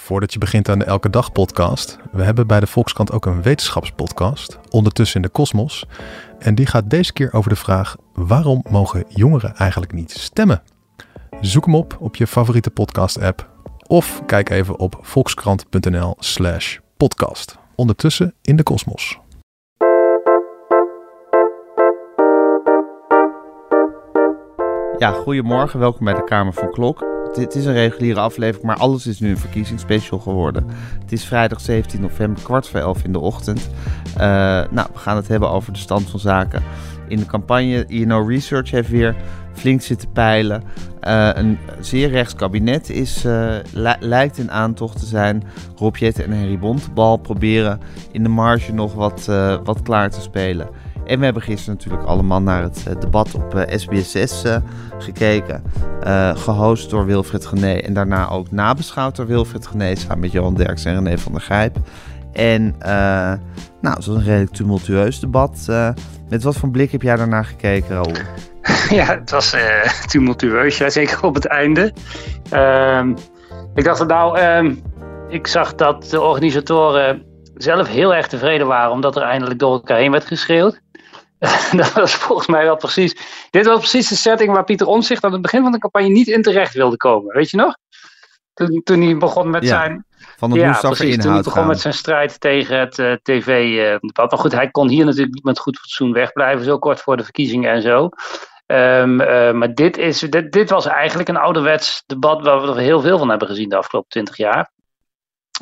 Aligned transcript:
Voordat 0.00 0.32
je 0.32 0.38
begint 0.38 0.68
aan 0.68 0.78
de 0.78 0.84
Elke 0.84 1.10
Dag 1.10 1.32
podcast, 1.32 1.98
we 2.12 2.22
hebben 2.22 2.46
bij 2.46 2.60
de 2.60 2.66
Volkskrant 2.66 3.12
ook 3.12 3.26
een 3.26 3.42
wetenschapspodcast, 3.42 4.58
ondertussen 4.70 5.16
in 5.16 5.22
de 5.22 5.28
kosmos. 5.28 5.86
En 6.38 6.54
die 6.54 6.66
gaat 6.66 6.90
deze 6.90 7.12
keer 7.12 7.32
over 7.32 7.50
de 7.50 7.56
vraag, 7.56 7.96
waarom 8.12 8.64
mogen 8.70 9.04
jongeren 9.08 9.56
eigenlijk 9.56 9.92
niet 9.92 10.10
stemmen? 10.10 10.62
Zoek 11.40 11.64
hem 11.64 11.74
op 11.74 11.96
op 12.00 12.16
je 12.16 12.26
favoriete 12.26 12.70
podcast 12.70 13.20
app 13.20 13.48
of 13.86 14.22
kijk 14.26 14.50
even 14.50 14.78
op 14.78 14.98
volkskrant.nl 15.00 16.14
slash 16.18 16.78
podcast. 16.96 17.58
Ondertussen 17.74 18.34
in 18.42 18.56
de 18.56 18.62
kosmos. 18.62 19.18
Ja, 24.98 25.10
goedemorgen. 25.10 25.78
Welkom 25.78 26.04
bij 26.04 26.14
de 26.14 26.24
Kamer 26.24 26.52
van 26.52 26.70
Klok. 26.70 27.19
Dit 27.32 27.54
is 27.54 27.64
een 27.64 27.72
reguliere 27.72 28.20
aflevering, 28.20 28.66
maar 28.66 28.76
alles 28.76 29.06
is 29.06 29.20
nu 29.20 29.30
een 29.30 29.38
verkiezingsspecial 29.38 30.18
geworden. 30.18 30.66
Het 31.00 31.12
is 31.12 31.24
vrijdag 31.24 31.60
17 31.60 32.00
november, 32.00 32.42
kwart 32.42 32.68
voor 32.68 32.80
elf 32.80 33.04
in 33.04 33.12
de 33.12 33.18
ochtend. 33.18 33.70
Uh, 34.14 34.20
nou, 34.70 34.88
we 34.92 34.98
gaan 34.98 35.16
het 35.16 35.28
hebben 35.28 35.50
over 35.50 35.72
de 35.72 35.78
stand 35.78 36.10
van 36.10 36.20
zaken 36.20 36.62
in 37.08 37.18
de 37.18 37.26
campagne. 37.26 37.84
INO 37.86 38.26
Research 38.26 38.70
heeft 38.70 38.88
weer 38.88 39.16
flink 39.52 39.80
zitten 39.80 40.12
peilen. 40.12 40.62
Uh, 41.02 41.30
een 41.34 41.58
zeer 41.80 42.10
rechts 42.10 42.34
kabinet 42.34 42.90
is, 42.90 43.24
uh, 43.24 43.54
lijkt 44.00 44.38
in 44.38 44.50
aantocht 44.50 44.98
te 44.98 45.06
zijn. 45.06 45.42
Rob 45.76 45.96
Jetten 45.96 46.24
en 46.24 46.32
Henry 46.32 46.58
Bontebal 46.58 47.16
proberen 47.16 47.80
in 48.12 48.22
de 48.22 48.28
marge 48.28 48.72
nog 48.72 48.94
wat, 48.94 49.24
wat 49.64 49.82
klaar 49.82 50.10
te 50.10 50.20
spelen. 50.20 50.68
En 51.10 51.18
we 51.18 51.24
hebben 51.24 51.42
gisteren 51.42 51.74
natuurlijk 51.74 52.04
allemaal 52.04 52.42
naar 52.42 52.62
het 52.62 52.84
uh, 52.88 53.00
debat 53.00 53.34
op 53.34 53.54
uh, 53.54 53.62
SBS6 53.62 54.46
uh, 54.46 54.56
gekeken. 54.98 55.62
gehost 56.36 56.90
door 56.90 57.06
Wilfred 57.06 57.46
Gené 57.46 57.72
en 57.72 57.94
daarna 57.94 58.28
ook 58.28 58.50
nabeschouwd 58.50 59.16
door 59.16 59.26
Wilfred 59.26 59.66
Gené 59.66 59.94
samen 59.94 60.18
met 60.18 60.32
Johan 60.32 60.54
Derks 60.54 60.84
en 60.84 60.94
René 60.94 61.18
van 61.18 61.32
der 61.32 61.40
Grijp. 61.40 61.76
En 62.32 62.74
nou, 63.80 63.96
het 63.96 64.06
was 64.06 64.16
een 64.16 64.24
redelijk 64.24 64.52
tumultueus 64.52 65.20
debat. 65.20 65.66
met 66.28 66.42
wat 66.42 66.56
voor 66.56 66.70
blik 66.70 66.92
heb 66.92 67.02
jij 67.02 67.16
daarna 67.16 67.42
gekeken, 67.42 67.88
Raoul? 67.88 68.14
Ja, 68.98 69.04
het 69.04 69.30
was 69.30 69.56
tumultueus, 70.10 70.78
ja, 70.78 70.90
zeker 70.90 71.22
op 71.24 71.34
het 71.34 71.46
einde. 71.46 71.92
Ehm, 72.50 73.14
ik 73.74 73.84
dacht, 73.84 74.06
nou, 74.06 74.38
ehm, 74.38 74.74
ik 75.28 75.46
zag 75.46 75.74
dat 75.74 76.04
de 76.10 76.20
organisatoren 76.20 77.29
zelf 77.62 77.88
heel 77.88 78.14
erg 78.14 78.26
tevreden 78.26 78.66
waren 78.66 78.90
omdat 78.90 79.16
er 79.16 79.22
eindelijk 79.22 79.58
door 79.58 79.72
elkaar 79.72 79.98
heen 79.98 80.10
werd 80.10 80.26
geschreeuwd. 80.26 80.80
dat 81.76 81.92
was 81.92 82.14
volgens 82.14 82.48
mij 82.48 82.64
wel 82.64 82.76
precies. 82.76 83.16
Dit 83.50 83.66
was 83.66 83.78
precies 83.78 84.08
de 84.08 84.14
setting 84.14 84.52
waar 84.52 84.64
Pieter 84.64 84.86
Omzicht 84.86 85.24
aan 85.24 85.32
het 85.32 85.42
begin 85.42 85.62
van 85.62 85.72
de 85.72 85.78
campagne 85.78 86.08
niet 86.08 86.28
in 86.28 86.42
terecht 86.42 86.74
wilde 86.74 86.96
komen. 86.96 87.34
Weet 87.34 87.50
je 87.50 87.56
nog? 87.56 87.76
Toen, 88.54 88.80
toen 88.84 89.02
hij 89.02 89.16
begon 89.16 89.50
met 89.50 89.66
zijn. 89.66 90.04
Van 90.36 90.50
de 90.50 90.58
ja, 90.58 90.78
precies, 90.80 91.16
Toen 91.16 91.32
hij 91.32 91.42
begon 91.42 91.66
met 91.66 91.80
zijn 91.80 91.94
strijd 91.94 92.40
tegen 92.40 92.78
het 92.78 92.98
uh, 92.98 93.12
tv-debat. 93.22 94.30
maar 94.30 94.40
goed, 94.40 94.52
hij 94.52 94.70
kon 94.70 94.88
hier 94.88 95.04
natuurlijk 95.04 95.34
niet 95.34 95.44
met 95.44 95.58
goed 95.58 95.78
fatsoen 95.78 96.12
wegblijven, 96.12 96.64
zo 96.64 96.78
kort 96.78 97.00
voor 97.00 97.16
de 97.16 97.24
verkiezingen 97.24 97.72
en 97.72 97.82
zo. 97.82 98.08
Um, 98.66 99.20
uh, 99.20 99.52
maar 99.52 99.74
dit, 99.74 99.98
is, 99.98 100.18
dit, 100.18 100.52
dit 100.52 100.70
was 100.70 100.86
eigenlijk 100.86 101.28
een 101.28 101.36
ouderwets 101.36 102.02
debat 102.06 102.42
waar 102.42 102.60
we 102.60 102.68
er 102.68 102.76
heel 102.76 103.00
veel 103.00 103.18
van 103.18 103.28
hebben 103.28 103.48
gezien 103.48 103.68
de 103.68 103.76
afgelopen 103.76 104.10
twintig 104.10 104.36
jaar. 104.36 104.70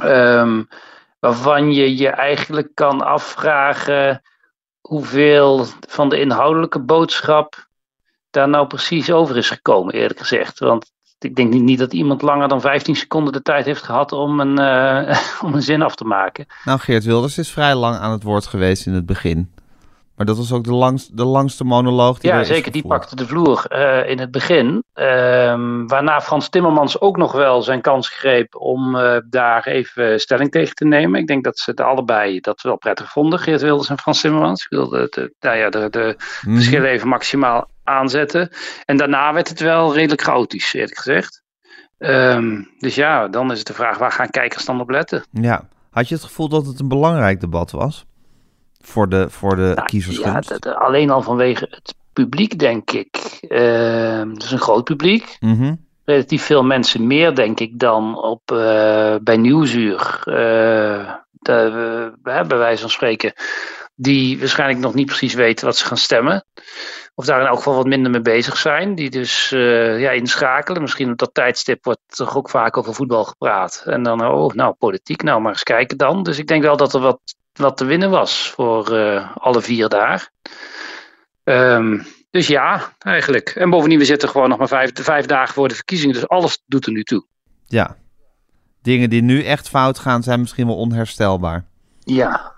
Um, 0.04 0.68
waarvan 1.18 1.72
je 1.72 1.96
je 1.96 2.08
eigenlijk 2.08 2.70
kan 2.74 3.00
afvragen 3.00 4.22
hoeveel 4.80 5.66
van 5.88 6.08
de 6.08 6.20
inhoudelijke 6.20 6.80
boodschap 6.80 7.66
daar 8.30 8.48
nou 8.48 8.66
precies 8.66 9.10
over 9.10 9.36
is 9.36 9.48
gekomen, 9.48 9.94
eerlijk 9.94 10.18
gezegd. 10.18 10.58
Want 10.58 10.90
ik 11.18 11.36
denk 11.36 11.52
niet, 11.52 11.78
dat 11.78 11.92
iemand 11.92 12.22
langer 12.22 12.48
dan 12.48 12.60
15 12.60 12.96
seconden 12.96 13.32
de 13.32 13.42
tijd 13.42 13.64
heeft 13.64 13.82
gehad 13.82 14.12
om 14.12 14.40
een, 14.40 14.60
uh, 14.60 15.18
om 15.44 15.54
een 15.54 15.62
zin 15.62 15.82
af 15.82 15.94
te 15.94 16.04
maken. 16.04 16.46
Nou, 16.64 16.78
Geert 16.78 17.04
Wilders 17.04 17.38
is 17.38 17.50
vrij 17.50 17.74
lang 17.74 17.96
aan 17.96 18.12
het 18.12 18.22
woord 18.22 18.46
geweest 18.46 18.86
in 18.86 18.92
het 18.92 19.06
begin. 19.06 19.54
Maar 20.18 20.26
dat 20.26 20.36
was 20.36 20.52
ook 20.52 20.64
de, 20.64 20.72
langst, 20.72 21.16
de 21.16 21.24
langste 21.24 21.64
monoloog 21.64 22.18
die 22.18 22.30
Ja, 22.30 22.44
zeker. 22.44 22.72
Die 22.72 22.86
pakte 22.86 23.16
de 23.16 23.26
vloer 23.26 23.64
uh, 23.68 24.10
in 24.10 24.18
het 24.18 24.30
begin. 24.30 24.84
Uh, 24.94 25.04
waarna 25.86 26.20
Frans 26.20 26.48
Timmermans 26.48 27.00
ook 27.00 27.16
nog 27.16 27.32
wel 27.32 27.62
zijn 27.62 27.80
kans 27.80 28.08
greep 28.08 28.56
om 28.56 28.96
uh, 28.96 29.16
daar 29.24 29.66
even 29.66 30.20
stelling 30.20 30.50
tegen 30.50 30.74
te 30.74 30.84
nemen. 30.84 31.20
Ik 31.20 31.26
denk 31.26 31.44
dat 31.44 31.58
ze 31.58 31.70
het 31.70 31.80
allebei 31.80 32.40
dat 32.40 32.62
wel 32.62 32.76
prettig 32.76 33.10
vonden, 33.10 33.38
Geert 33.38 33.62
Wilders 33.62 33.88
en 33.88 33.98
Frans 33.98 34.20
Timmermans. 34.20 34.64
Ik 34.64 34.70
wilde 34.70 35.06
de, 35.10 35.34
nou 35.40 35.56
ja, 35.56 35.70
de, 35.70 35.90
de 35.90 36.16
mm. 36.42 36.54
verschillen 36.54 36.90
even 36.90 37.08
maximaal 37.08 37.68
aanzetten. 37.84 38.50
En 38.84 38.96
daarna 38.96 39.32
werd 39.32 39.48
het 39.48 39.60
wel 39.60 39.94
redelijk 39.94 40.22
chaotisch, 40.22 40.74
eerlijk 40.74 40.96
gezegd. 40.96 41.42
Um, 41.98 42.68
dus 42.78 42.94
ja, 42.94 43.28
dan 43.28 43.52
is 43.52 43.58
het 43.58 43.66
de 43.66 43.72
vraag, 43.74 43.98
waar 43.98 44.12
gaan 44.12 44.30
kijkers 44.30 44.64
dan 44.64 44.80
op 44.80 44.90
letten? 44.90 45.24
Ja. 45.32 45.68
Had 45.90 46.08
je 46.08 46.14
het 46.14 46.24
gevoel 46.24 46.48
dat 46.48 46.66
het 46.66 46.80
een 46.80 46.88
belangrijk 46.88 47.40
debat 47.40 47.70
was? 47.70 48.06
Voor 48.88 49.08
de, 49.08 49.30
voor 49.30 49.56
de 49.56 49.72
nou, 49.74 49.86
kiezers? 49.86 50.16
Ja, 50.18 50.42
alleen 50.74 51.10
al 51.10 51.22
vanwege 51.22 51.66
het 51.70 51.94
publiek, 52.12 52.58
denk 52.58 52.90
ik. 52.90 53.38
Uh, 53.48 54.22
het 54.32 54.42
is 54.42 54.50
een 54.50 54.58
groot 54.58 54.84
publiek. 54.84 55.36
Mhm. 55.40 55.74
Relatief 56.04 56.42
veel 56.42 56.64
mensen 56.64 57.06
meer, 57.06 57.34
denk 57.34 57.60
ik, 57.60 57.78
dan 57.78 58.22
op, 58.22 58.50
uh, 58.52 59.14
bij 59.22 59.36
Nieuwsuur. 59.36 60.22
Uh, 60.24 61.14
de, 61.30 62.12
bij 62.22 62.46
wijze 62.46 62.80
van 62.80 62.90
spreken. 62.90 63.32
Die 63.94 64.38
waarschijnlijk 64.38 64.80
nog 64.80 64.94
niet 64.94 65.06
precies 65.06 65.34
weten 65.34 65.66
wat 65.66 65.76
ze 65.76 65.86
gaan 65.86 65.96
stemmen. 65.96 66.44
Of 67.14 67.24
daar 67.24 67.40
in 67.40 67.46
elk 67.46 67.56
geval 67.56 67.74
wat 67.74 67.86
minder 67.86 68.10
mee 68.10 68.20
bezig 68.20 68.56
zijn. 68.56 68.94
Die 68.94 69.10
dus 69.10 69.48
ja, 69.48 70.10
inschakelen. 70.10 70.82
Misschien 70.82 71.10
op 71.10 71.18
dat 71.18 71.34
tijdstip 71.34 71.84
wordt 71.84 72.00
toch 72.06 72.36
ook 72.36 72.50
vaak 72.50 72.76
over 72.76 72.94
voetbal 72.94 73.24
gepraat. 73.24 73.82
En 73.86 74.02
dan, 74.02 74.26
oh, 74.26 74.52
nou, 74.52 74.74
politiek, 74.78 75.22
nou 75.22 75.40
maar 75.40 75.52
eens 75.52 75.62
kijken 75.62 75.96
dan. 75.96 76.22
Dus 76.22 76.38
ik 76.38 76.46
denk 76.46 76.62
wel 76.62 76.76
dat 76.76 76.94
er 76.94 77.00
wat 77.00 77.20
wat 77.58 77.76
te 77.76 77.84
winnen 77.84 78.10
was 78.10 78.50
voor 78.50 78.92
uh, 78.92 79.36
alle 79.36 79.62
vier 79.62 79.88
daar. 79.88 80.30
Um, 81.44 82.06
dus 82.30 82.46
ja, 82.46 82.92
eigenlijk. 82.98 83.48
En 83.48 83.70
bovendien, 83.70 83.98
we 83.98 84.04
zitten 84.04 84.28
gewoon 84.28 84.48
nog 84.48 84.58
maar 84.58 84.68
vijf, 84.68 84.90
vijf 84.94 85.26
dagen 85.26 85.54
voor 85.54 85.68
de 85.68 85.74
verkiezingen. 85.74 86.14
Dus 86.14 86.28
alles 86.28 86.62
doet 86.66 86.86
er 86.86 86.92
nu 86.92 87.02
toe. 87.02 87.26
Ja. 87.66 87.96
Dingen 88.82 89.10
die 89.10 89.22
nu 89.22 89.44
echt 89.44 89.68
fout 89.68 89.98
gaan, 89.98 90.22
zijn 90.22 90.40
misschien 90.40 90.66
wel 90.66 90.76
onherstelbaar. 90.76 91.64
Ja. 91.98 92.56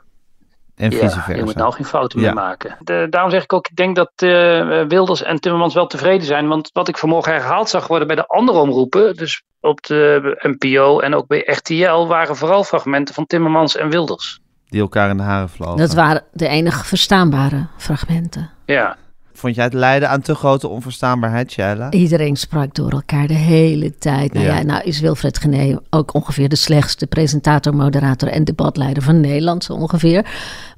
En 0.75 0.93
vice 0.93 1.21
versa. 1.21 1.35
je 1.35 1.45
moet 1.45 1.55
nou 1.55 1.73
geen 1.73 1.85
fouten 1.85 2.21
meer 2.21 2.35
maken. 2.35 2.77
De, 2.81 3.07
daarom 3.11 3.31
zeg 3.31 3.43
ik 3.43 3.53
ook, 3.53 3.69
ik 3.69 3.77
denk 3.77 3.97
dat 3.97 4.13
uh, 4.17 4.87
Wilders 4.87 5.23
en 5.23 5.41
Timmermans 5.41 5.75
wel 5.75 5.87
tevreden 5.87 6.27
zijn. 6.27 6.49
Want 6.49 6.71
wat 6.73 6.89
ik 6.89 6.99
vanmorgen 6.99 7.33
herhaald 7.33 7.69
zag 7.69 7.87
worden 7.87 8.07
bij 8.07 8.17
de 8.17 8.27
andere 8.27 8.59
omroepen, 8.59 9.17
dus 9.17 9.43
op 9.61 9.83
de 9.83 10.37
NPO 10.59 11.01
en 11.01 11.15
ook 11.15 11.27
bij 11.27 11.43
RTL, 11.47 12.07
waren 12.07 12.37
vooral 12.37 12.65
fragmenten 12.65 13.15
van 13.15 13.27
Timmermans 13.27 13.77
en 13.77 13.91
Wilders 13.91 14.41
die 14.71 14.81
elkaar 14.81 15.11
in 15.11 15.17
de 15.17 15.23
haren 15.23 15.49
vlogen. 15.49 15.77
Dat 15.77 15.95
waren 15.95 16.23
de 16.33 16.49
enige 16.49 16.85
verstaanbare 16.85 17.67
fragmenten. 17.77 18.51
Ja. 18.65 18.97
Vond 19.41 19.55
jij 19.55 19.65
het 19.65 19.75
lijden 19.75 20.09
aan 20.09 20.21
te 20.21 20.35
grote 20.35 20.69
onverstaanbaarheid, 20.69 21.51
Shaila? 21.51 21.91
Iedereen 21.91 22.37
sprak 22.37 22.75
door 22.75 22.91
elkaar 22.91 23.27
de 23.27 23.35
hele 23.35 23.99
tijd. 23.99 24.33
Nou 24.33 24.47
ja, 24.47 24.63
nou 24.63 24.83
is 24.83 25.01
Wilfred 25.01 25.39
Gené 25.39 25.79
ook 25.91 26.15
ongeveer 26.15 26.49
de 26.49 26.57
slechtste 26.57 27.07
presentator, 27.07 27.75
moderator 27.75 28.29
en 28.29 28.45
debatleider 28.45 29.03
van 29.03 29.21
Nederland, 29.21 29.65
zo 29.65 29.73
ongeveer. 29.73 30.27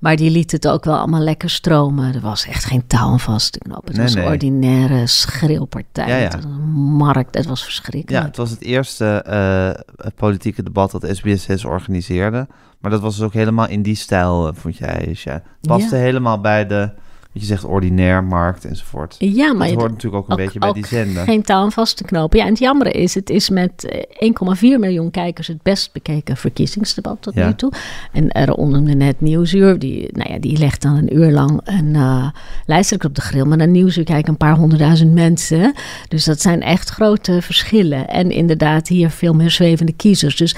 Maar 0.01 0.17
die 0.17 0.31
liet 0.31 0.53
het 0.53 0.69
ook 0.69 0.85
wel 0.85 0.97
allemaal 0.97 1.21
lekker 1.21 1.51
stromen. 1.51 2.15
Er 2.15 2.21
was 2.21 2.47
echt 2.47 2.65
geen 2.65 2.87
touw 2.87 3.09
aan 3.09 3.21
vast 3.21 3.53
te 3.53 3.59
knopen. 3.59 3.93
Het 3.93 4.03
was 4.03 4.15
een 4.15 4.25
ordinaire 4.25 5.07
schreeuwpartij. 5.07 6.09
Ja, 6.09 6.17
ja. 6.17 6.33
een 6.33 6.73
markt, 6.73 7.35
het 7.35 7.47
was 7.47 7.65
verschrikkelijk. 7.65 8.23
Ja, 8.23 8.29
het 8.29 8.37
was 8.37 8.51
het 8.51 8.63
eerste 8.63 9.25
uh, 9.29 10.07
politieke 10.17 10.63
debat 10.63 10.91
dat 10.91 11.21
SBS6 11.21 11.67
organiseerde. 11.67 12.47
Maar 12.83 12.91
dat 12.91 13.01
was 13.01 13.17
dus 13.17 13.25
ook 13.25 13.33
helemaal 13.33 13.69
in 13.69 13.83
die 13.83 13.95
stijl, 13.95 14.49
eh, 14.49 14.55
vond 14.55 14.77
jij? 14.77 15.17
Ja. 15.25 15.33
Het 15.33 15.43
paste 15.61 15.97
helemaal 15.97 16.41
bij 16.41 16.67
de, 16.67 16.91
wat 17.33 17.43
je 17.43 17.45
zegt, 17.45 17.65
ordinair 17.65 18.25
markt 18.25 18.65
enzovoort. 18.65 19.17
Ja, 19.19 19.53
maar 19.53 19.69
dat 19.69 19.77
hoort 19.77 19.91
natuurlijk 19.91 20.23
ook 20.23 20.31
een 20.31 20.45
beetje 20.45 20.59
bij 20.59 20.73
die 20.73 20.87
zender. 20.87 21.25
Geen 21.25 21.43
taal 21.43 21.71
vast 21.71 21.97
te 21.97 22.05
knopen. 22.05 22.39
Ja, 22.39 22.45
en 22.45 22.51
het 22.51 22.59
jammer 22.59 22.95
is, 22.95 23.15
het 23.15 23.31
is 23.31 23.51
met 23.51 24.05
1,4 24.09 24.73
eh, 24.73 24.79
miljoen 24.79 25.11
kijkers 25.11 25.47
het 25.47 25.63
best 25.63 25.93
bekeken 25.93 26.37
verkiezingsdebat 26.37 27.17
tot 27.21 27.35
nu 27.35 27.55
toe. 27.55 27.73
En 28.13 28.31
eronder 28.31 28.85
de 28.85 28.95
net 28.95 29.21
Nieuwsuur, 29.21 29.79
die, 29.79 30.09
nou 30.13 30.33
ja, 30.33 30.39
die 30.39 30.59
legt 30.59 30.83
dan 30.83 30.97
een 30.97 31.17
uur 31.17 31.31
lang 31.31 31.61
een 31.65 31.95
uh, 31.95 32.95
op 33.05 33.15
de 33.15 33.21
grill. 33.21 33.45
Maar 33.45 33.57
naar 33.57 33.69
Nieuwsuur 33.69 34.05
kijken 34.05 34.31
een 34.31 34.37
paar 34.37 34.57
honderdduizend 34.57 35.13
mensen. 35.13 35.75
Dus 36.09 36.25
dat 36.25 36.41
zijn 36.41 36.63
echt 36.63 36.89
grote 36.89 37.43
verschillen. 37.43 38.09
En 38.09 38.31
inderdaad 38.31 38.89
hier 38.89 39.11
veel 39.11 39.35
meer 39.35 39.51
zwevende 39.51 39.93
kiezers. 39.93 40.37
Dus 40.37 40.57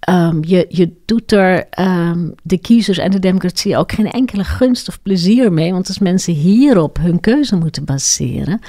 ehm, 0.00 0.38
je, 0.40 0.66
je 0.68 0.92
doet 1.04 1.32
er 1.32 1.68
ehm, 1.68 2.28
de 2.42 2.58
kiezers 2.58 2.98
en 2.98 3.10
de 3.10 3.18
democratie 3.18 3.76
ook 3.76 3.92
geen 3.92 4.10
enkele 4.10 4.44
gunst 4.44 4.88
of 4.88 5.02
plezier 5.02 5.52
mee. 5.52 5.72
Want 5.72 5.88
als 5.88 5.98
mensen 5.98 6.34
hierop 6.34 6.98
hun 6.98 7.20
keuze 7.20 7.56
moeten 7.56 7.84
baseren 7.84 8.60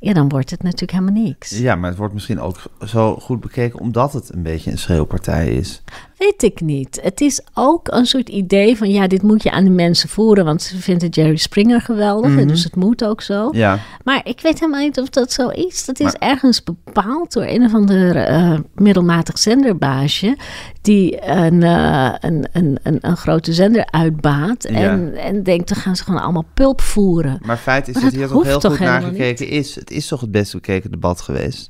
ja, 0.00 0.12
dan 0.12 0.28
wordt 0.28 0.50
het 0.50 0.62
natuurlijk 0.62 0.92
helemaal 0.92 1.22
niks. 1.22 1.58
Ja, 1.58 1.74
maar 1.74 1.88
het 1.88 1.98
wordt 1.98 2.14
misschien 2.14 2.40
ook 2.40 2.62
zo 2.86 3.16
goed 3.16 3.40
bekeken 3.40 3.80
omdat 3.80 4.12
het 4.12 4.34
een 4.34 4.42
beetje 4.42 4.70
een 4.70 4.78
schreeuwpartij 4.78 5.54
is. 5.54 5.82
Weet 6.18 6.42
ik 6.42 6.60
niet. 6.60 7.00
Het 7.02 7.20
is 7.20 7.40
ook 7.54 7.88
een 7.92 8.06
soort 8.06 8.28
idee 8.28 8.76
van 8.76 8.90
ja, 8.90 9.06
dit 9.06 9.22
moet 9.22 9.42
je 9.42 9.50
aan 9.50 9.64
de 9.64 9.70
mensen 9.70 10.08
voeren, 10.08 10.44
want 10.44 10.62
ze 10.62 10.76
vinden 10.76 11.08
Jerry 11.08 11.36
Springer 11.36 11.80
geweldig, 11.80 12.30
mm 12.30 12.46
dus 12.48 12.64
het 12.64 12.76
moet 12.76 13.04
ook 13.04 13.20
zo. 13.20 13.48
Ja. 13.52 13.78
Maar 14.04 14.20
ik 14.24 14.40
weet 14.40 14.60
helemaal 14.60 14.80
niet 14.80 15.00
of 15.00 15.08
dat 15.08 15.32
zo 15.32 15.48
is. 15.48 15.84
Dat 15.84 16.00
is 16.00 16.12
ergens 16.12 16.62
bepaald 16.62 17.32
door 17.32 17.44
een 17.44 17.64
of 17.64 17.74
ander 17.74 18.30
uh, 18.30 18.58
middelmatig 18.74 19.38
zenderbaasje 19.38 20.36
die 20.82 21.28
een, 21.28 21.60
uh, 21.60 22.14
een, 22.18 22.48
een, 22.52 22.78
een, 22.82 22.98
een, 23.00 23.16
grote 23.16 23.52
zender 23.52 23.86
uitbaat 23.90 24.64
en, 24.64 25.14
en 25.14 25.42
denkt, 25.42 25.68
dan 25.68 25.78
gaan 25.78 25.96
ze 25.96 26.04
gewoon 26.04 26.22
allemaal 26.22 26.46
pulp 26.54 26.80
voeren. 26.80 27.40
Maar 27.44 27.56
feit 27.56 27.88
is 27.88 27.94
dat 27.94 28.12
hier 28.12 28.28
toch 28.28 28.44
heel 28.44 28.60
goed 28.60 28.78
naar 28.78 29.02
gekeken 29.02 29.48
is. 29.48 29.74
Het 29.74 29.90
is 29.90 30.06
toch 30.06 30.20
het 30.20 30.30
best 30.30 30.52
bekeken 30.52 30.90
debat 30.90 31.20
geweest? 31.20 31.68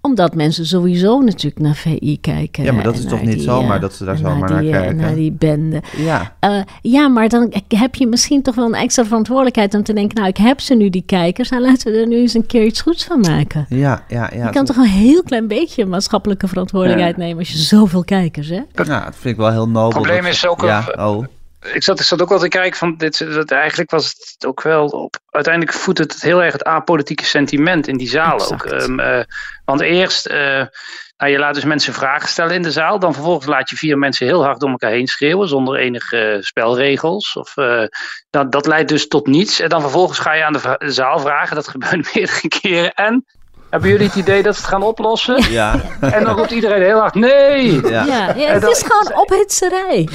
Omdat 0.00 0.34
mensen 0.34 0.66
sowieso 0.66 1.20
natuurlijk 1.20 1.60
naar 1.60 1.74
VI 1.74 2.18
kijken. 2.20 2.64
Ja, 2.64 2.72
maar 2.72 2.84
dat 2.84 2.98
is 2.98 3.04
toch 3.04 3.22
niet 3.22 3.42
zomaar 3.42 3.76
eh, 3.76 3.80
dat 3.80 3.94
ze 3.94 4.04
daar 4.04 4.16
zomaar 4.16 4.50
naar, 4.50 4.62
naar 4.62 4.72
kijken? 4.72 4.96
Naar 4.96 5.14
die 5.14 5.32
bende. 5.32 5.82
Ja. 5.96 6.36
Uh, 6.40 6.60
ja, 6.82 7.08
maar 7.08 7.28
dan 7.28 7.52
heb 7.68 7.94
je 7.94 8.06
misschien 8.06 8.42
toch 8.42 8.54
wel 8.54 8.66
een 8.66 8.74
extra 8.74 9.04
verantwoordelijkheid 9.04 9.74
om 9.74 9.82
te 9.82 9.92
denken... 9.92 10.16
nou, 10.16 10.28
ik 10.28 10.36
heb 10.36 10.60
ze 10.60 10.74
nu, 10.74 10.90
die 10.90 11.04
kijkers, 11.06 11.48
nou 11.48 11.62
laten 11.62 11.92
we 11.92 11.98
er 11.98 12.06
nu 12.06 12.16
eens 12.16 12.34
een 12.34 12.46
keer 12.46 12.64
iets 12.64 12.80
goeds 12.80 13.04
van 13.04 13.20
maken. 13.20 13.66
Ja, 13.68 14.04
ja, 14.08 14.30
ja. 14.34 14.46
Je 14.46 14.50
kan 14.50 14.64
toch 14.64 14.76
een 14.76 14.84
heel 14.84 15.22
klein 15.22 15.48
beetje 15.48 15.86
maatschappelijke 15.86 16.48
verantwoordelijkheid 16.48 17.16
nemen... 17.16 17.38
als 17.38 17.50
je 17.50 17.58
zoveel 17.58 18.04
kijkers 18.04 18.48
hebt? 18.48 18.86
Ja, 18.86 19.04
dat 19.04 19.16
vind 19.16 19.34
ik 19.34 19.36
wel 19.36 19.50
heel 19.50 19.68
nobel. 19.68 19.84
Het 19.84 19.92
probleem 19.92 20.26
is 20.26 20.46
ook... 20.46 20.62
Ja, 20.62 20.94
oh 20.98 21.24
ik 21.60 21.82
zat, 21.82 22.00
ik 22.00 22.06
zat 22.06 22.22
ook 22.22 22.28
wel 22.28 22.38
te 22.38 22.48
kijken 22.48 22.78
van 22.78 22.96
dit, 22.96 23.18
dat 23.18 23.50
eigenlijk 23.50 23.90
was 23.90 24.06
het 24.06 24.46
ook 24.46 24.62
wel 24.62 24.86
op, 24.86 25.18
uiteindelijk 25.30 25.76
voedt 25.76 25.98
het 25.98 26.22
heel 26.22 26.42
erg 26.42 26.52
het 26.52 26.64
apolitieke 26.64 27.24
sentiment 27.24 27.88
in 27.88 27.96
die 27.96 28.08
zaal 28.08 28.52
ook. 28.52 28.64
Um, 28.64 29.00
uh, 29.00 29.20
want 29.64 29.80
eerst, 29.80 30.28
uh, 30.28 30.64
nou, 31.16 31.32
je 31.32 31.38
laat 31.38 31.54
dus 31.54 31.64
mensen 31.64 31.92
vragen 31.92 32.28
stellen 32.28 32.54
in 32.54 32.62
de 32.62 32.70
zaal, 32.70 32.98
dan 32.98 33.14
vervolgens 33.14 33.46
laat 33.46 33.70
je 33.70 33.76
vier 33.76 33.98
mensen 33.98 34.26
heel 34.26 34.44
hard 34.44 34.62
om 34.62 34.70
elkaar 34.70 34.90
heen 34.90 35.06
schreeuwen 35.06 35.48
zonder 35.48 35.76
enige 35.76 36.34
uh, 36.36 36.42
spelregels. 36.42 37.36
Of, 37.36 37.54
dat, 38.30 38.52
dat 38.52 38.66
leidt 38.66 38.88
dus 38.88 39.08
tot 39.08 39.26
niets. 39.26 39.60
En 39.60 39.68
dan 39.68 39.80
vervolgens 39.80 40.18
ga 40.18 40.32
je 40.32 40.44
aan 40.44 40.52
de, 40.52 40.74
de 40.78 40.92
zaal 40.92 41.18
vragen, 41.18 41.56
dat 41.56 41.68
gebeurt 41.68 42.10
meerdere 42.14 42.48
keren. 42.48 42.92
En 42.92 43.24
hebben 43.70 43.90
jullie 43.90 44.06
het 44.06 44.16
idee 44.16 44.42
dat 44.42 44.54
ze 44.54 44.60
het 44.60 44.70
gaan 44.70 44.82
oplossen? 44.82 45.42
Ja. 45.50 45.80
En 46.00 46.24
dan 46.24 46.36
roept 46.36 46.50
iedereen 46.50 46.82
heel 46.82 46.98
hard 46.98 47.14
nee. 47.14 47.88
Ja, 47.88 48.04
ja, 48.04 48.34
ja 48.36 48.52
het 48.52 48.62
is 48.62 48.82
gewoon 48.86 49.20
ophitserij. 49.20 50.08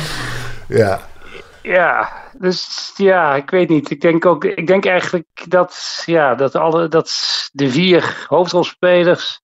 Ja. 0.68 1.02
Ja, 1.66 2.10
dus 2.38 2.92
ja, 2.96 3.36
ik 3.36 3.50
weet 3.50 3.70
niet. 3.70 3.90
Ik 3.90 4.02
denk 4.02 4.26
ook, 4.26 4.44
ik 4.44 4.68
denk 4.68 4.86
eigenlijk 4.86 5.46
dat, 5.48 6.04
ja, 6.06 6.36
dat, 6.36 6.56
alle, 6.56 6.88
dat 6.88 7.10
de 7.52 7.70
vier 7.70 8.26
hoofdrolspelers 8.28 9.42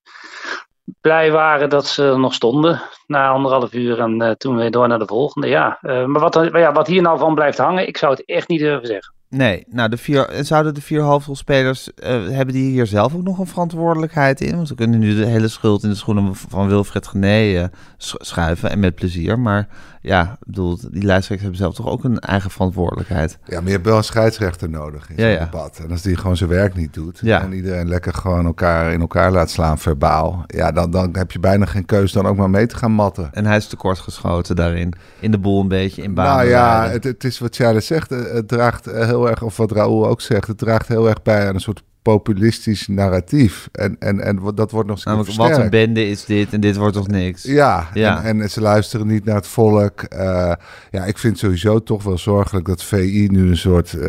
blij 1.01 1.31
waren 1.31 1.69
dat 1.69 1.87
ze 1.87 2.15
nog 2.17 2.33
stonden 2.33 2.81
na 3.07 3.29
anderhalf 3.29 3.73
uur 3.73 3.99
en 3.99 4.21
uh, 4.21 4.31
toen 4.31 4.55
weer 4.55 4.71
door 4.71 4.87
naar 4.87 4.99
de 4.99 5.05
volgende. 5.05 5.47
Ja, 5.47 5.79
uh, 5.81 6.05
maar 6.05 6.21
wat, 6.21 6.49
ja, 6.51 6.71
wat 6.71 6.87
hier 6.87 7.01
nou 7.01 7.19
van 7.19 7.35
blijft 7.35 7.57
hangen, 7.57 7.87
ik 7.87 7.97
zou 7.97 8.11
het 8.11 8.25
echt 8.25 8.47
niet 8.47 8.59
durven 8.59 8.87
zeggen. 8.87 9.13
Nee, 9.31 9.65
nou 9.69 9.89
de 9.89 9.97
vier, 9.97 10.29
zouden 10.41 10.73
de 10.73 10.81
vier 10.81 11.01
hoofdrolspelers, 11.01 11.89
uh, 12.03 12.09
hebben 12.09 12.53
die 12.55 12.71
hier 12.71 12.87
zelf 12.87 13.15
ook 13.15 13.23
nog 13.23 13.39
een 13.39 13.47
verantwoordelijkheid 13.47 14.41
in? 14.41 14.55
Want 14.55 14.67
ze 14.67 14.75
kunnen 14.75 14.99
nu 14.99 15.15
de 15.15 15.25
hele 15.25 15.47
schuld 15.47 15.83
in 15.83 15.89
de 15.89 15.95
schoenen 15.95 16.35
van 16.35 16.67
Wilfred 16.67 17.07
Gené 17.07 17.69
schuiven 17.97 18.69
en 18.69 18.79
met 18.79 18.95
plezier. 18.95 19.39
Maar 19.39 19.67
ja, 20.01 20.37
bedoel, 20.45 20.77
die 20.91 21.03
lijsttrekkers 21.03 21.41
hebben 21.41 21.57
zelf 21.57 21.75
toch 21.75 21.87
ook 21.87 22.03
een 22.03 22.19
eigen 22.19 22.51
verantwoordelijkheid. 22.51 23.37
Ja, 23.45 23.55
maar 23.55 23.65
je 23.65 23.71
hebt 23.71 23.85
wel 23.85 23.97
een 23.97 24.03
scheidsrechter 24.03 24.69
nodig 24.69 25.09
in 25.09 25.15
zo'n 25.19 25.45
debat. 25.45 25.79
En 25.83 25.91
als 25.91 26.01
die 26.01 26.17
gewoon 26.17 26.37
zijn 26.37 26.49
werk 26.49 26.75
niet 26.75 26.93
doet 26.93 27.19
ja. 27.21 27.41
en 27.41 27.53
iedereen 27.53 27.87
lekker 27.87 28.13
gewoon 28.13 28.45
elkaar 28.45 28.93
in 28.93 29.01
elkaar 29.01 29.31
laat 29.31 29.49
slaan 29.49 29.77
verbaal, 29.77 30.43
ja, 30.47 30.71
dan, 30.71 30.91
dan 30.91 31.09
heb 31.13 31.31
je 31.31 31.39
bijna 31.39 31.65
geen 31.65 31.85
keus 31.85 32.11
dan 32.11 32.25
ook 32.25 32.35
maar 32.35 32.49
mee 32.49 32.65
te 32.65 32.75
gaan 32.75 32.91
matten. 32.91 33.29
En 33.33 33.45
hij 33.45 33.57
is 33.57 33.67
tekortgeschoten 33.67 34.55
daarin, 34.55 34.93
in 35.19 35.31
de 35.31 35.37
boel 35.37 35.61
een 35.61 35.67
beetje 35.67 36.01
in 36.01 36.13
baan. 36.13 36.35
Nou 36.35 36.47
ja, 36.47 36.89
het, 36.89 37.03
het, 37.03 37.23
is 37.23 37.39
wat 37.39 37.57
jij 37.57 37.79
zegt, 37.81 38.09
het 38.09 38.47
draagt 38.47 38.85
heel 38.85 39.20
erg, 39.29 39.41
of 39.41 39.57
wat 39.57 39.71
Raoul 39.71 40.07
ook 40.07 40.21
zegt, 40.21 40.47
het 40.47 40.57
draagt 40.57 40.87
heel 40.87 41.09
erg 41.09 41.21
bij 41.21 41.47
aan 41.47 41.53
een 41.53 41.61
soort 41.61 41.83
populistisch 42.01 42.87
narratief. 42.87 43.69
En, 43.71 43.95
en, 43.99 44.19
en 44.19 44.39
dat 44.55 44.71
wordt 44.71 44.89
nog 44.89 45.05
Namelijk, 45.05 45.35
Wat 45.35 45.57
een 45.57 45.69
bende 45.69 46.07
is 46.07 46.25
dit 46.25 46.53
en 46.53 46.59
dit 46.59 46.75
wordt 46.75 46.95
toch 46.95 47.07
niks? 47.07 47.43
Ja, 47.43 47.89
ja. 47.93 48.23
En, 48.23 48.41
en 48.41 48.49
ze 48.49 48.61
luisteren 48.61 49.07
niet 49.07 49.25
naar 49.25 49.35
het 49.35 49.47
volk. 49.47 50.05
Uh, 50.13 50.53
ja, 50.91 51.05
ik 51.05 51.17
vind 51.17 51.37
sowieso 51.37 51.83
toch 51.83 52.03
wel 52.03 52.17
zorgelijk 52.17 52.65
dat 52.65 52.83
VI 52.83 53.27
nu 53.31 53.49
een 53.49 53.57
soort 53.57 53.93
uh, 53.93 54.03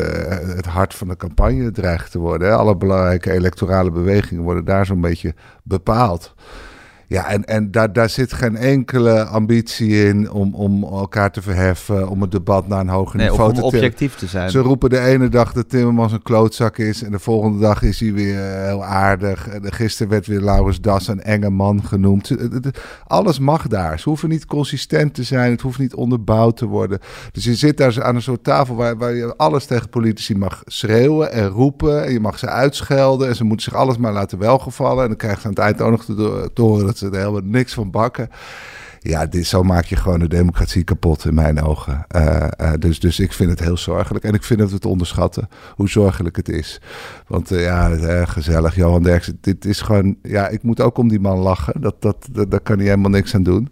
het 0.55 0.65
hart 0.65 0.93
van 0.93 1.07
de 1.07 1.15
campagne 1.15 1.71
dreigt 1.71 2.11
te 2.11 2.19
worden. 2.19 2.57
Alle 2.57 2.75
belangrijke 2.75 3.31
electorale 3.31 3.91
bewegingen 3.91 4.43
worden 4.43 4.65
daar 4.65 4.85
zo'n 4.85 5.01
beetje 5.01 5.33
bepaald. 5.63 6.33
Ja, 7.07 7.27
en, 7.27 7.45
en 7.45 7.71
daar, 7.71 7.93
daar 7.93 8.09
zit 8.09 8.33
geen 8.33 8.55
enkele 8.55 9.23
ambitie 9.23 10.07
in 10.07 10.31
om, 10.31 10.53
om 10.53 10.83
elkaar 10.83 11.31
te 11.31 11.41
verheffen, 11.41 12.09
om 12.09 12.21
het 12.21 12.31
debat 12.31 12.67
naar 12.67 12.79
een 12.79 12.89
hoger 12.89 13.17
nee, 13.17 13.29
niveau 13.29 13.53
te 13.53 13.61
om 13.61 13.67
objectief 13.67 14.15
te 14.15 14.27
zijn. 14.27 14.49
Ze 14.49 14.59
roepen 14.59 14.89
de 14.89 14.99
ene 14.99 15.29
dag 15.29 15.53
dat 15.53 15.69
Timmermans 15.69 16.11
een 16.11 16.21
klootzak 16.21 16.77
is 16.77 17.03
en 17.03 17.11
de 17.11 17.19
volgende 17.19 17.59
dag 17.59 17.81
is 17.81 17.99
hij 17.99 18.13
weer 18.13 18.39
heel 18.39 18.83
aardig. 18.83 19.47
Gisteren 19.61 20.11
werd 20.11 20.27
weer 20.27 20.41
Laurens 20.41 20.81
Das 20.81 21.07
een 21.07 21.21
enge 21.21 21.49
man 21.49 21.83
genoemd. 21.83 22.31
Alles 23.07 23.39
mag 23.39 23.67
daar. 23.67 23.99
Ze 23.99 24.09
hoeven 24.09 24.29
niet 24.29 24.45
consistent 24.45 25.13
te 25.13 25.23
zijn, 25.23 25.51
het 25.51 25.61
hoeft 25.61 25.79
niet 25.79 25.95
onderbouwd 25.95 26.57
te 26.57 26.65
worden. 26.65 26.99
Dus 27.31 27.43
je 27.43 27.55
zit 27.55 27.77
daar 27.77 28.03
aan 28.03 28.15
een 28.15 28.21
soort 28.21 28.43
tafel 28.43 28.75
waar, 28.75 28.97
waar 28.97 29.13
je 29.13 29.33
alles 29.37 29.65
tegen 29.65 29.89
politici 29.89 30.35
mag 30.35 30.61
schreeuwen 30.65 31.31
en 31.31 31.47
roepen. 31.47 32.05
En 32.05 32.11
je 32.11 32.19
mag 32.19 32.39
ze 32.39 32.47
uitschelden 32.47 33.27
en 33.27 33.35
ze 33.35 33.43
moeten 33.43 33.71
zich 33.71 33.79
alles 33.79 33.97
maar 33.97 34.13
laten 34.13 34.37
welgevallen. 34.37 35.01
En 35.01 35.07
dan 35.07 35.17
krijg 35.17 35.37
je 35.41 35.43
aan 35.43 35.49
het 35.49 35.59
eind 35.59 35.81
ook 35.81 35.91
nog 35.91 36.05
te, 36.05 36.49
te 36.53 36.61
horen 36.61 36.85
dat 36.85 36.97
ze 37.03 37.15
er 37.15 37.19
helemaal 37.19 37.41
niks 37.43 37.73
van 37.73 37.91
bakken. 37.91 38.29
Ja, 38.99 39.25
dit, 39.25 39.45
zo 39.45 39.63
maak 39.63 39.85
je 39.85 39.95
gewoon 39.95 40.19
de 40.19 40.27
democratie 40.27 40.83
kapot 40.83 41.25
in 41.25 41.33
mijn 41.33 41.61
ogen. 41.61 42.05
Uh, 42.15 42.47
uh, 42.61 42.73
dus, 42.79 42.99
dus 42.99 43.19
ik 43.19 43.33
vind 43.33 43.49
het 43.49 43.59
heel 43.59 43.77
zorgelijk. 43.77 44.25
En 44.25 44.33
ik 44.33 44.43
vind 44.43 44.59
dat 44.59 44.69
we 44.69 44.75
het 44.75 44.85
onderschatten 44.85 45.49
hoe 45.75 45.89
zorgelijk 45.89 46.35
het 46.35 46.49
is. 46.49 46.81
Want 47.27 47.51
uh, 47.51 47.63
ja, 47.63 48.25
gezellig, 48.25 48.75
Johan 48.75 49.03
Derksen. 49.03 49.37
Dit 49.41 49.65
is 49.65 49.81
gewoon, 49.81 50.17
ja, 50.21 50.47
ik 50.47 50.63
moet 50.63 50.81
ook 50.81 50.97
om 50.97 51.07
die 51.07 51.19
man 51.19 51.37
lachen. 51.37 51.81
Dat, 51.81 51.95
dat, 51.99 52.27
dat, 52.31 52.51
daar 52.51 52.59
kan 52.59 52.77
hij 52.77 52.85
helemaal 52.85 53.09
niks 53.09 53.35
aan 53.35 53.43
doen. 53.43 53.71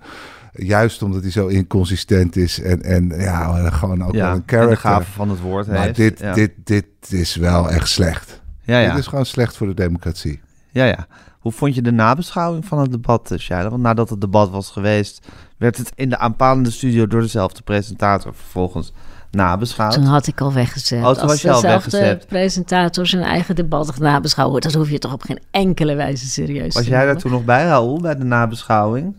Juist 0.54 1.02
omdat 1.02 1.22
hij 1.22 1.32
zo 1.32 1.48
inconsistent 1.48 2.36
is 2.36 2.62
en, 2.62 2.82
en 2.82 3.14
ja, 3.18 3.70
gewoon 3.70 4.04
ook 4.04 4.14
ja, 4.14 4.26
wel 4.26 4.36
een 4.36 4.44
character. 4.46 4.78
gave 4.78 5.12
van 5.12 5.30
het 5.30 5.40
woord 5.40 5.68
maar 5.68 5.82
heeft. 5.82 5.96
Dit, 5.96 6.20
ja. 6.20 6.34
dit, 6.34 6.52
dit 6.64 6.86
is 7.10 7.36
wel 7.36 7.70
echt 7.70 7.90
slecht. 7.90 8.42
Ja, 8.62 8.80
ja. 8.80 8.90
Dit 8.90 9.00
is 9.00 9.08
gewoon 9.08 9.26
slecht 9.26 9.58
voor 9.58 9.68
de 9.68 9.74
democratie. 9.74 10.42
Ja, 10.70 10.86
ja. 10.86 11.08
Hoe 11.42 11.52
vond 11.52 11.76
je 11.76 11.82
de 11.82 11.92
nabeschouwing 11.92 12.66
van 12.66 12.80
het 12.80 12.92
debat, 12.92 13.36
Shaila? 13.38 13.70
Want 13.70 13.82
nadat 13.82 14.10
het 14.10 14.22
debat 14.22 14.50
was 14.50 14.70
geweest, 14.70 15.28
werd 15.58 15.78
het 15.78 15.92
in 15.96 16.10
de 16.10 16.18
aanpalende 16.18 16.72
studio 16.72 17.08
door 17.08 17.22
dezelfde 17.22 17.62
presentator 17.62 18.34
vervolgens 18.36 18.94
nabeschouwd. 19.32 19.94
Toen 19.94 20.04
had 20.04 20.28
ik 20.28 20.42
al 20.42 20.54
weggezet. 20.54 21.04
Oh, 21.04 21.12
toen 21.12 21.28
was 21.28 21.42
je 21.42 21.52
al 21.52 21.62
weggezet. 21.62 22.28
presentator 22.28 23.08
zijn 23.08 23.24
eigen 23.24 23.56
debat 23.56 24.00
nabeschouwen, 24.00 24.62
dat 24.62 24.74
hoef 24.74 24.90
je 24.90 25.00
toch 25.00 25.14
op 25.14 25.22
geen 25.22 25.40
enkele 25.52 25.96
wijze 25.96 26.28
serieus 26.28 26.74
was 26.74 26.84
te 26.84 26.90
jij 26.90 27.06
daar 27.06 27.18
toen 27.18 27.32
nog 27.32 27.46
bij, 27.46 27.64
Raoul, 27.64 28.02
bij 28.02 28.16
de 28.16 28.24
nabeschouwing? 28.24 29.16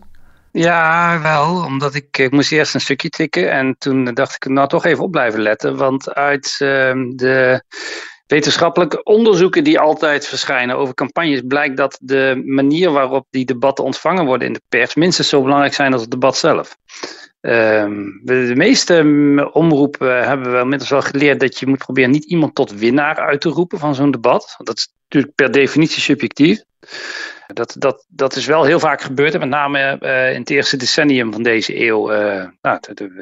Ja, 0.51 1.21
wel, 1.21 1.63
omdat 1.65 1.95
ik, 1.95 2.17
ik 2.17 2.31
moest 2.31 2.51
eerst 2.51 2.73
een 2.73 2.81
stukje 2.81 3.09
tikken 3.09 3.51
en 3.51 3.75
toen 3.77 4.13
dacht 4.13 4.35
ik, 4.35 4.51
nou 4.51 4.67
toch 4.67 4.85
even 4.85 5.03
op 5.03 5.11
blijven 5.11 5.39
letten. 5.39 5.77
Want 5.77 6.13
uit 6.13 6.45
uh, 6.59 6.91
de 7.15 7.63
wetenschappelijke 8.25 9.03
onderzoeken 9.03 9.63
die 9.63 9.79
altijd 9.79 10.27
verschijnen 10.27 10.75
over 10.75 10.93
campagnes 10.93 11.41
blijkt 11.47 11.77
dat 11.77 11.97
de 12.01 12.41
manier 12.45 12.91
waarop 12.91 13.27
die 13.29 13.45
debatten 13.45 13.85
ontvangen 13.85 14.25
worden 14.25 14.47
in 14.47 14.53
de 14.53 14.61
pers 14.69 14.95
minstens 14.95 15.29
zo 15.29 15.41
belangrijk 15.41 15.73
zijn 15.73 15.93
als 15.93 16.01
het 16.01 16.11
debat 16.11 16.37
zelf. 16.37 16.77
Um, 17.45 18.21
de 18.23 18.53
meeste 18.55 19.49
omroepen 19.53 20.27
hebben 20.27 20.51
wel 20.51 20.61
inmiddels 20.61 20.89
wel 20.89 21.01
geleerd 21.01 21.39
dat 21.39 21.59
je 21.59 21.67
moet 21.67 21.77
proberen 21.77 22.11
niet 22.11 22.23
iemand 22.23 22.55
tot 22.55 22.73
winnaar 22.73 23.15
uit 23.15 23.41
te 23.41 23.49
roepen 23.49 23.79
van 23.79 23.95
zo'n 23.95 24.11
debat. 24.11 24.55
Dat 24.57 24.77
is 24.77 24.93
natuurlijk 25.03 25.35
per 25.35 25.51
definitie 25.51 26.01
subjectief. 26.01 26.63
Dat, 27.47 27.75
dat, 27.77 28.05
dat 28.07 28.35
is 28.35 28.45
wel 28.45 28.63
heel 28.63 28.79
vaak 28.79 29.01
gebeurd, 29.01 29.39
met 29.39 29.49
name 29.49 29.97
uh, 30.01 30.33
in 30.33 30.39
het 30.39 30.49
eerste 30.49 30.77
decennium 30.77 31.33
van 31.33 31.43
deze 31.43 31.85
eeuw, 31.85 32.13
uh, 32.13 32.45
nou, 32.61 32.79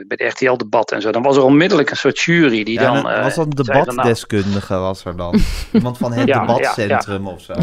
bij 0.07 0.17
de 0.17 0.25
RTL-debat 0.25 0.91
en 0.91 1.01
zo. 1.01 1.11
Dan 1.11 1.23
was 1.23 1.37
er 1.37 1.43
onmiddellijk 1.43 1.89
een 1.89 1.97
soort 1.97 2.19
jury 2.19 2.63
die 2.63 2.79
ja, 2.79 2.93
dan... 2.93 3.11
Uh, 3.11 3.23
was 3.23 3.35
dat 3.35 3.45
een 3.45 3.65
debatdeskundige, 3.65 4.75
was 4.75 5.05
er 5.05 5.17
dan? 5.17 5.39
Iemand 5.71 5.97
van 5.97 6.13
het 6.13 6.27
ja, 6.27 6.39
debatcentrum 6.39 7.25
ja, 7.25 7.31
of 7.31 7.41
zo? 7.41 7.53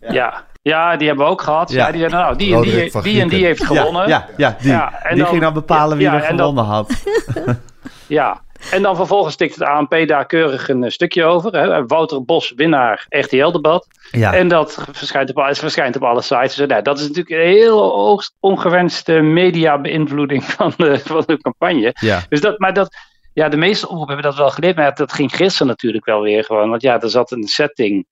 Ja. 0.00 0.44
Ja. 0.64 0.96
die 0.96 1.06
hebben 1.06 1.24
we 1.24 1.30
ook 1.30 1.42
gehad. 1.42 1.72
Ja. 1.72 1.90
die 1.90 2.00
zeiden, 2.00 2.18
nou, 2.18 2.36
die 2.36 2.54
en 2.54 2.62
die, 2.62 3.02
die, 3.02 3.20
en 3.20 3.28
die 3.28 3.44
heeft 3.44 3.64
gewonnen. 3.64 4.08
Ja, 4.08 4.28
ja, 4.36 4.56
die, 4.60 4.70
die 5.08 5.18
dan, 5.18 5.26
ging 5.26 5.40
dan 5.40 5.52
bepalen 5.52 5.96
wie 5.96 6.08
er 6.08 6.20
gewonnen 6.20 6.64
had. 6.64 6.92
Ja, 8.06 8.42
En 8.70 8.82
dan 8.82 8.96
vervolgens 8.96 9.34
stikt 9.34 9.54
het 9.54 9.64
ANP 9.64 10.06
daar 10.06 10.26
keurig 10.26 10.68
een 10.68 10.92
stukje 10.92 11.24
over. 11.24 11.52
Hè. 11.52 11.86
Wouter 11.86 12.24
Bos, 12.24 12.52
winnaar 12.56 13.06
RTL-debat. 13.08 13.86
Ja. 14.10 14.34
En 14.34 14.48
dat 14.48 14.84
verschijnt 14.92 15.34
op, 15.34 15.48
verschijnt 15.50 15.96
op 15.96 16.02
alle 16.02 16.22
sites. 16.22 16.54
Dus, 16.54 16.66
nou, 16.66 16.82
dat 16.82 16.98
is 16.98 17.08
natuurlijk 17.08 17.34
een 17.34 17.48
heel 17.48 17.90
hoogst 17.90 18.34
ongewenste 18.40 19.12
media-beïnvloeding 19.12 20.44
van 20.44 20.72
de, 20.76 20.98
van 21.04 21.22
de 21.26 21.38
campagne. 21.38 21.96
Ja. 22.00 22.22
Dus 22.28 22.40
dat, 22.40 22.58
maar 22.58 22.72
dat, 22.72 22.96
ja, 23.32 23.48
de 23.48 23.56
meeste 23.56 23.88
omroepen 23.88 24.14
hebben 24.14 24.30
dat 24.30 24.40
wel 24.40 24.50
geleerd. 24.50 24.76
Maar 24.76 24.94
dat 24.94 25.12
ging 25.12 25.36
gisteren 25.36 25.66
natuurlijk 25.66 26.04
wel 26.04 26.20
weer 26.20 26.44
gewoon. 26.44 26.70
Want 26.70 26.82
ja, 26.82 27.00
er 27.00 27.10
zat 27.10 27.30
een 27.30 27.48
setting 27.48 28.06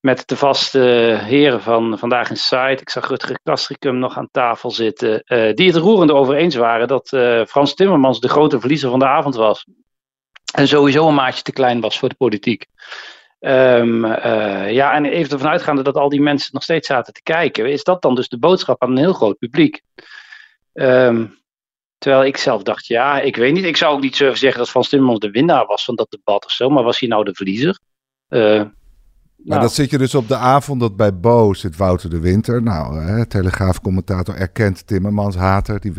met 0.00 0.28
de 0.28 0.36
vaste 0.36 0.78
heren 1.22 1.62
van 1.62 1.98
Vandaag 1.98 2.30
in 2.30 2.36
Site. 2.36 2.80
Ik 2.80 2.90
zag 2.90 3.08
Rutger 3.08 3.38
Kastricum 3.42 3.98
nog 3.98 4.16
aan 4.16 4.28
tafel 4.30 4.70
zitten. 4.70 5.22
Uh, 5.26 5.52
die 5.52 5.66
het 5.66 5.76
roerend 5.76 6.10
over 6.10 6.34
eens 6.34 6.54
waren 6.54 6.88
dat 6.88 7.12
uh, 7.12 7.44
Frans 7.44 7.74
Timmermans 7.74 8.20
de 8.20 8.28
grote 8.28 8.60
verliezer 8.60 8.90
van 8.90 8.98
de 8.98 9.06
avond 9.06 9.34
was. 9.34 9.66
En 10.54 10.68
sowieso 10.68 11.08
een 11.08 11.14
maatje 11.14 11.42
te 11.42 11.52
klein 11.52 11.80
was 11.80 11.98
voor 11.98 12.08
de 12.08 12.14
politiek. 12.14 12.66
Um, 13.40 14.04
uh, 14.04 14.72
ja, 14.72 14.92
en 14.92 15.04
even 15.04 15.32
ervan 15.32 15.50
uitgaande 15.50 15.82
dat 15.82 15.96
al 15.96 16.08
die 16.08 16.20
mensen 16.20 16.50
nog 16.52 16.62
steeds 16.62 16.86
zaten 16.86 17.12
te 17.12 17.22
kijken, 17.22 17.70
is 17.70 17.84
dat 17.84 18.02
dan 18.02 18.14
dus 18.14 18.28
de 18.28 18.38
boodschap 18.38 18.82
aan 18.82 18.90
een 18.90 18.96
heel 18.96 19.12
groot 19.12 19.38
publiek? 19.38 19.82
Um, 20.72 21.42
terwijl 21.98 22.24
ik 22.24 22.36
zelf 22.36 22.62
dacht, 22.62 22.86
ja, 22.86 23.20
ik 23.20 23.36
weet 23.36 23.52
niet. 23.52 23.64
Ik 23.64 23.76
zou 23.76 23.94
ook 23.94 24.00
niet 24.00 24.16
zeggen 24.16 24.56
dat 24.56 24.70
Frans 24.70 24.88
Timmermans 24.88 25.20
de 25.20 25.30
winnaar 25.30 25.66
was 25.66 25.84
van 25.84 25.94
dat 25.94 26.10
debat 26.10 26.44
of 26.44 26.50
zo, 26.50 26.68
maar 26.68 26.82
was 26.82 27.00
hij 27.00 27.08
nou 27.08 27.24
de 27.24 27.34
verliezer? 27.34 27.78
Uh, 28.28 28.64
maar 29.44 29.56
nou. 29.56 29.68
dat 29.68 29.76
zit 29.76 29.90
je 29.90 29.98
dus 29.98 30.14
op 30.14 30.28
de 30.28 30.36
avond 30.36 30.80
dat 30.80 30.96
bij 30.96 31.18
Bo 31.18 31.54
zit 31.54 31.76
Wouter 31.76 32.10
de 32.10 32.20
Winter. 32.20 32.62
Nou, 32.62 33.00
hè, 33.00 33.26
Telegraaf-commentator 33.26 34.34
erkent 34.34 34.86
Timmermans 34.86 35.36
hater. 35.36 35.80
Die 35.80 35.92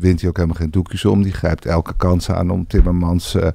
wint 0.00 0.20
hij 0.20 0.28
ook 0.28 0.36
helemaal 0.36 0.56
geen 0.56 0.70
doekjes 0.70 1.04
om. 1.04 1.22
Die 1.22 1.32
grijpt 1.32 1.66
elke 1.66 1.96
kans 1.96 2.30
aan 2.30 2.50
om 2.50 2.66
Timmermans 2.66 3.34
uh, 3.34 3.48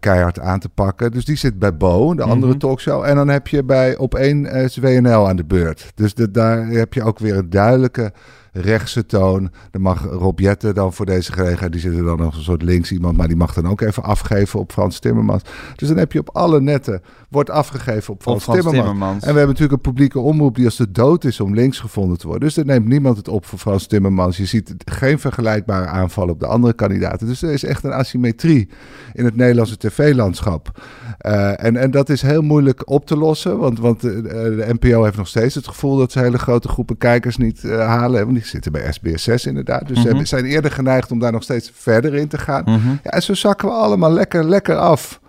keihard 0.00 0.40
aan 0.40 0.58
te 0.58 0.68
pakken. 0.68 1.10
Dus 1.10 1.24
die 1.24 1.36
zit 1.36 1.58
bij 1.58 1.76
Bo, 1.76 2.14
de 2.14 2.22
andere 2.22 2.52
mhm. 2.52 2.60
talkshow. 2.60 3.04
En 3.04 3.14
dan 3.14 3.28
heb 3.28 3.46
je 3.46 3.64
bij 3.64 3.96
op 3.96 4.14
één 4.14 4.44
uh, 4.44 4.68
WNL 4.68 5.28
aan 5.28 5.36
de 5.36 5.44
beurt. 5.44 5.92
Dus 5.94 6.14
de, 6.14 6.30
daar 6.30 6.66
heb 6.66 6.94
je 6.94 7.02
ook 7.02 7.18
weer 7.18 7.36
een 7.36 7.50
duidelijke 7.50 8.12
rechtse 8.52 9.06
toon. 9.06 9.50
Dan 9.70 9.80
mag 9.80 10.04
Rob 10.04 10.38
Jette 10.38 10.72
dan 10.72 10.92
voor 10.92 11.06
deze 11.06 11.32
gelegenheid, 11.32 11.72
die 11.72 11.80
zit 11.80 11.94
er 11.94 12.04
dan 12.04 12.18
nog 12.18 12.36
een 12.36 12.42
soort 12.42 12.62
links 12.62 12.92
iemand, 12.92 13.16
maar 13.16 13.28
die 13.28 13.36
mag 13.36 13.54
dan 13.54 13.68
ook 13.68 13.80
even 13.80 14.02
afgeven 14.02 14.60
op 14.60 14.72
Frans 14.72 14.98
Timmermans. 14.98 15.42
Dus 15.76 15.88
dan 15.88 15.96
heb 15.96 16.12
je 16.12 16.18
op 16.18 16.30
alle 16.32 16.60
netten, 16.60 17.02
wordt 17.28 17.50
afgegeven 17.50 18.14
op 18.14 18.22
Frans, 18.22 18.44
Timmermans. 18.44 19.14
En 19.14 19.32
we 19.32 19.38
hebben 19.38 19.46
natuurlijk 19.46 19.72
een 19.72 19.92
publieke 19.92 20.18
omroep 20.18 20.54
die 20.54 20.64
als 20.64 20.76
de 20.76 20.90
dood 20.90 21.24
is 21.24 21.40
om 21.40 21.54
links 21.54 21.80
gevonden 21.80 22.18
te 22.18 22.26
worden. 22.26 22.48
Dus 22.48 22.56
er 22.56 22.64
neemt 22.64 22.86
niemand 22.86 23.16
het 23.16 23.28
op 23.28 23.46
voor 23.46 23.58
Frans 23.58 23.86
Timmermans. 23.86 24.36
Je 24.36 24.46
ziet 24.46 24.74
geen 24.84 25.18
vergelijkbare 25.18 25.86
aanval 25.86 26.28
op 26.28 26.40
de 26.40 26.46
andere 26.46 26.72
kandidaten. 26.72 27.26
Dus 27.26 27.42
er 27.42 27.52
is 27.52 27.64
echt 27.64 27.84
een 27.84 27.92
asymmetrie 27.92 28.68
in 29.12 29.24
het 29.24 29.36
Nederlandse 29.36 29.76
tv-landschap. 29.76 30.80
Uh, 31.26 31.64
en, 31.64 31.76
en 31.76 31.90
dat 31.90 32.08
is 32.08 32.22
heel 32.22 32.42
moeilijk 32.42 32.90
op 32.90 33.06
te 33.06 33.16
lossen, 33.16 33.58
want, 33.58 33.78
want 33.78 34.00
de, 34.00 34.08
eh, 34.08 34.66
de 34.66 34.74
NPO 34.80 35.04
heeft 35.04 35.16
nog 35.16 35.28
steeds 35.28 35.54
het 35.54 35.68
gevoel 35.68 35.96
dat 35.96 36.12
ze 36.12 36.18
hele 36.18 36.38
grote 36.38 36.68
groepen 36.68 36.98
kijkers 36.98 37.36
niet 37.36 37.62
uh, 37.62 37.86
halen 37.86 38.20
zitten 38.46 38.72
bij 38.72 38.94
SBS6 38.94 39.42
inderdaad. 39.42 39.88
Dus 39.88 40.00
ze 40.00 40.14
mhm. 40.14 40.24
zijn 40.24 40.44
eerder 40.44 40.70
geneigd 40.70 41.10
om 41.10 41.18
daar 41.18 41.32
nog 41.32 41.42
steeds 41.42 41.72
verder 41.74 42.14
in 42.14 42.28
te 42.28 42.38
gaan. 42.38 42.62
Mhm. 42.64 42.88
ja, 43.02 43.10
en 43.10 43.22
zo 43.22 43.34
zakken 43.34 43.68
we 43.68 43.74
allemaal 43.74 44.12
lekker, 44.12 44.44
lekker 44.44 44.76
af. 44.76 45.20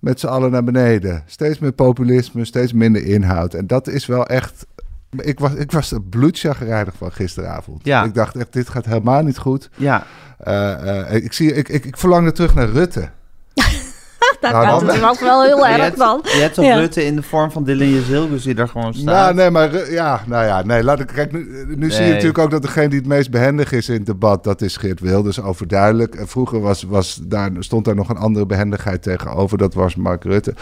Met 0.00 0.20
z'n 0.20 0.26
allen 0.26 0.50
naar 0.50 0.64
beneden. 0.64 1.22
Steeds 1.26 1.58
meer 1.58 1.72
populisme, 1.72 2.44
steeds 2.44 2.72
minder 2.72 3.04
inhoud. 3.04 3.54
En 3.54 3.66
dat 3.66 3.88
is 3.88 4.06
wel 4.06 4.26
echt 4.26 4.66
ik 5.10 5.38
was, 5.38 5.54
ik 5.54 5.72
was 5.72 5.92
er 5.92 6.02
bloedchagrijnig 6.02 6.94
van 6.96 7.12
gisteravond. 7.12 7.84
Ja. 7.84 8.04
Ik 8.04 8.14
dacht 8.14 8.36
echt, 8.36 8.52
dit 8.52 8.68
gaat 8.68 8.84
helemaal 8.84 9.22
niet 9.22 9.38
goed. 9.38 9.70
Ja. 9.76 10.06
Uh, 10.48 10.54
uh, 10.84 11.14
ik, 11.14 11.32
zie, 11.32 11.52
ik, 11.52 11.68
ik, 11.68 11.84
ik 11.84 11.96
verlang 11.96 12.26
er 12.26 12.32
terug 12.32 12.54
naar 12.54 12.68
Rutte. 12.68 13.08
Daar 14.40 14.52
nou, 14.52 14.64
gaat 14.64 14.94
het 14.94 15.04
ook 15.04 15.20
wel 15.20 15.42
heel 15.42 15.66
erg 15.66 15.94
van. 15.96 16.20
Je 16.22 16.38
hebt 16.40 16.54
toch 16.54 16.64
ja. 16.64 16.76
Rutte 16.76 17.04
in 17.04 17.16
de 17.16 17.22
vorm 17.22 17.50
van 17.50 17.64
Dylan 17.64 17.88
Jezilgus 17.88 18.42
die 18.42 18.54
daar 18.54 18.68
gewoon 18.68 18.94
staat? 18.94 19.04
Nou, 19.04 19.34
nee, 19.34 19.50
maar 19.50 19.90
ja, 19.90 20.20
nou 20.26 20.44
ja, 20.44 20.62
nee, 20.62 20.84
laat 20.84 21.00
ik, 21.00 21.06
kijk, 21.06 21.32
nu, 21.32 21.64
nu 21.76 21.90
zie 21.90 22.04
je 22.04 22.10
natuurlijk 22.10 22.38
ook 22.38 22.50
dat 22.50 22.62
degene 22.62 22.88
die 22.88 22.98
het 22.98 23.08
meest 23.08 23.30
behendig 23.30 23.72
is 23.72 23.88
in 23.88 23.94
het 23.94 24.06
debat, 24.06 24.44
dat 24.44 24.60
is 24.60 24.76
Geert 24.76 25.00
Wilders, 25.00 25.40
overduidelijk. 25.40 26.14
En 26.14 26.28
vroeger 26.28 26.60
was, 26.60 26.82
was 26.82 27.20
daar, 27.22 27.50
stond 27.58 27.84
daar 27.84 27.94
nog 27.94 28.08
een 28.08 28.16
andere 28.16 28.46
behendigheid 28.46 29.02
tegenover, 29.02 29.58
dat 29.58 29.74
was 29.74 29.96
Mark 29.96 30.24
Rutte. 30.24 30.54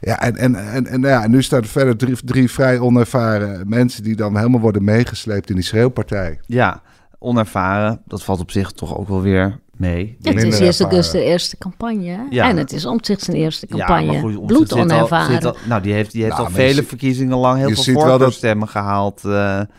Ja, 0.00 0.20
en, 0.20 0.36
en, 0.36 0.54
en, 0.54 0.86
en 0.86 1.00
ja, 1.00 1.26
nu 1.26 1.42
staan 1.42 1.60
er 1.60 1.66
verder 1.66 1.96
drie, 1.96 2.16
drie 2.24 2.50
vrij 2.50 2.78
onervaren 2.78 3.68
mensen 3.68 4.02
die 4.02 4.16
dan 4.16 4.36
helemaal 4.36 4.60
worden 4.60 4.84
meegesleept 4.84 5.50
in 5.50 5.54
die 5.54 5.64
schreeuwpartij. 5.64 6.40
Ja, 6.46 6.82
onervaren, 7.18 8.00
dat 8.06 8.24
valt 8.24 8.40
op 8.40 8.50
zich 8.50 8.72
toch 8.72 8.98
ook 8.98 9.08
wel 9.08 9.22
weer 9.22 9.58
Nee. 9.78 10.16
Het 10.22 10.42
is 10.44 10.58
eerst 10.58 10.90
dus 10.90 11.10
de 11.10 11.22
eerste 11.22 11.58
campagne. 11.58 12.26
Ja. 12.30 12.48
En 12.48 12.56
het 12.56 12.72
is 12.72 12.86
zich 13.02 13.20
zijn 13.20 13.36
eerste 13.36 13.66
campagne. 13.66 14.12
Ja, 14.12 14.20
goed, 14.20 14.46
Bloed 14.46 14.72
onervaren. 14.72 15.54
nou, 15.68 15.82
die 15.82 15.92
heeft, 15.92 16.12
die 16.12 16.22
heeft 16.22 16.36
nou, 16.36 16.48
al 16.48 16.54
vele 16.54 16.82
verkiezingen 16.82 17.36
lang 17.36 17.58
heel 17.58 17.70
veel 17.70 17.94
voorkeurstemmen 17.94 18.68
gehaald. 18.68 19.22
Uh, 19.26 19.32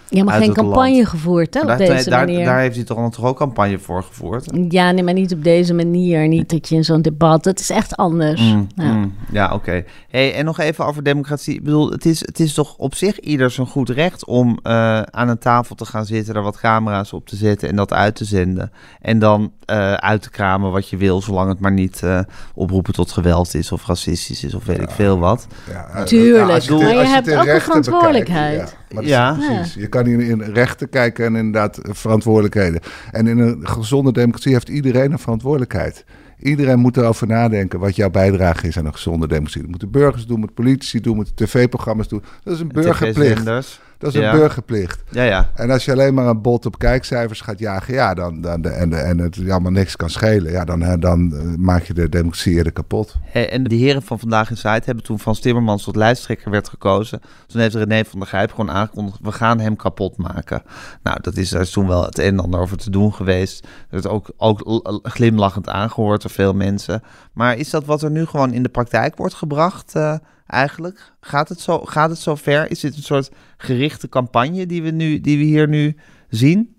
ja, 0.09 0.23
maar 0.23 0.41
geen 0.41 0.53
campagne 0.53 1.05
gevoerd 1.05 1.53
hè, 1.53 1.61
op 1.61 1.67
daar, 1.67 1.77
deze 1.77 2.09
daar, 2.09 2.25
manier. 2.25 2.45
Daar 2.45 2.59
heeft 2.59 2.75
hij 2.75 2.85
toch, 2.85 3.11
toch 3.11 3.25
ook 3.25 3.37
campagne 3.37 3.79
voor 3.79 4.03
gevoerd? 4.03 4.51
Ja, 4.69 4.91
nee, 4.91 5.03
maar 5.03 5.13
niet 5.13 5.33
op 5.33 5.43
deze 5.43 5.73
manier. 5.73 6.27
Niet 6.27 6.49
dat 6.49 6.69
je 6.69 6.75
in 6.75 6.83
zo'n 6.83 7.01
debat... 7.01 7.45
Het 7.45 7.59
is 7.59 7.69
echt 7.69 7.95
anders. 7.95 8.41
Mm, 8.41 8.67
ja, 8.75 8.91
mm, 8.91 9.13
ja 9.31 9.53
oké. 9.53 9.83
Hey, 10.09 10.33
en 10.33 10.45
nog 10.45 10.59
even 10.59 10.85
over 10.85 11.03
democratie. 11.03 11.55
Ik 11.55 11.63
bedoel, 11.63 11.91
het 11.91 12.05
is, 12.05 12.19
het 12.19 12.39
is 12.39 12.53
toch 12.53 12.75
op 12.77 12.95
zich 12.95 13.19
ieder 13.19 13.51
zijn 13.51 13.67
goed 13.67 13.89
recht... 13.89 14.25
om 14.25 14.59
uh, 14.63 15.01
aan 15.01 15.29
een 15.29 15.39
tafel 15.39 15.75
te 15.75 15.85
gaan 15.85 16.05
zitten, 16.05 16.35
er 16.35 16.41
wat 16.41 16.59
camera's 16.59 17.13
op 17.13 17.27
te 17.27 17.35
zetten... 17.35 17.69
en 17.69 17.75
dat 17.75 17.93
uit 17.93 18.15
te 18.15 18.25
zenden. 18.25 18.71
En 19.01 19.19
dan 19.19 19.51
uh, 19.65 19.88
uit 19.95 20.21
te 20.21 20.29
kramen 20.29 20.71
wat 20.71 20.89
je 20.89 20.97
wil, 20.97 21.21
zolang 21.21 21.49
het 21.49 21.59
maar 21.59 21.71
niet 21.71 22.01
uh, 22.03 22.19
oproepen 22.53 22.93
tot 22.93 23.11
geweld 23.11 23.53
is 23.53 23.71
of 23.71 23.85
racistisch 23.85 24.43
is 24.43 24.53
of 24.53 24.65
weet 24.65 24.81
ik 24.81 24.89
veel 24.89 25.19
wat. 25.19 25.47
Ja, 25.69 26.03
Tuurlijk, 26.03 26.61
je, 26.61 26.71
maar 26.71 26.93
je, 26.93 27.07
hebt 27.07 27.35
ook 27.35 27.45
een 27.45 27.61
verantwoordelijkheid. 27.61 28.75
ja, 28.99 29.33
precies. 29.33 29.73
Je 29.73 29.87
kan 29.87 30.05
in, 30.05 30.19
in 30.19 30.41
rechten 30.41 30.89
kijken 30.89 31.25
en 31.25 31.35
inderdaad 31.35 31.79
verantwoordelijkheden. 31.81 32.81
En 33.11 33.27
in 33.27 33.39
een 33.39 33.67
gezonde 33.67 34.11
democratie 34.11 34.53
heeft 34.53 34.69
iedereen 34.69 35.11
een 35.11 35.19
verantwoordelijkheid. 35.19 36.05
Iedereen 36.39 36.79
moet 36.79 36.97
erover 36.97 37.27
nadenken 37.27 37.79
wat 37.79 37.95
jouw 37.95 38.09
bijdrage 38.09 38.67
is 38.67 38.77
aan 38.77 38.85
een 38.85 38.93
gezonde 38.93 39.27
democratie. 39.27 39.61
Dat 39.61 39.69
moeten 39.69 39.91
burgers 39.91 40.25
doen, 40.25 40.39
moeten 40.39 40.55
politici 40.55 41.01
doen, 41.01 41.15
moeten 41.15 41.35
tv-programma's 41.35 42.07
doen. 42.07 42.23
Dat 42.43 42.53
is 42.53 42.59
een 42.59 42.67
burgerplicht. 42.67 43.79
Dat 43.99 44.15
is 44.15 44.21
een 44.21 44.31
burgerplicht. 44.31 45.03
Ja, 45.09 45.23
ja. 45.23 45.49
En 45.55 45.71
als 45.71 45.85
je 45.85 45.91
alleen 45.91 46.13
maar 46.13 46.25
een 46.25 46.41
bot 46.41 46.65
op 46.65 46.79
kijkcijfers 46.79 47.41
gaat 47.41 47.59
jagen, 47.59 47.93
ja, 47.93 48.13
dan, 48.13 48.41
dan, 48.41 48.63
en, 48.63 48.93
en 48.93 49.17
het 49.17 49.49
allemaal 49.49 49.71
niks 49.71 49.95
kan 49.95 50.09
schelen, 50.09 50.51
ja, 50.51 50.65
dan, 50.65 50.99
dan 50.99 51.33
eh, 51.33 51.55
maak 51.57 51.83
je 51.83 51.93
de 51.93 52.09
democratie 52.09 52.53
eerder 52.53 52.71
kapot. 52.71 53.15
en 53.33 53.63
de 53.63 53.75
heren 53.75 54.01
van 54.01 54.19
Vandaag 54.19 54.49
in 54.49 54.57
Zuid 54.57 54.85
hebben 54.85 55.03
toen 55.03 55.19
Van 55.19 55.33
Timmermans 55.33 55.83
tot 55.83 55.95
lijsttrekker 55.95 56.51
werd 56.51 56.69
gekozen. 56.69 57.21
Toen 57.47 57.61
heeft 57.61 57.75
René 57.75 58.05
van 58.05 58.19
der 58.19 58.27
Grijp 58.27 58.49
gewoon 58.49 58.71
aangekondigd, 58.71 59.17
we 59.21 59.31
gaan 59.31 59.59
hem 59.59 59.75
kapot 59.75 60.17
maken. 60.17 60.63
Nou, 61.03 61.17
dat 61.21 61.37
is, 61.37 61.49
daar 61.49 61.61
is 61.61 61.71
toen 61.71 61.87
wel 61.87 62.05
het 62.05 62.17
een 62.17 62.25
en 62.25 62.39
ander 62.39 62.59
over 62.59 62.77
te 62.77 62.89
doen 62.89 63.13
geweest. 63.13 63.67
Dat 63.89 64.05
is 64.05 64.11
ook, 64.11 64.31
ook 64.37 64.89
glimlachend 65.03 65.69
aangehoord 65.69 66.21
door 66.21 66.31
veel 66.31 66.53
mensen. 66.53 67.03
Maar 67.33 67.57
is 67.57 67.69
dat 67.69 67.85
wat 67.85 68.01
er 68.01 68.11
nu 68.11 68.25
gewoon 68.25 68.53
in 68.53 68.63
de 68.63 68.69
praktijk 68.69 69.15
wordt 69.15 69.33
gebracht? 69.33 69.95
Uh, 69.95 70.15
eigenlijk? 70.49 70.99
Gaat 71.21 71.49
het, 71.49 71.59
zo, 71.59 71.79
gaat 71.79 72.09
het 72.09 72.19
zo 72.19 72.35
ver? 72.35 72.71
Is 72.71 72.79
dit 72.79 72.95
een 72.95 73.03
soort 73.03 73.31
gerichte 73.57 74.09
campagne 74.09 74.65
die 74.65 74.83
we, 74.83 74.89
nu, 74.89 75.21
die 75.21 75.37
we 75.37 75.43
hier 75.43 75.67
nu 75.67 75.95
zien? 76.29 76.75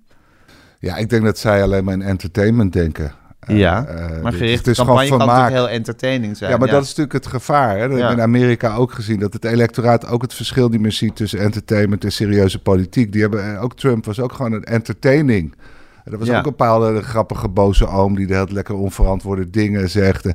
Ja, 0.78 0.96
ik 0.96 1.10
denk 1.10 1.24
dat 1.24 1.38
zij 1.38 1.62
alleen 1.62 1.84
maar 1.84 1.94
in 1.94 2.02
entertainment 2.02 2.72
denken. 2.72 3.14
Ja, 3.46 3.86
uh, 3.88 4.22
maar 4.22 4.32
gerichte 4.32 4.74
campagne 4.74 5.08
kan 5.08 5.18
natuurlijk 5.18 5.52
heel 5.52 5.68
entertaining 5.68 6.36
zijn. 6.36 6.50
Ja, 6.50 6.56
maar 6.56 6.68
dat 6.68 6.82
is 6.82 6.88
natuurlijk 6.88 7.24
het 7.24 7.26
gevaar. 7.26 7.78
Hè? 7.78 7.88
Dat 7.88 7.98
ja. 7.98 8.10
in 8.10 8.20
Amerika 8.20 8.74
ook 8.74 8.92
gezien. 8.92 9.18
Dat 9.20 9.32
het 9.32 9.44
electoraat 9.44 10.06
ook 10.06 10.22
het 10.22 10.34
verschil 10.34 10.68
niet 10.68 10.80
meer 10.80 10.92
ziet 10.92 11.16
tussen 11.16 11.38
entertainment 11.38 12.04
en 12.04 12.12
serieuze 12.12 12.62
politiek. 12.62 13.12
Die 13.12 13.20
hebben, 13.20 13.54
eh, 13.54 13.62
ook 13.62 13.76
Trump 13.76 14.04
was 14.04 14.20
ook 14.20 14.32
gewoon 14.32 14.52
een 14.52 14.64
entertaining. 14.64 15.54
Er 16.04 16.18
was 16.18 16.28
ook 16.28 16.36
een 16.36 16.42
bepaalde 16.42 17.02
grappige 17.02 17.48
boze 17.48 17.88
oom 17.88 18.16
die 18.16 18.26
de 18.26 18.34
hele 18.34 18.52
lekker 18.52 18.74
onverantwoorde 18.74 19.50
dingen 19.50 19.90
zegt. 19.90 20.26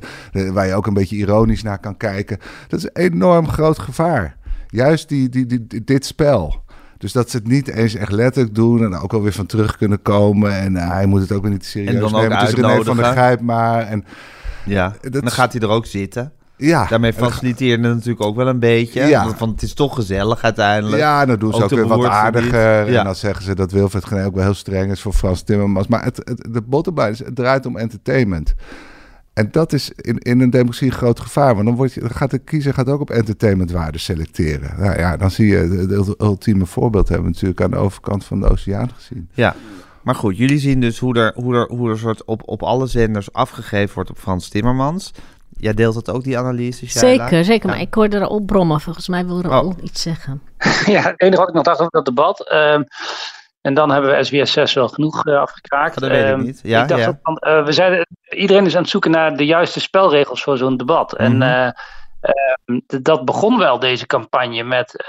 Waar 0.52 0.66
je 0.66 0.74
ook 0.74 0.86
een 0.86 0.94
beetje 0.94 1.16
ironisch 1.16 1.62
naar 1.62 1.78
kan 1.78 1.96
kijken. 1.96 2.38
Dat 2.68 2.78
is 2.78 2.84
een 2.84 3.12
enorm 3.12 3.48
groot 3.48 3.78
gevaar. 3.78 4.36
Juist 4.68 5.08
die, 5.08 5.28
die, 5.28 5.46
die, 5.46 5.84
dit 5.84 6.06
spel. 6.06 6.64
Dus 6.98 7.12
dat 7.12 7.30
ze 7.30 7.36
het 7.36 7.46
niet 7.46 7.68
eens 7.68 7.94
echt 7.94 8.12
letterlijk 8.12 8.54
doen 8.54 8.84
en 8.84 8.98
ook 8.98 9.12
alweer 9.12 9.32
van 9.32 9.46
terug 9.46 9.76
kunnen 9.76 10.02
komen. 10.02 10.52
En 10.52 10.74
uh, 10.74 10.90
hij 10.90 11.06
moet 11.06 11.20
het 11.20 11.32
ook 11.32 11.42
weer 11.42 11.50
niet 11.50 11.64
serieus 11.64 11.94
en 11.94 12.00
dan 12.00 12.12
nemen. 12.12 12.26
Ook 12.26 12.40
het 12.40 12.48
is 12.48 12.54
René 12.54 12.84
van 12.84 12.96
de 12.96 13.02
Grijp 13.02 13.40
maar. 13.40 13.82
En, 13.82 14.04
ja, 14.64 14.94
dan 15.00 15.30
gaat 15.30 15.52
hij 15.52 15.62
er 15.62 15.68
ook 15.68 15.86
zitten. 15.86 16.32
Ja. 16.56 16.86
Daarmee 16.86 17.12
faciliteerde 17.12 17.86
het 17.86 17.94
natuurlijk 17.94 18.24
ook 18.24 18.36
wel 18.36 18.46
een 18.46 18.58
beetje. 18.58 19.04
Ja. 19.04 19.34
Want 19.38 19.52
het 19.52 19.62
is 19.62 19.74
toch 19.74 19.94
gezellig 19.94 20.42
uiteindelijk. 20.42 21.02
Ja, 21.02 21.26
dan 21.26 21.38
doen 21.38 21.54
ze 21.54 21.62
ook, 21.62 21.70
weer 21.70 21.86
wat 21.86 22.04
aardiger. 22.04 22.96
En 22.96 23.04
dan 23.04 23.14
zeggen 23.14 23.44
ze 23.44 23.54
dat 23.54 23.72
Wilfred 23.72 24.04
Genee 24.04 24.24
ook 24.24 24.34
wel 24.34 24.44
heel 24.44 24.54
streng 24.54 24.90
is 24.90 25.00
voor 25.00 25.12
Frans 25.12 25.42
Timmermans. 25.42 25.86
Maar 25.86 26.04
het, 26.04 26.16
het, 26.16 26.48
de 26.50 26.62
bottom 26.62 26.98
is, 26.98 27.18
het 27.18 27.34
draait 27.34 27.66
om 27.66 27.76
entertainment. 27.76 28.54
En 29.32 29.48
dat 29.50 29.72
is 29.72 29.90
in, 29.96 30.18
in 30.18 30.40
een 30.40 30.50
democratie 30.50 30.86
een 30.86 30.92
groot 30.92 31.20
gevaar. 31.20 31.54
Want 31.54 31.66
dan, 31.66 31.76
wordt 31.76 31.92
je, 31.92 32.00
dan 32.00 32.10
gaat 32.10 32.30
de 32.30 32.38
kiezer 32.38 32.74
gaat 32.74 32.88
ook 32.88 33.00
op 33.00 33.10
entertainmentwaarde 33.10 33.98
selecteren. 33.98 34.74
Nou 34.78 34.98
ja, 34.98 35.16
dan 35.16 35.30
zie 35.30 35.46
je 35.46 35.56
het 35.56 36.20
ultieme 36.20 36.66
voorbeeld 36.66 37.08
hebben 37.08 37.26
we 37.26 37.32
natuurlijk 37.32 37.60
aan 37.60 37.70
de 37.70 37.76
overkant 37.76 38.24
van 38.24 38.40
de 38.40 38.48
oceaan 38.48 38.90
gezien. 38.94 39.28
Ja, 39.32 39.54
Maar 40.02 40.14
goed, 40.14 40.36
jullie 40.36 40.58
zien 40.58 40.80
dus 40.80 40.98
hoe 40.98 41.18
er, 41.18 41.32
hoe 41.34 41.54
er, 41.54 41.68
hoe 41.68 41.90
er 41.90 41.98
soort 41.98 42.24
op, 42.24 42.42
op 42.44 42.62
alle 42.62 42.86
zenders 42.86 43.32
afgegeven 43.32 43.94
wordt 43.94 44.10
op 44.10 44.18
Frans 44.18 44.48
Timmermans. 44.48 45.12
Jij 45.58 45.74
deelt 45.74 45.94
dat 45.94 46.10
ook, 46.10 46.24
die 46.24 46.38
analyse? 46.38 46.86
Zeker, 46.88 47.44
zeker. 47.44 47.68
Maar 47.68 47.80
ik 47.80 47.94
hoorde 47.94 48.16
er 48.16 48.26
op 48.26 48.46
brommen. 48.46 48.80
Volgens 48.80 49.08
mij 49.08 49.26
wil 49.26 49.42
er 49.42 49.50
ook 49.50 49.80
iets 49.80 50.02
zeggen. 50.02 50.42
ja, 50.86 51.02
het 51.02 51.20
enige 51.20 51.38
wat 51.38 51.48
ik 51.48 51.54
nog 51.54 51.64
dacht 51.64 51.80
over 51.80 51.92
dat 51.92 52.04
debat. 52.04 52.48
Ehm, 52.48 52.82
en 53.60 53.74
dan 53.74 53.90
hebben 53.90 54.10
we 54.10 54.24
SBS 54.24 54.52
6 54.52 54.74
wel 54.74 54.88
genoeg 54.88 55.26
uh, 55.26 55.40
afgekraakt. 55.40 56.00
Dat 56.00 56.10
weet 56.10 56.24
ik 56.24 56.30
ehm, 56.30 56.40
niet. 56.40 56.60
Ja, 56.62 56.82
ik 56.82 56.88
dacht 56.88 57.00
ja. 57.00 57.18
Van, 57.22 57.42
uh, 57.46 57.64
we 57.64 57.72
zeiden, 57.72 58.06
iedereen 58.28 58.66
is 58.66 58.74
aan 58.76 58.82
het 58.82 58.90
zoeken 58.90 59.10
naar 59.10 59.36
de 59.36 59.46
juiste 59.46 59.80
spelregels 59.80 60.42
voor 60.42 60.56
zo'n 60.56 60.76
debat. 60.76 61.14
En 61.14 61.34
mm 61.34 61.42
-hmm. 61.42 61.72
uh, 62.66 63.02
dat 63.02 63.24
begon 63.24 63.58
wel, 63.58 63.78
deze 63.78 64.06
campagne, 64.06 64.62
met 64.62 65.04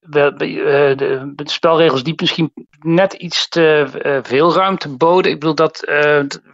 de, 0.00 1.42
spelregels 1.44 2.02
die 2.02 2.14
misschien 2.16 2.52
net 2.80 3.12
iets 3.12 3.48
te 3.48 3.86
veel 4.22 4.54
ruimte 4.54 4.88
boden. 4.88 5.30
Ik 5.30 5.40
bedoel 5.40 5.54
dat 5.54 5.80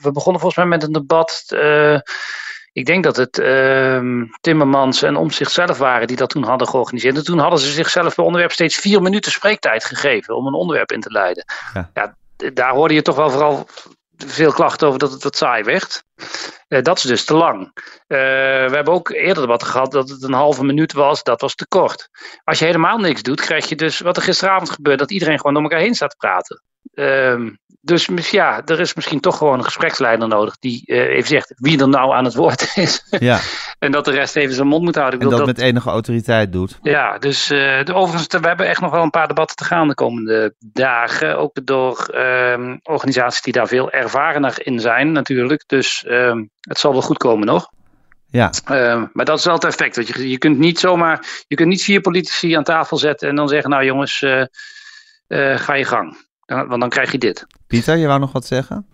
we 0.01 0.11
begonnen 0.13 0.41
volgens 0.41 0.57
mij 0.57 0.67
met 0.67 0.83
een 0.83 0.93
debat. 0.93 1.45
Ik 2.77 2.87
denk 2.87 3.05
dat 3.05 3.17
het 3.17 3.33
Timmermans 4.41 5.03
en 5.03 5.17
Omzicht 5.17 5.53
zelf 5.53 5.79
waren 5.79 6.07
die 6.07 6.17
dat 6.17 6.31
toen 6.31 6.43
hadden 6.43 6.69
georganiseerd. 6.69 7.17
En 7.17 7.25
toen 7.25 7.39
hadden 7.39 7.59
ze 7.59 7.71
zichzelf 7.71 8.15
per 8.15 8.25
onderwerp 8.25 8.53
steeds 8.53 8.77
vier 8.77 9.03
minuten 9.03 9.33
spreektijd 9.33 9.85
gegeven 9.85 10.37
om 10.37 10.47
een 10.47 10.55
onderwerp 10.55 10.93
in 10.93 11.01
te 11.01 11.11
leiden. 11.11 11.45
Ja. 11.75 11.91
ja 11.95 12.17
daar 12.53 12.75
hoorde 12.75 12.95
je 12.95 13.03
toch 13.03 13.17
wel 13.17 13.31
vooral 13.31 13.67
veel 14.17 14.53
klachten 14.53 14.87
over 14.87 14.99
dat 14.99 15.13
het 15.13 15.23
wat 15.23 15.37
saai 15.37 15.63
werd. 15.63 16.05
Uh, 16.69 16.83
dat 16.83 16.97
is 16.97 17.03
dus 17.03 17.25
te 17.25 17.35
lang. 17.35 17.61
Uh, 17.65 18.19
we 18.69 18.71
hebben 18.73 18.95
ook 18.95 19.09
eerder 19.09 19.43
debatten 19.43 19.69
gehad 19.69 19.93
dat 19.93 20.09
het 20.09 20.23
een 20.23 20.33
halve 20.33 20.65
minuut 20.65 20.93
was. 20.93 21.23
Dat 21.23 21.41
was 21.41 21.55
te 21.55 21.67
kort. 21.69 22.09
Als 22.45 22.59
je 22.59 22.65
helemaal 22.65 22.99
niks 22.99 23.23
doet, 23.23 23.41
krijg 23.41 23.69
je 23.69 23.77
dus 23.77 24.01
wat 24.01 24.17
er 24.17 24.23
gisteravond 24.23 24.71
gebeurde. 24.71 24.99
Dat 24.99 25.11
iedereen 25.11 25.37
gewoon 25.37 25.55
door 25.55 25.63
elkaar 25.63 25.81
heen 25.81 25.95
staat 25.95 26.11
te 26.11 26.17
praten. 26.17 26.63
Uh, 26.97 27.51
dus 27.87 28.31
ja, 28.31 28.63
er 28.65 28.81
is 28.81 28.95
misschien 28.95 29.21
toch 29.21 29.37
gewoon 29.37 29.59
een 29.59 29.65
gespreksleider 29.65 30.29
nodig 30.29 30.57
die 30.59 30.83
uh, 30.87 30.99
even 30.99 31.29
zegt 31.29 31.53
wie 31.57 31.81
er 31.81 31.89
nou 31.89 32.15
aan 32.15 32.25
het 32.25 32.35
woord 32.35 32.73
is. 32.77 33.07
Ja. 33.11 33.41
en 33.79 33.93
dat 33.93 34.05
de 34.05 34.11
rest 34.11 34.37
even 34.37 34.55
zijn 34.55 34.67
mond 34.67 34.85
moet 34.85 34.95
houden. 34.95 35.19
Ik 35.19 35.25
en 35.25 35.31
dat, 35.31 35.39
dat 35.39 35.47
met 35.47 35.59
enige 35.59 35.91
autoriteit 35.91 36.53
doet. 36.53 36.79
Ja, 36.83 37.19
dus 37.19 37.51
uh, 37.51 37.85
de, 37.85 37.95
overigens, 37.95 38.41
we 38.41 38.49
hebben 38.49 38.67
echt 38.67 38.81
nog 38.81 38.91
wel 38.91 39.03
een 39.03 39.11
paar 39.11 39.29
debatten 39.29 39.57
te 39.57 39.65
gaan 39.65 39.89
de 39.89 39.95
komende 39.95 40.55
dagen. 40.59 41.39
Ook 41.39 41.67
door 41.67 42.11
uh, 42.15 42.75
organisaties 42.83 43.43
die 43.43 43.53
daar 43.53 43.69
veel 43.69 43.91
ervarener 43.91 44.67
in 44.67 44.81
zijn 44.81 45.13
natuurlijk. 45.13 45.65
Dus 45.67 46.05
ehm, 46.05 46.45
het 46.61 46.79
zal 46.79 46.93
wel 46.93 47.03
goed 47.03 47.19
komen 47.19 47.47
nog. 47.47 47.71
Ja. 48.31 48.53
Uh, 48.71 49.03
maar 49.13 49.25
dat 49.25 49.39
is 49.39 49.45
wel 49.45 49.55
het 49.55 49.65
effect. 49.65 49.97
Want 49.97 50.09
je, 50.09 50.29
je 50.31 50.39
kunt 50.39 50.59
niet 50.59 50.79
zomaar, 50.79 51.45
je 51.49 51.57
kunt 51.57 51.69
niet 51.69 51.83
vier 51.83 52.01
politici 52.01 52.53
aan 52.53 52.65
tafel 52.65 52.97
zetten 52.97 53.29
en 53.29 53.37
dan 53.37 53.49
zeggen, 53.49 53.71
nou 53.71 53.85
jongens, 53.85 54.23
uh, 54.23 54.45
ga 55.57 55.75
je 55.75 55.85
gang. 55.85 56.26
Want 56.47 56.81
dan 56.81 56.89
krijg 56.89 57.13
je 57.13 57.19
dit. 57.19 57.47
Pieter, 57.67 57.97
je 57.97 58.07
wou 58.07 58.21
nog 58.21 58.33
wat 58.33 58.47
zeggen? 58.47 58.87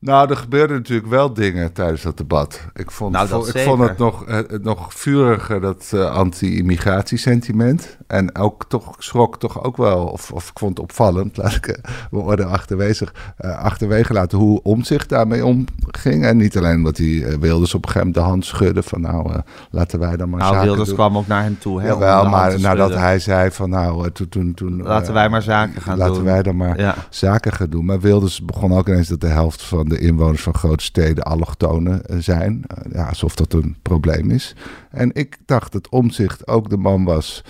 Nou, 0.00 0.30
er 0.30 0.36
gebeurden 0.36 0.76
natuurlijk 0.76 1.08
wel 1.08 1.32
dingen 1.32 1.72
tijdens 1.72 2.02
dat 2.02 2.16
debat. 2.16 2.60
Ik 2.74 2.90
vond, 2.90 3.12
nou, 3.12 3.48
ik 3.48 3.58
vond 3.58 3.80
het 3.80 3.98
nog, 3.98 4.28
uh, 4.28 4.38
nog 4.62 4.94
vuriger, 4.94 5.60
dat 5.60 5.90
uh, 5.94 6.10
anti-immigratiesentiment. 6.10 7.96
En 8.06 8.36
ook 8.36 8.64
toch 8.68 8.94
schrok 8.98 9.38
toch 9.38 9.64
ook 9.64 9.76
wel, 9.76 10.06
of, 10.06 10.32
of 10.32 10.48
ik 10.48 10.58
vond 10.58 10.70
het 10.70 10.86
opvallend, 10.86 11.36
laat 11.42 11.54
ik 11.54 11.78
mijn 12.10 12.24
orde 12.24 12.44
achterwege, 12.44 13.08
achterwege 13.38 14.12
laten, 14.12 14.38
hoe 14.38 14.62
Omzicht 14.62 15.08
daarmee 15.08 15.44
omging. 15.44 16.24
En 16.24 16.36
niet 16.36 16.56
alleen 16.56 16.76
omdat 16.76 16.96
hij 16.96 17.38
Wilders 17.40 17.74
op 17.74 17.84
een 17.84 17.90
gegeven 17.90 18.08
moment 18.08 18.14
de 18.14 18.30
hand 18.30 18.44
schudde 18.44 18.82
van 18.82 19.00
nou, 19.00 19.40
laten 19.70 19.98
wij 19.98 20.16
dan 20.16 20.30
maar 20.30 20.38
nou, 20.38 20.52
zaken 20.52 20.66
Wilders 20.66 20.88
doen. 20.88 20.96
kwam 20.96 21.16
ook 21.16 21.26
naar 21.26 21.42
hem 21.42 21.58
toe. 21.58 21.80
Hè, 21.80 21.86
Jawel, 21.86 22.28
maar 22.28 22.60
nadat 22.60 22.94
hij 22.94 23.18
zei 23.18 23.50
van 23.50 23.70
nou, 23.70 24.10
toen... 24.10 24.28
toen, 24.28 24.54
toen 24.54 24.82
laten 24.82 25.14
wij 25.14 25.28
maar 25.28 25.42
zaken 25.42 25.82
gaan 25.82 25.98
laten 25.98 26.14
doen. 26.14 26.24
wij 26.24 26.42
dan 26.42 26.56
maar 26.56 26.78
ja. 26.78 26.94
zaken 27.10 27.52
gaan 27.52 27.70
doen. 27.70 27.84
Maar 27.84 28.00
Wilders 28.00 28.44
begon 28.44 28.72
ook 28.72 28.88
ineens 28.88 29.08
dat 29.08 29.20
de 29.20 29.26
helft 29.26 29.62
van 29.62 29.88
de 29.90 29.98
inwoners 29.98 30.42
van 30.42 30.54
grote 30.54 30.84
steden 30.84 31.24
allochtonen 31.24 32.02
zijn. 32.18 32.64
Ja, 32.92 33.08
alsof 33.08 33.34
dat 33.34 33.52
een 33.52 33.76
probleem 33.82 34.30
is. 34.30 34.56
En 34.90 35.10
ik 35.12 35.36
dacht 35.46 35.72
dat 35.72 35.88
Omzicht 35.88 36.48
ook 36.48 36.70
de 36.70 36.76
man 36.76 37.04
was, 37.04 37.44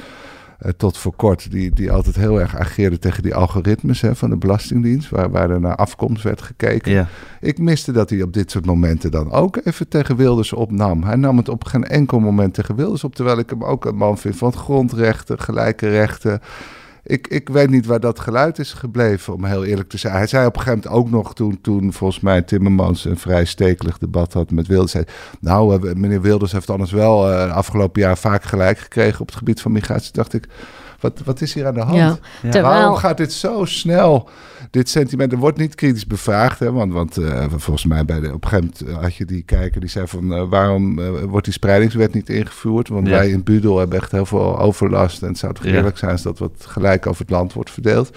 uh, 0.67 0.73
tot 0.77 0.99
voor 0.99 1.15
kort, 1.17 1.51
die, 1.51 1.71
die 1.75 1.93
altijd 1.93 2.17
heel 2.17 2.41
erg 2.41 2.57
ageerde 2.57 2.99
tegen 2.99 3.23
die 3.23 3.35
algoritmes 3.35 4.01
hè, 4.01 4.17
van 4.17 4.31
de 4.31 4.37
Belastingdienst, 4.37 5.11
waar, 5.11 5.31
waar 5.31 5.51
er 5.51 5.61
naar 5.61 5.77
afkomst 5.77 6.23
werd 6.23 6.43
gekeken. 6.43 6.93
Ja. 6.93 7.09
Ik 7.41 7.59
miste 7.59 7.93
dat 7.93 8.11
hij 8.11 8.23
op 8.23 8.33
dit 8.33 8.51
soort 8.51 8.67
momenten 8.67 9.11
dan 9.11 9.33
ook 9.33 9.61
even 9.65 9.89
tegen 9.89 10.17
Wilders 10.17 10.53
opnam. 10.53 11.03
Hij 11.03 11.17
nam 11.17 11.37
het 11.37 11.49
op 11.49 11.65
geen 11.65 11.85
enkel 11.85 12.21
moment 12.21 12.55
tegen 12.55 12.77
Wilders 12.77 13.05
op, 13.05 13.15
terwijl 13.15 13.39
ik 13.39 13.51
hem 13.51 13.65
ook 13.65 13.85
een 13.85 13.97
man 13.97 14.19
vind 14.19 14.37
van 14.37 14.53
grondrechten, 14.53 15.41
gelijke 15.41 15.89
rechten. 15.89 16.41
Ik, 17.03 17.27
ik 17.29 17.49
weet 17.49 17.71
niet 17.71 17.87
waar 17.87 18.01
dat 18.01 18.21
geluid 18.21 18.59
is 18.59 18.73
gebleven, 18.73 19.35
om 19.35 19.45
heel 19.45 19.65
eerlijk 19.65 19.89
te 19.89 19.99
zijn. 19.99 20.15
Hij 20.15 20.27
zei 20.27 20.47
op 20.47 20.57
een 20.57 20.63
gegeven 20.63 20.83
moment 20.91 21.05
ook 21.05 21.11
nog, 21.11 21.35
toen, 21.35 21.59
toen 21.61 21.93
volgens 21.93 22.21
mij 22.21 22.43
Timmermans 22.43 23.05
een 23.05 23.19
vrij 23.19 23.45
stekelig 23.45 23.99
debat 23.99 24.33
had 24.33 24.51
met 24.51 24.67
Wilders. 24.67 24.93
Zei, 24.93 25.05
nou, 25.41 25.95
meneer 25.95 26.21
Wilders 26.21 26.53
heeft 26.53 26.71
anders 26.71 26.93
wel 26.93 27.31
uh, 27.31 27.53
afgelopen 27.53 28.03
jaar 28.03 28.19
vaak 28.19 28.43
gelijk 28.43 28.79
gekregen 28.79 29.21
op 29.21 29.27
het 29.27 29.37
gebied 29.37 29.61
van 29.61 29.73
migratie. 29.73 30.13
dacht 30.13 30.33
ik, 30.33 30.49
wat, 31.01 31.21
wat 31.25 31.41
is 31.41 31.55
hier 31.55 31.67
aan 31.67 31.75
de 31.75 31.81
hand? 31.81 31.97
Ja, 31.97 32.19
ja. 32.43 32.51
Terwijl... 32.51 32.75
Waarom 32.75 32.97
gaat 32.97 33.17
dit 33.17 33.33
zo 33.33 33.65
snel, 33.65 34.29
dit 34.71 34.89
sentiment? 34.89 35.33
Er 35.33 35.39
wordt 35.39 35.59
niet 35.59 35.75
kritisch 35.75 36.07
bevraagd, 36.07 36.59
hè? 36.59 36.73
want, 36.73 36.93
want 36.93 37.19
uh, 37.19 37.45
volgens 37.49 37.85
mij 37.85 38.05
bij 38.05 38.21
de, 38.21 38.35
op 38.35 38.45
een 38.45 38.51
gegeven 38.51 38.73
moment 38.85 39.03
had 39.03 39.15
je 39.15 39.25
die 39.25 39.43
kijker 39.43 39.81
die 39.81 39.91
zei 39.91 40.07
van... 40.07 40.33
Uh, 40.33 40.49
waarom 40.49 40.99
uh, 40.99 41.09
wordt 41.23 41.45
die 41.45 41.55
spreidingswet 41.55 42.15
niet 42.15 42.29
ingevoerd? 42.29 42.89
Want 42.89 43.07
ja. 43.07 43.13
wij 43.13 43.31
in 43.31 43.43
Budel 43.43 43.79
hebben 43.79 43.99
echt 43.99 44.13
heel 44.13 44.27
veel 44.27 44.59
overlast... 44.59 45.23
en 45.23 45.29
het 45.29 45.39
zou 45.39 45.55
toch 45.55 45.65
eerlijk 45.65 45.99
zijn 45.99 46.11
als 46.13 46.23
dat 46.23 46.39
wat 46.39 46.53
gelijk 46.59 47.07
over 47.07 47.21
het 47.21 47.31
land 47.31 47.53
wordt 47.53 47.71
verdeeld. 47.71 48.11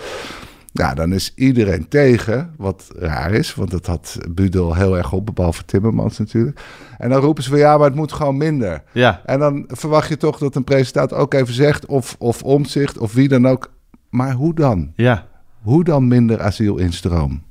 Ja, 0.75 0.93
dan 0.93 1.13
is 1.13 1.33
iedereen 1.35 1.87
tegen, 1.87 2.53
wat 2.57 2.91
raar 2.95 3.31
is, 3.31 3.55
want 3.55 3.71
dat 3.71 3.85
had 3.85 4.17
Budel 4.29 4.75
heel 4.75 4.97
erg 4.97 5.11
op, 5.11 5.29
behalve 5.35 5.65
Timmermans 5.65 6.17
natuurlijk. 6.17 6.59
En 6.97 7.09
dan 7.09 7.21
roepen 7.21 7.43
ze 7.43 7.49
van 7.49 7.59
ja, 7.59 7.77
maar 7.77 7.87
het 7.87 7.95
moet 7.95 8.11
gewoon 8.11 8.37
minder. 8.37 8.83
Ja. 8.91 9.21
En 9.25 9.39
dan 9.39 9.63
verwacht 9.67 10.09
je 10.09 10.17
toch 10.17 10.37
dat 10.37 10.55
een 10.55 10.63
presentator 10.63 11.17
ook 11.17 11.33
even 11.33 11.53
zegt, 11.53 11.85
of, 11.85 12.15
of 12.19 12.43
omzicht, 12.43 12.97
of 12.97 13.13
wie 13.13 13.27
dan 13.27 13.47
ook. 13.47 13.71
Maar 14.09 14.33
hoe 14.33 14.53
dan? 14.53 14.91
Ja. 14.95 15.27
Hoe 15.61 15.83
dan 15.83 16.07
minder 16.07 16.41
asielinstroom? 16.41 17.43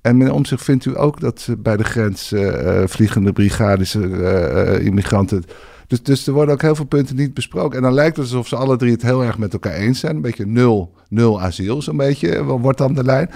En 0.00 0.16
meneer 0.16 0.34
Omzicht, 0.34 0.64
vindt 0.64 0.84
u 0.84 0.98
ook 0.98 1.20
dat 1.20 1.48
bij 1.58 1.76
de 1.76 1.84
grens 1.84 2.32
uh, 2.32 2.82
vliegende 2.86 3.32
brigades 3.32 3.94
uh, 3.94 4.84
immigranten... 4.84 5.44
Dus, 5.92 6.02
dus 6.02 6.26
er 6.26 6.32
worden 6.32 6.54
ook 6.54 6.62
heel 6.62 6.74
veel 6.74 6.84
punten 6.84 7.16
niet 7.16 7.34
besproken. 7.34 7.76
En 7.76 7.82
dan 7.82 7.94
lijkt 7.94 8.16
het 8.16 8.24
alsof 8.24 8.48
ze 8.48 8.56
alle 8.56 8.76
drie 8.76 8.92
het 8.92 9.02
heel 9.02 9.22
erg 9.22 9.38
met 9.38 9.52
elkaar 9.52 9.72
eens 9.72 10.00
zijn. 10.00 10.16
Een 10.16 10.22
beetje 10.22 10.46
nul, 10.46 10.94
nul 11.08 11.40
asiel, 11.40 11.82
zo'n 11.82 11.96
beetje, 11.96 12.44
wordt 12.44 12.78
dan 12.78 12.94
de 12.94 13.04
lijn. 13.04 13.30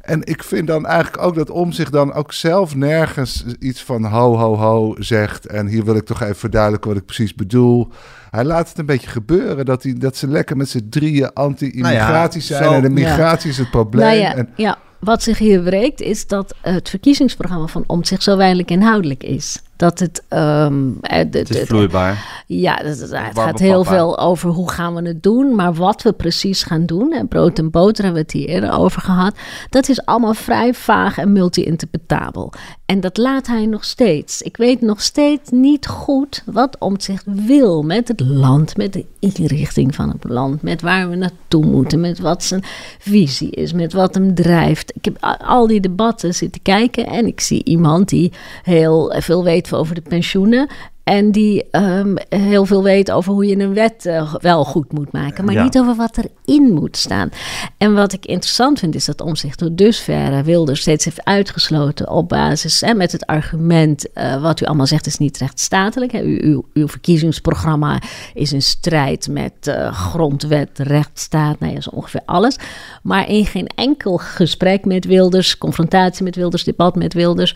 En 0.00 0.20
ik 0.24 0.42
vind 0.42 0.66
dan 0.66 0.86
eigenlijk 0.86 1.22
ook 1.22 1.34
dat 1.34 1.50
om 1.50 1.72
zich 1.72 1.90
dan 1.90 2.12
ook 2.12 2.32
zelf 2.32 2.74
nergens 2.74 3.44
iets 3.58 3.82
van 3.82 4.04
ho, 4.04 4.36
ho, 4.36 4.56
ho 4.56 4.94
zegt. 4.98 5.46
En 5.46 5.66
hier 5.66 5.84
wil 5.84 5.96
ik 5.96 6.04
toch 6.04 6.22
even 6.22 6.36
verduidelijken 6.36 6.90
wat 6.90 6.98
ik 6.98 7.04
precies 7.04 7.34
bedoel. 7.34 7.88
Hij 8.30 8.44
laat 8.44 8.68
het 8.68 8.78
een 8.78 8.86
beetje 8.86 9.10
gebeuren 9.10 9.64
dat, 9.64 9.82
hij, 9.82 9.94
dat 9.98 10.16
ze 10.16 10.28
lekker 10.28 10.56
met 10.56 10.68
z'n 10.68 10.86
drieën 10.90 11.32
anti-immigratie 11.32 12.40
nou 12.40 12.52
ja, 12.52 12.56
zijn. 12.56 12.64
Zo, 12.64 12.72
en 12.72 12.82
de 12.82 12.90
migratie 12.90 13.46
ja. 13.46 13.52
is 13.52 13.58
het 13.58 13.70
probleem. 13.70 14.06
Nou 14.06 14.18
ja, 14.18 14.34
en, 14.34 14.48
ja, 14.56 14.78
wat 15.00 15.22
zich 15.22 15.38
hier 15.38 15.60
breekt 15.60 16.00
is 16.00 16.26
dat 16.26 16.54
het 16.60 16.88
verkiezingsprogramma 16.88 17.66
van 17.66 17.84
Omtzigt 17.86 18.22
zo 18.22 18.36
weinig 18.36 18.66
inhoudelijk 18.66 19.22
is. 19.22 19.62
Dat 19.76 19.98
het... 19.98 20.22
Um, 20.28 20.98
het 21.00 21.50
is 21.50 21.66
vloeibaar. 21.66 22.42
Ja, 22.46 22.78
het, 22.82 23.00
het 23.00 23.38
gaat 23.38 23.58
heel 23.58 23.84
veel 23.84 24.18
over 24.18 24.50
hoe 24.50 24.70
gaan 24.70 24.94
we 24.94 25.02
het 25.02 25.22
doen. 25.22 25.54
Maar 25.54 25.74
wat 25.74 26.02
we 26.02 26.12
precies 26.12 26.62
gaan 26.62 26.86
doen, 26.86 27.12
en 27.12 27.28
brood 27.28 27.58
en 27.58 27.70
boter 27.70 28.04
hebben 28.04 28.22
we 28.22 28.28
het 28.32 28.42
hier 28.42 28.48
eerder 28.48 28.72
over 28.72 29.00
gehad. 29.00 29.34
Dat 29.70 29.88
is 29.88 30.04
allemaal 30.04 30.34
vrij 30.34 30.74
vaag 30.74 31.18
en 31.18 31.32
multi-interpretabel. 31.32 32.52
En 32.86 33.00
dat 33.00 33.16
laat 33.16 33.46
hij 33.46 33.66
nog 33.66 33.84
steeds. 33.84 34.42
Ik 34.42 34.56
weet 34.56 34.80
nog 34.80 35.00
steeds 35.00 35.50
niet 35.50 35.86
goed 35.86 36.42
wat 36.46 36.76
Omtzigt 36.78 37.24
wil 37.26 37.82
met 37.82 38.08
het 38.08 38.20
land. 38.20 38.76
Met 38.76 38.92
de 38.92 39.04
inrichting 39.18 39.94
van 39.94 40.08
het 40.08 40.24
land. 40.24 40.62
Met 40.62 40.82
waar 40.82 41.10
we 41.10 41.16
naartoe 41.16 41.64
moeten. 41.66 42.00
Met 42.00 42.18
wat 42.18 42.42
zijn 42.42 42.62
visie 42.98 43.50
is. 43.50 43.72
Met 43.72 43.92
wat 43.92 44.14
hem 44.14 44.34
drijft. 44.34 44.92
Ik 44.94 45.04
heb 45.04 45.38
al 45.44 45.66
die 45.66 45.80
debatten 45.80 46.34
zitten 46.34 46.62
kijken. 46.62 47.06
En 47.06 47.26
ik 47.26 47.40
zie 47.40 47.64
iemand 47.64 48.08
die 48.08 48.32
heel 48.62 49.14
veel 49.18 49.44
weet 49.44 49.63
over 49.72 49.94
de 49.94 50.00
pensioenen. 50.00 50.68
En 51.04 51.30
die 51.30 51.64
um, 51.72 52.16
heel 52.28 52.66
veel 52.66 52.82
weet 52.82 53.10
over 53.10 53.32
hoe 53.32 53.46
je 53.46 53.58
een 53.58 53.74
wet 53.74 54.06
uh, 54.06 54.34
wel 54.34 54.64
goed 54.64 54.92
moet 54.92 55.12
maken. 55.12 55.44
Maar 55.44 55.54
ja. 55.54 55.62
niet 55.62 55.78
over 55.78 55.94
wat 55.94 56.18
erin 56.18 56.72
moet 56.72 56.96
staan. 56.96 57.30
En 57.78 57.94
wat 57.94 58.12
ik 58.12 58.26
interessant 58.26 58.78
vind 58.78 58.94
is 58.94 59.04
dat 59.04 59.20
Omzicht 59.20 59.58
tot 59.58 59.78
dusverre 59.78 60.42
Wilders 60.42 60.80
steeds 60.80 61.04
heeft 61.04 61.24
uitgesloten. 61.24 62.10
Op 62.10 62.28
basis 62.28 62.82
en 62.82 62.96
met 62.96 63.12
het 63.12 63.26
argument. 63.26 64.08
Uh, 64.14 64.42
wat 64.42 64.60
u 64.60 64.64
allemaal 64.64 64.86
zegt 64.86 65.06
is 65.06 65.18
niet 65.18 65.38
rechtsstatelijk. 65.38 66.12
Hè. 66.12 66.22
U, 66.22 66.42
uw, 66.42 66.64
uw 66.74 66.88
verkiezingsprogramma 66.88 68.00
is 68.34 68.52
in 68.52 68.62
strijd 68.62 69.28
met 69.28 69.66
uh, 69.68 69.92
grondwet, 69.92 70.78
rechtsstaat. 70.78 71.60
Nou 71.60 71.72
ja, 71.72 71.80
zo 71.80 71.90
ongeveer 71.90 72.22
alles. 72.24 72.56
Maar 73.02 73.28
in 73.28 73.46
geen 73.46 73.66
enkel 73.66 74.16
gesprek 74.16 74.84
met 74.84 75.04
Wilders, 75.04 75.58
confrontatie 75.58 76.24
met 76.24 76.36
Wilders, 76.36 76.64
debat 76.64 76.96
met 76.96 77.14
Wilders. 77.14 77.54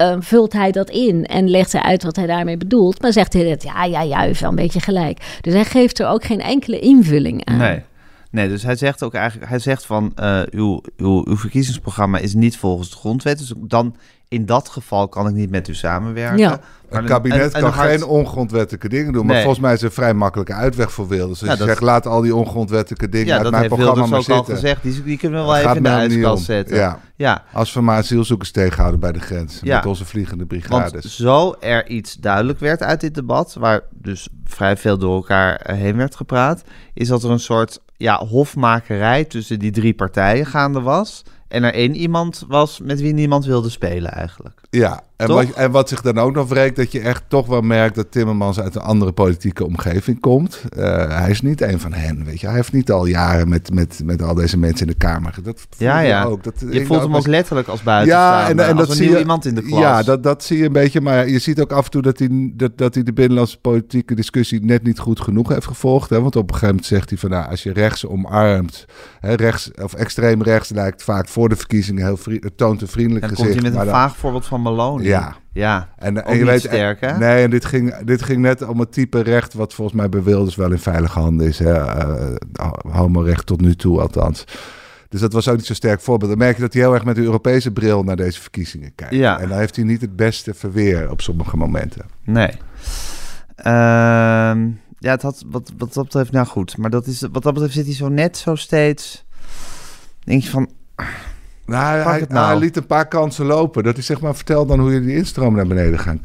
Uh, 0.00 0.16
vult 0.18 0.52
hij 0.52 0.70
dat 0.70 0.90
in 0.90 1.26
en 1.26 1.50
legt 1.50 1.72
hij 1.72 1.82
uit 1.82 2.02
wat 2.02 2.16
hij 2.16 2.26
daarmee 2.26 2.56
bedoelt. 2.56 3.02
Maar 3.02 3.12
zegt 3.12 3.32
hij 3.32 3.48
dat, 3.48 3.62
ja, 3.62 3.84
ja, 3.84 4.02
ja, 4.02 4.30
wel 4.40 4.50
een 4.50 4.54
beetje 4.54 4.80
gelijk. 4.80 5.38
Dus 5.40 5.52
hij 5.52 5.64
geeft 5.64 5.98
er 5.98 6.08
ook 6.08 6.24
geen 6.24 6.40
enkele 6.40 6.78
invulling 6.78 7.44
aan. 7.44 7.56
Nee. 7.56 7.82
Nee, 8.30 8.48
dus 8.48 8.62
hij 8.62 8.76
zegt 8.76 9.02
ook 9.02 9.14
eigenlijk, 9.14 9.50
hij 9.50 9.58
zegt 9.58 9.86
van 9.86 10.12
uh, 10.20 10.40
uw, 10.50 10.80
uw, 10.96 11.24
uw 11.26 11.36
verkiezingsprogramma 11.36 12.18
is 12.18 12.34
niet 12.34 12.56
volgens 12.56 12.90
de 12.90 12.96
grondwet. 12.96 13.38
Dus 13.38 13.52
dan 13.56 13.96
in 14.30 14.46
dat 14.46 14.68
geval 14.68 15.08
kan 15.08 15.28
ik 15.28 15.34
niet 15.34 15.50
met 15.50 15.68
u 15.68 15.74
samenwerken. 15.74 16.38
Ja. 16.38 16.60
een 16.88 17.04
kabinet 17.04 17.52
kan 17.52 17.72
geen 17.72 18.04
ongrondwettelijke 18.04 18.88
dingen 18.88 19.12
doen. 19.12 19.26
Maar 19.26 19.40
volgens 19.40 19.60
mij 19.60 19.72
is 19.72 19.78
er 19.80 19.84
een 19.84 19.92
vrij 19.92 20.14
makkelijke 20.14 20.52
uitweg 20.52 20.92
voor 20.92 21.08
Wilders. 21.08 21.38
Dus 21.38 21.48
ja, 21.48 21.54
je 21.54 21.64
zegt, 21.64 21.80
laat 21.80 22.06
al 22.06 22.20
die 22.20 22.34
ongrondwettelijke 22.34 23.08
dingen 23.08 23.26
ja, 23.26 23.38
uit 23.38 23.50
mijn 23.50 23.68
programma 23.68 24.06
maar 24.06 24.22
zitten. 24.22 24.34
ook 24.34 24.48
al 24.48 24.54
gezegd. 24.54 24.82
Die, 24.82 25.02
die 25.02 25.18
kunnen 25.18 25.40
we 25.40 25.46
wel 25.46 25.56
even 25.56 25.76
in 25.76 25.82
de 25.82 25.88
ijskast 25.88 26.44
zetten. 26.44 26.76
Ja. 26.76 27.00
ja. 27.16 27.44
Als 27.52 27.72
we 27.72 27.80
maar 27.80 27.98
asielzoekers 27.98 28.50
tegenhouden 28.50 29.00
bij 29.00 29.12
de 29.12 29.20
grens. 29.20 29.62
Met 29.62 29.86
onze 29.86 30.04
vliegende 30.04 30.46
brigades. 30.46 30.92
Want 30.92 31.04
zo 31.04 31.54
er 31.60 31.88
iets 31.88 32.14
duidelijk 32.14 32.58
werd 32.58 32.82
uit 32.82 33.00
dit 33.00 33.14
debat... 33.14 33.54
waar 33.58 33.80
dus 33.90 34.28
vrij 34.44 34.76
veel 34.76 34.98
door 34.98 35.14
elkaar 35.14 35.70
heen 35.72 35.96
werd 35.96 36.16
gepraat... 36.16 36.62
is 36.94 37.08
dat 37.08 37.22
er 37.22 37.30
een 37.30 37.40
soort 37.40 37.80
ja, 38.00 38.26
hofmakerij 38.26 39.24
tussen 39.24 39.58
die 39.58 39.70
drie 39.70 39.94
partijen 39.94 40.46
gaande 40.46 40.80
was... 40.80 41.22
En 41.50 41.64
er 41.64 41.74
één 41.74 41.94
iemand 41.94 42.44
was 42.48 42.80
met 42.80 43.00
wie 43.00 43.12
niemand 43.12 43.44
wilde 43.44 43.68
spelen 43.68 44.12
eigenlijk. 44.12 44.60
Ja, 44.70 45.02
en 45.20 45.28
wat, 45.28 45.50
en 45.50 45.70
wat, 45.70 45.88
zich 45.88 46.00
dan 46.00 46.18
ook 46.18 46.34
nog 46.34 46.48
wreekt, 46.48 46.76
dat 46.76 46.92
je 46.92 47.00
echt 47.00 47.22
toch 47.28 47.46
wel 47.46 47.60
merkt 47.60 47.94
dat 47.94 48.10
Timmermans 48.10 48.60
uit 48.60 48.74
een 48.74 48.80
andere 48.80 49.12
politieke 49.12 49.64
omgeving 49.64 50.20
komt. 50.20 50.62
Uh, 50.76 50.84
hij 51.08 51.30
is 51.30 51.42
niet 51.42 51.60
een 51.60 51.80
van 51.80 51.92
hen, 51.92 52.24
weet 52.24 52.40
je. 52.40 52.46
Hij 52.46 52.56
heeft 52.56 52.72
niet 52.72 52.90
al 52.90 53.06
jaren 53.06 53.48
met, 53.48 53.74
met, 53.74 54.00
met 54.04 54.22
al 54.22 54.34
deze 54.34 54.58
mensen 54.58 54.86
in 54.86 54.92
de 54.92 54.98
Kamer. 54.98 55.34
Dat 55.42 55.66
ja, 55.76 56.00
ja. 56.00 56.24
Ook. 56.24 56.44
Dat, 56.44 56.54
je 56.70 56.86
voelt 56.86 57.02
hem 57.02 57.16
ook 57.16 57.26
letterlijk 57.26 57.68
als 57.68 57.82
buitenstaander. 57.82 58.56
Ja, 58.56 58.64
en, 58.64 58.68
en 58.68 58.76
dat 58.76 58.92
zie 58.92 59.10
je 59.10 59.18
iemand 59.18 59.44
in 59.44 59.54
de 59.54 59.62
klas. 59.62 59.80
Ja, 59.80 60.02
dat, 60.02 60.22
dat 60.22 60.44
zie 60.44 60.58
je 60.58 60.64
een 60.64 60.72
beetje. 60.72 61.00
Maar 61.00 61.28
je 61.28 61.38
ziet 61.38 61.60
ook 61.60 61.72
af 61.72 61.84
en 61.84 61.90
toe 61.90 62.02
dat 62.02 62.18
hij, 62.18 62.52
dat, 62.54 62.78
dat 62.78 62.94
hij 62.94 63.02
de 63.02 63.12
binnenlandse 63.12 63.58
politieke 63.58 64.14
discussie 64.14 64.64
net 64.64 64.82
niet 64.82 64.98
goed 64.98 65.20
genoeg 65.20 65.48
heeft 65.48 65.66
gevolgd. 65.66 66.10
Hè? 66.10 66.20
Want 66.20 66.36
op 66.36 66.42
een 66.42 66.48
gegeven 66.48 66.68
moment 66.68 66.86
zegt 66.86 67.10
hij 67.10 67.18
van, 67.18 67.30
nou, 67.30 67.50
als 67.50 67.62
je 67.62 67.72
rechts 67.72 68.06
omarmt, 68.06 68.84
hè, 69.20 69.34
rechts 69.34 69.70
of 69.82 69.94
extreem 69.94 70.42
rechts 70.42 70.70
lijkt 70.70 71.02
vaak 71.02 71.28
voor 71.28 71.48
de 71.48 71.56
verkiezingen 71.56 72.04
heel 72.04 72.18
toont 72.56 72.82
een 72.82 72.88
vriendelijk 72.88 73.24
en 73.24 73.30
gezicht. 73.30 73.50
komt 73.50 73.62
hij 73.62 73.70
met 73.72 73.80
een 73.80 73.92
vaag 73.92 74.16
voorbeeld 74.16 74.46
van 74.46 74.62
Maloney. 74.62 75.06
Ja, 75.10 75.36
ja, 75.52 75.88
en, 75.96 76.24
en 76.24 76.38
je 76.38 76.44
weet, 76.44 76.60
sterk, 76.60 77.00
hè? 77.00 77.18
Nee, 77.18 77.42
en 77.42 77.50
dit 77.50 77.64
ging, 77.64 77.96
dit 77.96 78.22
ging 78.22 78.40
net 78.40 78.62
om 78.66 78.80
het 78.80 78.92
type 78.92 79.20
recht 79.20 79.54
wat 79.54 79.74
volgens 79.74 79.96
mij 79.96 80.08
bij 80.08 80.22
Wilders 80.22 80.56
wel 80.56 80.70
in 80.70 80.78
veilige 80.78 81.18
handen 81.18 81.46
is. 81.46 81.58
Hè? 81.58 81.74
Uh, 81.74 82.36
homorecht 82.92 83.46
tot 83.46 83.60
nu 83.60 83.74
toe 83.74 84.00
althans. 84.00 84.44
Dus 85.08 85.20
dat 85.20 85.32
was 85.32 85.48
ook 85.48 85.56
niet 85.56 85.66
zo 85.66 85.74
sterk 85.74 86.00
voorbeeld. 86.00 86.30
Dan 86.30 86.38
merk 86.38 86.56
je 86.56 86.62
dat 86.62 86.72
hij 86.72 86.82
heel 86.82 86.94
erg 86.94 87.04
met 87.04 87.16
de 87.16 87.22
Europese 87.22 87.70
bril 87.70 88.02
naar 88.02 88.16
deze 88.16 88.40
verkiezingen 88.40 88.94
kijkt. 88.94 89.14
Ja. 89.14 89.40
En 89.40 89.48
dan 89.48 89.58
heeft 89.58 89.76
hij 89.76 89.84
niet 89.84 90.00
het 90.00 90.16
beste 90.16 90.54
verweer 90.54 91.10
op 91.10 91.20
sommige 91.20 91.56
momenten. 91.56 92.04
Nee. 92.24 92.50
Ehm, 93.54 94.68
ja, 94.98 95.10
het 95.10 95.22
had, 95.22 95.44
wat, 95.46 95.72
wat 95.78 95.94
dat 95.94 96.04
betreft, 96.04 96.32
nou 96.32 96.46
goed. 96.46 96.76
Maar 96.76 96.90
dat 96.90 97.06
is, 97.06 97.20
wat 97.32 97.42
dat 97.42 97.52
betreft 97.52 97.74
zit 97.74 97.86
hij 97.86 97.94
zo 97.94 98.08
net 98.08 98.36
zo 98.36 98.54
steeds... 98.54 99.24
Denk 100.24 100.42
je 100.42 100.50
van... 100.50 100.70
Nou, 101.70 101.98
hij, 102.08 102.24
nou. 102.28 102.46
hij, 102.46 102.58
liet 102.58 102.76
een 102.76 102.86
paar 102.86 103.08
kansen 103.08 103.46
lopen. 103.46 103.82
Dat 103.82 103.94
hij 103.94 104.02
zeg 104.02 104.20
maar, 104.20 104.34
vertel 104.34 104.66
dan 104.66 104.80
hoe 104.80 104.92
je 104.92 105.00
die 105.00 105.16
instroom 105.16 105.54
naar 105.54 105.66
beneden 105.66 105.98
gaan 105.98 106.20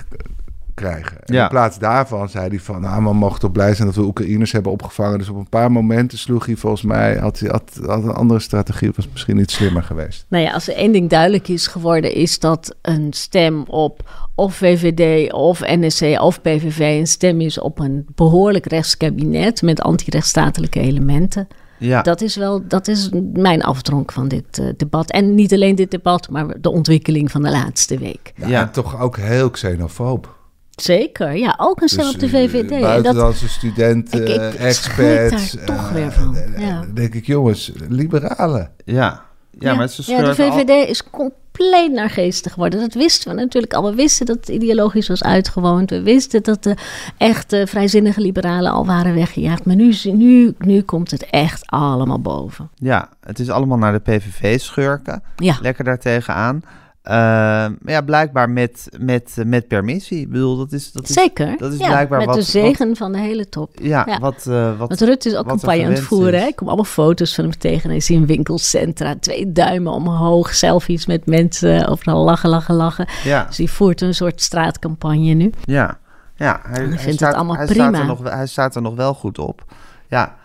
krijgen. 0.74 1.18
ja. 1.26 1.44
In 1.44 1.50
plaats 1.50 1.80
daarvan 1.80 2.30
zei 2.30 2.50
hij 2.50 2.60
van, 2.60 2.82
nou, 2.82 3.04
we 3.04 3.14
mogen 3.14 3.40
toch 3.40 3.52
blij 3.52 3.76
zijn 3.76 3.88
dat 3.88 3.98
we 3.98 4.04
Oekraïners 4.04 4.52
hebben 4.52 4.72
opgevangen. 4.72 5.18
Dus 5.18 5.30
op 5.30 5.36
een 5.36 5.50
paar 5.50 5.72
momenten 5.72 6.18
sloeg 6.18 6.46
hij 6.46 6.56
volgens 6.56 6.82
mij, 6.82 7.18
had 7.18 7.40
hij 7.40 7.50
had, 7.50 7.80
had 7.86 8.04
een 8.04 8.14
andere 8.14 8.40
strategie, 8.40 8.92
was 8.96 9.08
misschien 9.12 9.38
iets 9.38 9.54
slimmer 9.54 9.84
geweest. 9.84 10.26
Nou 10.30 10.44
ja, 10.44 10.52
als 10.54 10.68
er 10.68 10.76
één 10.76 10.92
ding 10.92 11.10
duidelijk 11.10 11.48
is 11.48 11.68
geworden, 11.68 12.14
is 12.14 12.40
dat 12.40 12.76
een 12.82 13.14
stem 13.14 13.64
op 13.64 14.10
of 14.36 14.56
VVD 14.56 15.34
of 15.34 15.60
NSC 15.60 16.02
of 16.22 16.42
PVV 16.42 16.80
een 16.80 17.08
stem 17.08 17.42
is 17.42 17.60
op 17.60 17.80
een 17.80 18.06
behoorlijk 18.16 18.66
rechtskabinet 18.66 19.62
met 19.62 19.82
anti-rechtsstatelijke 19.82 20.80
elementen. 20.80 21.48
Ja. 21.78 22.02
Dat 22.02 22.22
is 22.22 22.36
wel 22.36 22.68
dat 22.68 22.88
is 22.88 23.10
mijn 23.34 23.64
afdronk 23.64 24.12
van 24.12 24.28
dit 24.28 24.58
uh, 24.58 24.70
debat. 24.78 25.12
En 25.12 25.36
niet 25.36 25.54
alleen 25.54 25.76
dit 25.76 25.92
debat, 25.92 26.30
maar 26.30 26.62
de 26.62 26.72
ontwikkeling 26.72 27.32
van 27.32 27.44
de 27.44 27.52
laatste 27.52 27.98
week. 27.98 28.34
Ja, 28.36 28.48
ja. 28.48 28.68
toch 28.68 29.02
ook 29.02 29.18
heel 29.18 29.50
xenofoob. 29.50 30.34
Zeker, 30.76 31.36
ja, 31.36 31.56
ook 31.58 31.82
een 31.82 31.88
stem 31.88 32.06
dus, 32.06 32.14
op 32.14 32.20
de 32.20 32.30
VVD. 32.30 32.72
Eh, 32.72 32.82
buitenlandse 32.82 33.50
studenten, 33.50 34.22
ik, 34.22 34.54
ik 34.54 34.54
experts. 34.54 35.52
daar 35.52 35.66
toch 35.66 35.92
weer 35.92 36.12
van. 36.12 36.36
Eh, 36.36 36.68
ja. 36.68 36.86
denk 36.94 37.14
ik, 37.14 37.26
jongens, 37.26 37.72
liberalen. 37.90 38.72
Ja, 38.86 39.26
ja, 39.60 39.74
maar 39.74 39.86
het 39.86 39.98
is 39.98 40.06
ja, 40.06 40.22
de 40.22 40.36
VVD 40.36 40.90
is 40.90 41.10
compleet 41.10 41.44
naargeestig 41.92 42.54
geworden. 42.54 42.80
Dat 42.80 42.94
wisten 42.94 43.36
we 43.36 43.42
natuurlijk 43.42 43.74
al. 43.74 43.84
We 43.90 43.96
wisten 43.96 44.26
dat 44.26 44.36
het 44.36 44.50
ideologisch 44.50 45.08
was 45.08 45.24
uitgewoond. 45.24 45.90
We 45.90 46.02
wisten 46.02 46.44
dat 46.44 46.64
de 46.64 46.76
echte 47.18 47.64
vrijzinnige 47.68 48.22
liberalen 48.22 48.72
al 48.72 48.86
waren 48.86 49.14
weggejaagd. 49.14 49.66
Maar 49.66 49.76
nu, 49.76 49.94
nu, 50.04 50.56
nu 50.58 50.82
komt 50.82 51.12
het 51.12 51.26
echt 51.30 51.64
allemaal 51.66 52.22
boven. 52.22 52.70
Ja, 52.76 53.10
het 53.20 53.40
is 53.40 53.50
allemaal 53.50 53.78
naar 53.78 53.94
de 53.94 54.00
PVV 54.00 54.60
schurken. 54.60 55.24
Ja. 55.36 55.58
Lekker 55.62 55.84
daartegen 55.84 56.34
aan. 56.34 56.64
Uh, 57.10 57.66
ja, 57.86 58.02
blijkbaar 58.06 58.50
met, 58.50 58.90
met, 59.00 59.36
met 59.46 59.68
permissie. 59.68 60.20
Ik 60.20 60.30
bedoel, 60.30 60.58
dat 60.58 60.72
is, 60.72 60.92
dat 60.92 61.10
is, 61.10 61.14
Zeker. 61.14 61.58
Dat 61.58 61.74
is 61.74 61.80
ja, 61.80 61.88
blijkbaar 61.88 62.18
met 62.18 62.28
wat, 62.28 62.36
de 62.36 62.42
zegen 62.42 62.96
van 62.96 63.12
de 63.12 63.18
hele 63.18 63.50
top. 63.50 63.72
Ja, 63.82 64.04
ja. 64.08 64.20
Wat, 64.20 64.46
uh, 64.48 64.78
wat, 64.78 64.88
Want 64.88 65.02
Rutte 65.02 65.30
is 65.30 65.36
ook 65.36 65.48
campagne 65.48 65.86
aan 65.86 65.92
het 65.92 66.00
voeren. 66.00 66.40
Hè? 66.40 66.46
Ik 66.46 66.56
kom 66.56 66.68
allemaal 66.68 66.86
foto's 66.86 67.36
van 67.36 67.44
hem 67.44 67.58
tegen. 67.58 67.90
Hij 67.90 67.98
is 67.98 68.10
in 68.10 68.26
winkelcentra. 68.26 69.16
Twee 69.20 69.52
duimen 69.52 69.92
omhoog. 69.92 70.54
Selfies 70.54 71.06
met 71.06 71.26
mensen. 71.26 71.88
Overal 71.88 72.24
lachen, 72.24 72.50
lachen, 72.50 72.76
lachen. 72.76 73.08
Ja. 73.24 73.46
Dus 73.46 73.58
hij 73.58 73.68
voert 73.68 74.02
een 74.02 74.16
soort 74.16 74.42
straatcampagne 74.42 75.34
nu. 75.34 75.52
Ja, 75.64 75.98
ja 76.36 76.60
hij, 76.64 76.86
hij 76.86 76.98
vindt 76.98 77.16
staat, 77.16 77.30
het 77.30 77.38
allemaal 77.38 77.56
hij 77.56 77.66
prima. 77.66 77.88
Staat 77.88 78.02
er 78.02 78.06
nog, 78.06 78.24
hij 78.24 78.48
staat 78.48 78.76
er 78.76 78.82
nog 78.82 78.96
wel 78.96 79.14
goed 79.14 79.40
op. 79.40 79.64
Ja, 80.08 80.36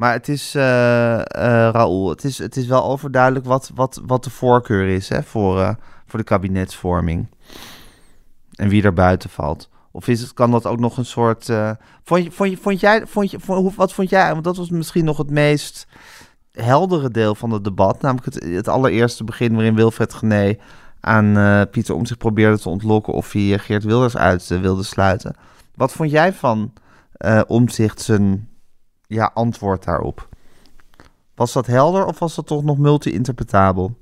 maar 0.00 0.12
het 0.12 0.28
is, 0.28 0.54
uh, 0.56 0.62
Raoul, 1.72 2.08
het 2.08 2.24
is, 2.24 2.38
het 2.38 2.56
is 2.56 2.66
wel 2.66 2.84
overduidelijk 2.84 3.44
wat, 3.44 3.70
wat, 3.74 4.00
wat 4.06 4.24
de 4.24 4.30
voorkeur 4.30 4.88
is 4.88 5.08
hè, 5.08 5.22
voor, 5.22 5.58
uh, 5.58 5.70
voor 6.06 6.18
de 6.18 6.24
kabinetsvorming. 6.24 7.28
En 8.54 8.68
wie 8.68 8.82
er 8.82 8.92
buiten 8.92 9.30
valt. 9.30 9.68
Of 9.90 10.08
is 10.08 10.20
het, 10.20 10.32
kan 10.32 10.50
dat 10.50 10.66
ook 10.66 10.78
nog 10.78 10.96
een 10.96 11.04
soort. 11.04 11.44
Vond, 12.04 12.24
je, 12.24 12.30
vond, 12.30 12.50
je, 12.50 12.56
vond 12.56 12.80
jij, 12.80 13.06
vond 13.06 13.30
je, 13.30 13.38
wat 13.76 13.92
vond 13.92 14.08
jij? 14.08 14.32
Want 14.32 14.44
dat 14.44 14.56
was 14.56 14.70
misschien 14.70 15.04
nog 15.04 15.16
het 15.16 15.30
meest 15.30 15.86
heldere 16.52 17.10
deel 17.10 17.34
van 17.34 17.50
het 17.50 17.64
debat. 17.64 18.00
Namelijk 18.00 18.34
het, 18.34 18.44
het 18.44 18.68
allereerste 18.68 19.24
begin 19.24 19.54
waarin 19.54 19.74
Wilfred 19.74 20.14
Gené 20.14 20.56
aan 21.00 21.68
Pieter 21.70 21.94
om 21.94 22.06
zich 22.06 22.16
probeerde 22.16 22.58
te 22.58 22.68
ontlokken 22.68 23.12
of 23.12 23.32
hij 23.32 23.58
Geert 23.58 23.84
Wilders 23.84 24.16
uit 24.16 24.48
wilde 24.48 24.82
sluiten. 24.82 25.36
Wat 25.74 25.92
vond 25.92 26.10
jij 26.10 26.32
van 26.32 26.72
Omzicht 27.46 28.00
zijn 28.00 28.49
ja, 29.10 29.30
antwoord 29.34 29.84
daarop? 29.84 30.28
Was 31.34 31.52
dat 31.52 31.66
helder 31.66 32.06
of 32.06 32.18
was 32.18 32.34
dat 32.34 32.46
toch 32.46 32.64
nog 32.64 32.78
multi-interpretabel? 32.78 33.96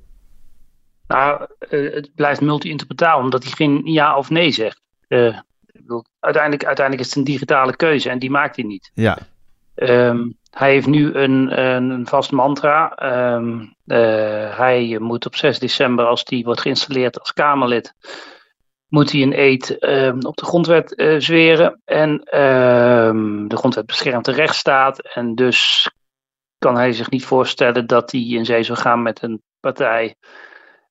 Nou, 1.06 1.46
uh, 1.70 1.94
het 1.94 2.10
blijft 2.14 2.40
multi-interpretabel 2.40 3.24
omdat 3.24 3.42
hij 3.42 3.52
geen 3.52 3.80
ja 3.84 4.16
of 4.16 4.30
nee 4.30 4.50
zegt. 4.50 4.80
Uh, 5.08 5.38
uiteindelijk, 6.20 6.64
uiteindelijk 6.64 7.06
is 7.06 7.06
het 7.06 7.16
een 7.16 7.32
digitale 7.32 7.76
keuze 7.76 8.10
en 8.10 8.18
die 8.18 8.30
maakt 8.30 8.56
hij 8.56 8.64
niet. 8.64 8.90
Ja. 8.94 9.18
Um, 9.74 10.36
hij 10.50 10.70
heeft 10.70 10.86
nu 10.86 11.14
een, 11.14 11.60
een, 11.60 12.06
vast 12.06 12.30
mantra. 12.30 12.92
Um, 13.34 13.74
uh, 13.86 14.56
hij 14.56 14.96
moet 15.00 15.26
op 15.26 15.36
6 15.36 15.58
december, 15.58 16.06
als 16.06 16.22
hij 16.24 16.42
wordt 16.44 16.60
geïnstalleerd 16.60 17.20
als 17.20 17.32
Kamerlid, 17.32 17.94
moet 18.88 19.12
hij 19.12 19.22
een 19.22 19.38
eed 19.38 19.76
um, 19.80 20.24
op 20.24 20.36
de 20.36 20.44
grondwet 20.44 20.92
uh, 20.96 21.20
zweren. 21.20 21.80
En 21.84 22.20
de 23.48 23.56
grondwet 23.56 23.86
beschermt 23.86 24.24
de 24.24 24.32
rechtsstaat. 24.32 25.00
En 25.14 25.34
dus 25.34 25.90
kan 26.58 26.76
hij 26.76 26.92
zich 26.92 27.10
niet 27.10 27.24
voorstellen 27.24 27.86
dat 27.86 28.12
hij 28.12 28.20
in 28.20 28.44
zee 28.44 28.62
zou 28.62 28.78
gaan 28.78 29.02
met 29.02 29.22
een 29.22 29.42
partij 29.60 30.14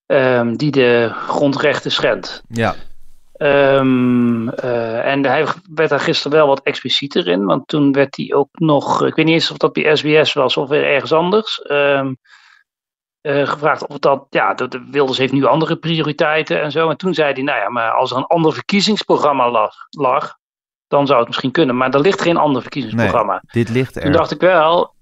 um, 0.05 0.57
die 0.57 0.71
de 0.71 1.11
grondrechten 1.27 1.91
schendt. 1.91 2.43
Ja. 2.47 2.75
Um, 3.37 4.49
uh, 4.49 5.05
en 5.05 5.25
hij 5.25 5.45
werd 5.73 5.89
daar 5.89 5.99
gisteren 5.99 6.37
wel 6.37 6.47
wat 6.47 6.61
explicieter 6.63 7.27
in, 7.27 7.45
want 7.45 7.67
toen 7.67 7.91
werd 7.91 8.15
hij 8.15 8.33
ook 8.33 8.49
nog, 8.51 9.05
ik 9.05 9.15
weet 9.15 9.25
niet 9.25 9.33
eens 9.33 9.51
of 9.51 9.57
dat 9.57 9.73
bij 9.73 9.95
SBS 9.95 10.33
was 10.33 10.57
of 10.57 10.69
weer 10.69 10.85
ergens 10.85 11.11
anders, 11.11 11.65
um, 11.69 12.17
uh, 13.27 13.47
gevraagd 13.47 13.87
of 13.87 13.97
dat, 13.97 14.25
ja, 14.29 14.53
de 14.53 14.87
Wilders 14.91 15.17
heeft 15.17 15.33
nu 15.33 15.45
andere 15.45 15.75
prioriteiten 15.75 16.61
en 16.61 16.71
zo. 16.71 16.89
En 16.89 16.97
toen 16.97 17.13
zei 17.13 17.33
hij, 17.33 17.43
nou 17.43 17.59
ja, 17.59 17.69
maar 17.69 17.91
als 17.91 18.11
er 18.11 18.17
een 18.17 18.25
ander 18.25 18.53
verkiezingsprogramma 18.53 19.51
lag, 19.51 19.73
lag 19.89 20.37
dan 20.87 21.07
zou 21.07 21.19
het 21.19 21.27
misschien 21.27 21.51
kunnen, 21.51 21.77
maar 21.77 21.93
er 21.93 21.99
ligt 21.99 22.21
geen 22.21 22.37
ander 22.37 22.61
verkiezingsprogramma. 22.61 23.31
Nee, 23.31 23.63
dit 23.63 23.73
ligt 23.73 23.95
er. 23.95 24.01
Toen 24.01 24.11
dacht 24.11 24.31
ik 24.31 24.39
wel, 24.39 24.93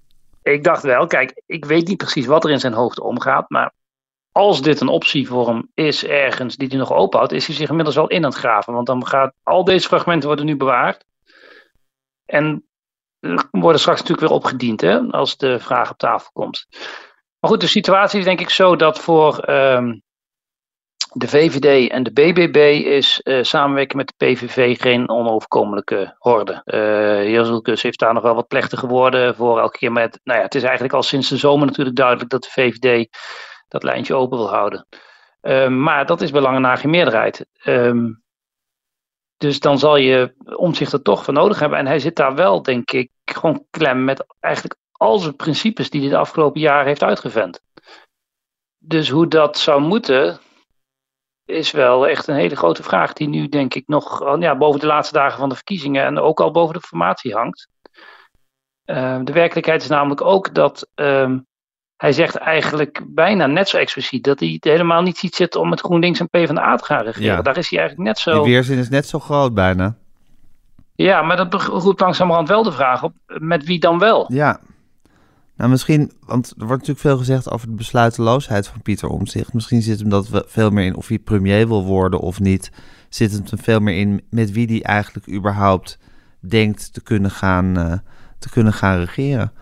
ik 0.42 0.64
dacht 0.64 0.82
wel, 0.82 1.06
kijk, 1.06 1.42
ik 1.46 1.64
weet 1.64 1.88
niet 1.88 1.96
precies 1.96 2.26
wat 2.26 2.44
er 2.44 2.50
in 2.50 2.60
zijn 2.60 2.72
hoofd 2.72 3.00
omgaat, 3.00 3.50
maar 3.50 3.72
als 4.32 4.62
dit 4.62 4.80
een 4.80 4.88
optie 4.88 5.28
voor 5.28 5.48
hem 5.48 5.70
is 5.74 6.04
ergens 6.04 6.56
die 6.56 6.68
hij 6.68 6.78
nog 6.78 6.92
openhoudt, 6.92 7.32
is 7.32 7.46
hij 7.46 7.54
zich 7.54 7.68
inmiddels 7.68 7.96
wel 7.96 8.08
in 8.08 8.24
aan 8.24 8.30
het 8.30 8.38
graven. 8.38 8.72
Want 8.72 8.86
dan 8.86 9.06
gaat 9.06 9.34
al 9.42 9.64
deze 9.64 9.88
fragmenten 9.88 10.28
worden 10.28 10.46
nu 10.46 10.56
bewaard. 10.56 11.04
En 12.24 12.64
worden 13.50 13.80
straks 13.80 14.00
natuurlijk 14.00 14.28
weer 14.28 14.36
opgediend 14.36 14.80
hè, 14.80 14.98
als 14.98 15.36
de 15.36 15.58
vraag 15.58 15.90
op 15.90 15.98
tafel 15.98 16.30
komt. 16.32 16.66
Maar 17.46 17.54
goed, 17.54 17.64
de 17.64 17.70
situatie 17.70 18.18
is 18.18 18.24
denk 18.24 18.40
ik 18.40 18.50
zo 18.50 18.76
dat 18.76 18.98
voor, 18.98 19.50
um, 19.50 20.02
de 21.12 21.28
VVD 21.28 21.90
en 21.90 22.02
de 22.02 22.12
BBB 22.12 22.84
is 22.86 23.20
uh, 23.24 23.42
samenwerken 23.42 23.96
met 23.96 24.14
de 24.16 24.26
PVV 24.26 24.80
geen 24.80 25.08
onoverkomelijke 25.08 26.14
horde. 26.18 26.62
Uh, 26.64 27.32
Jezelkus 27.32 27.82
heeft 27.82 27.98
daar 27.98 28.14
nog 28.14 28.22
wel 28.22 28.34
wat 28.34 28.46
plechtige 28.46 28.86
woorden 28.86 29.34
voor 29.34 29.60
elke 29.60 29.78
keer 29.78 29.92
met. 29.92 30.20
Nou 30.24 30.38
ja, 30.38 30.44
het 30.44 30.54
is 30.54 30.62
eigenlijk 30.62 30.94
al 30.94 31.02
sinds 31.02 31.28
de 31.28 31.36
zomer 31.36 31.66
natuurlijk 31.66 31.96
duidelijk 31.96 32.30
dat 32.30 32.42
de 32.42 32.50
VVD 32.50 33.08
dat 33.68 33.82
lijntje 33.82 34.14
open 34.14 34.38
wil 34.38 34.50
houden. 34.50 34.86
Uh, 35.42 35.68
maar 35.68 36.06
dat 36.06 36.20
is 36.20 36.30
bij 36.30 36.40
lange 36.40 36.58
na 36.58 36.76
geen 36.76 36.90
meerderheid. 36.90 37.46
Um, 37.64 38.22
dus 39.36 39.60
dan 39.60 39.78
zal 39.78 39.96
je 39.96 40.34
omzicht 40.56 40.92
er 40.92 41.02
toch 41.02 41.24
voor 41.24 41.34
nodig 41.34 41.58
hebben. 41.58 41.78
En 41.78 41.86
hij 41.86 41.98
zit 41.98 42.16
daar 42.16 42.34
wel, 42.34 42.62
denk 42.62 42.90
ik, 42.90 43.10
gewoon 43.24 43.66
klem 43.70 44.04
met 44.04 44.26
eigenlijk 44.40 44.76
al 44.96 45.18
zijn 45.18 45.36
principes 45.36 45.90
die 45.90 46.00
hij 46.00 46.10
de 46.10 46.16
afgelopen 46.16 46.60
jaren 46.60 46.86
heeft 46.86 47.02
uitgevent. 47.02 47.60
Dus 48.78 49.08
hoe 49.08 49.28
dat 49.28 49.58
zou 49.58 49.80
moeten, 49.80 50.38
is 51.44 51.70
wel 51.70 52.06
echt 52.06 52.26
een 52.26 52.34
hele 52.34 52.56
grote 52.56 52.82
vraag 52.82 53.12
die 53.12 53.28
nu 53.28 53.48
denk 53.48 53.74
ik 53.74 53.86
nog 53.86 54.36
ja, 54.38 54.56
boven 54.56 54.80
de 54.80 54.86
laatste 54.86 55.14
dagen 55.14 55.38
van 55.38 55.48
de 55.48 55.54
verkiezingen 55.54 56.04
en 56.04 56.18
ook 56.18 56.40
al 56.40 56.50
boven 56.50 56.74
de 56.74 56.80
formatie 56.80 57.34
hangt. 57.34 57.68
Uh, 58.86 59.20
de 59.24 59.32
werkelijkheid 59.32 59.82
is 59.82 59.88
namelijk 59.88 60.20
ook 60.20 60.54
dat 60.54 60.88
uh, 60.94 61.36
hij 61.96 62.12
zegt 62.12 62.36
eigenlijk 62.36 63.02
bijna 63.06 63.46
net 63.46 63.68
zo 63.68 63.76
expliciet 63.76 64.24
dat 64.24 64.40
hij 64.40 64.48
het 64.48 64.64
helemaal 64.64 65.02
niet 65.02 65.18
ziet 65.18 65.34
zitten 65.34 65.60
om 65.60 65.68
met 65.68 65.80
GroenLinks 65.80 66.20
en 66.20 66.28
PvdA 66.28 66.76
te 66.76 66.84
gaan 66.84 67.04
regeren. 67.04 67.36
Ja. 67.36 67.42
Daar 67.42 67.56
is 67.56 67.70
hij 67.70 67.78
eigenlijk 67.78 68.08
net 68.08 68.18
zo... 68.18 68.42
Die 68.42 68.52
weerzin 68.52 68.78
is 68.78 68.88
net 68.88 69.06
zo 69.06 69.18
groot 69.18 69.54
bijna. 69.54 69.96
Ja, 70.94 71.22
maar 71.22 71.36
dat 71.36 71.54
roept 71.64 72.00
langzamerhand 72.00 72.48
wel 72.48 72.62
de 72.62 72.72
vraag 72.72 73.02
op, 73.02 73.12
met 73.26 73.64
wie 73.64 73.78
dan 73.78 73.98
wel? 73.98 74.32
Ja, 74.32 74.60
nou, 75.56 75.70
misschien, 75.70 76.12
want 76.20 76.46
er 76.46 76.66
wordt 76.66 76.86
natuurlijk 76.86 76.98
veel 76.98 77.18
gezegd 77.18 77.50
over 77.50 77.68
de 77.68 77.74
besluiteloosheid 77.74 78.66
van 78.66 78.82
Pieter 78.82 79.08
Omtzigt. 79.08 79.52
Misschien 79.52 79.82
zit 79.82 79.98
hem 79.98 80.08
dat 80.08 80.44
veel 80.46 80.70
meer 80.70 80.84
in 80.84 80.96
of 80.96 81.08
hij 81.08 81.18
premier 81.18 81.68
wil 81.68 81.84
worden 81.84 82.20
of 82.20 82.40
niet. 82.40 82.70
Zit 83.08 83.32
hem 83.32 83.42
veel 83.58 83.80
meer 83.80 83.98
in 83.98 84.22
met 84.30 84.52
wie 84.52 84.66
hij 84.66 84.82
eigenlijk 84.82 85.28
überhaupt 85.28 85.98
denkt 86.40 86.92
te 86.92 87.02
kunnen 87.02 87.30
gaan, 87.30 87.78
uh, 87.78 87.92
te 88.38 88.50
kunnen 88.50 88.72
gaan 88.72 88.98
regeren. 88.98 89.52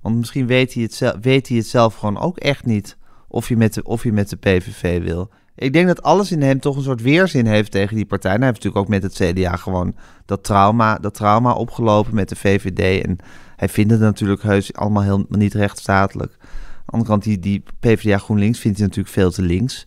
Want 0.00 0.16
misschien 0.16 0.46
weet 0.46 0.74
hij, 0.74 0.82
het 0.82 0.94
zelf, 0.94 1.16
weet 1.20 1.48
hij 1.48 1.56
het 1.56 1.66
zelf 1.66 1.94
gewoon 1.94 2.18
ook 2.18 2.38
echt 2.38 2.64
niet 2.64 2.96
of 3.28 3.48
hij, 3.48 3.56
met 3.56 3.74
de, 3.74 3.82
of 3.82 4.02
hij 4.02 4.12
met 4.12 4.28
de 4.28 4.36
PVV 4.36 5.02
wil. 5.02 5.30
Ik 5.54 5.72
denk 5.72 5.86
dat 5.86 6.02
alles 6.02 6.32
in 6.32 6.42
hem 6.42 6.60
toch 6.60 6.76
een 6.76 6.82
soort 6.82 7.02
weerzin 7.02 7.46
heeft 7.46 7.70
tegen 7.70 7.96
die 7.96 8.06
partij. 8.06 8.30
En 8.30 8.36
hij 8.36 8.46
heeft 8.46 8.64
natuurlijk 8.64 8.84
ook 8.84 9.00
met 9.00 9.02
het 9.02 9.32
CDA 9.32 9.56
gewoon 9.56 9.94
dat 10.26 10.44
trauma, 10.44 10.98
dat 10.98 11.14
trauma 11.14 11.52
opgelopen 11.52 12.14
met 12.14 12.28
de 12.28 12.36
VVD. 12.36 13.04
En 13.04 13.18
hij 13.56 13.68
vindt 13.68 13.90
het 13.90 14.00
natuurlijk 14.00 14.42
heus 14.42 14.74
allemaal 14.74 15.02
heel 15.02 15.26
niet 15.28 15.54
rechtsstatelijk. 15.54 16.32
Aan 16.40 16.46
de 16.84 16.92
andere 16.92 17.10
kant, 17.10 17.22
die, 17.22 17.38
die 17.38 17.62
PvdA 17.80 18.18
GroenLinks 18.18 18.58
vindt 18.58 18.78
hij 18.78 18.86
natuurlijk 18.86 19.14
veel 19.14 19.30
te 19.30 19.42
links. 19.42 19.86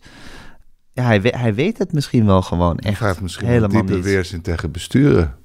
Ja, 0.92 1.04
hij, 1.04 1.20
hij 1.22 1.54
weet 1.54 1.78
het 1.78 1.92
misschien 1.92 2.26
wel 2.26 2.42
gewoon 2.42 2.78
echt 2.78 3.00
hij 3.00 3.14
misschien 3.20 3.46
helemaal 3.46 3.68
diepe 3.68 3.94
niet. 3.94 4.04
weerzin 4.04 4.40
tegen 4.40 4.70
besturen. 4.70 5.36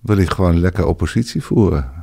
Wil 0.00 0.16
hij 0.16 0.26
gewoon 0.26 0.60
lekker 0.60 0.86
oppositie 0.86 1.42
voeren? 1.42 2.01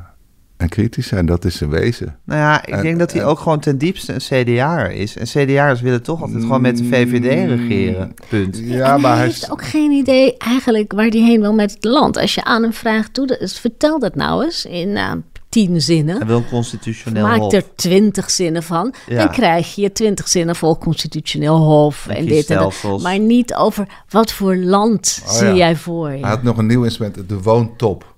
En 0.59 0.69
kritisch 0.69 1.07
zijn, 1.07 1.25
dat 1.25 1.45
is 1.45 1.57
zijn 1.57 1.69
wezen. 1.69 2.17
Nou 2.25 2.39
ja, 2.39 2.65
ik 2.65 2.81
denk 2.81 2.99
dat 2.99 3.13
hij 3.13 3.25
ook 3.25 3.39
gewoon 3.39 3.59
ten 3.59 3.77
diepste 3.77 4.13
een 4.13 4.45
CDA 4.45 4.87
is. 4.87 5.17
En 5.17 5.25
CDA'ers 5.25 5.81
willen 5.81 6.03
toch 6.03 6.21
altijd 6.21 6.41
gewoon 6.41 6.61
met 6.61 6.77
de 6.77 6.83
VVD 6.83 7.47
mm, 7.47 7.55
regeren. 7.55 8.13
Punt. 8.29 8.61
Ja, 8.63 8.97
maar 8.97 9.15
hij 9.15 9.25
heeft 9.25 9.51
ook 9.51 9.63
geen 9.63 9.91
idee 9.91 10.37
eigenlijk 10.37 10.91
waar 10.91 11.07
hij 11.07 11.19
heen 11.19 11.41
wil 11.41 11.53
met 11.53 11.71
het 11.71 11.83
land. 11.83 12.17
Als 12.17 12.35
je 12.35 12.43
aan 12.43 12.61
hem 12.61 12.73
vraagt, 12.73 13.15
doe 13.15 13.27
dat, 13.27 13.53
vertel 13.53 13.99
dat 13.99 14.15
nou 14.15 14.43
eens 14.43 14.65
in 14.65 14.89
uh, 14.89 15.11
tien 15.49 15.81
zinnen. 15.81 16.17
Hij 16.17 16.25
wil 16.25 16.37
een 16.37 16.49
constitutioneel 16.49 17.27
Maak 17.27 17.39
hof. 17.39 17.53
er 17.53 17.75
twintig 17.75 18.29
zinnen 18.29 18.63
van. 18.63 18.93
Ja. 19.07 19.17
Dan 19.17 19.31
krijg 19.31 19.75
je 19.75 19.91
twintig 19.91 20.27
zinnen 20.27 20.55
vol 20.55 20.77
constitutioneel 20.77 21.57
hof 21.57 22.07
en, 22.07 22.15
en 22.15 22.25
dit 22.25 22.49
en 22.49 22.57
dat. 22.57 23.01
Maar 23.01 23.19
niet 23.19 23.55
over 23.55 23.87
wat 24.09 24.31
voor 24.31 24.55
land 24.55 25.21
oh, 25.25 25.31
zie 25.31 25.47
ja. 25.47 25.55
jij 25.55 25.75
voor 25.75 26.11
je. 26.11 26.19
Hij 26.19 26.29
had 26.29 26.43
nog 26.43 26.57
een 26.57 26.67
nieuw 26.67 26.83
instrument, 26.83 27.29
de 27.29 27.41
woontop. 27.41 28.08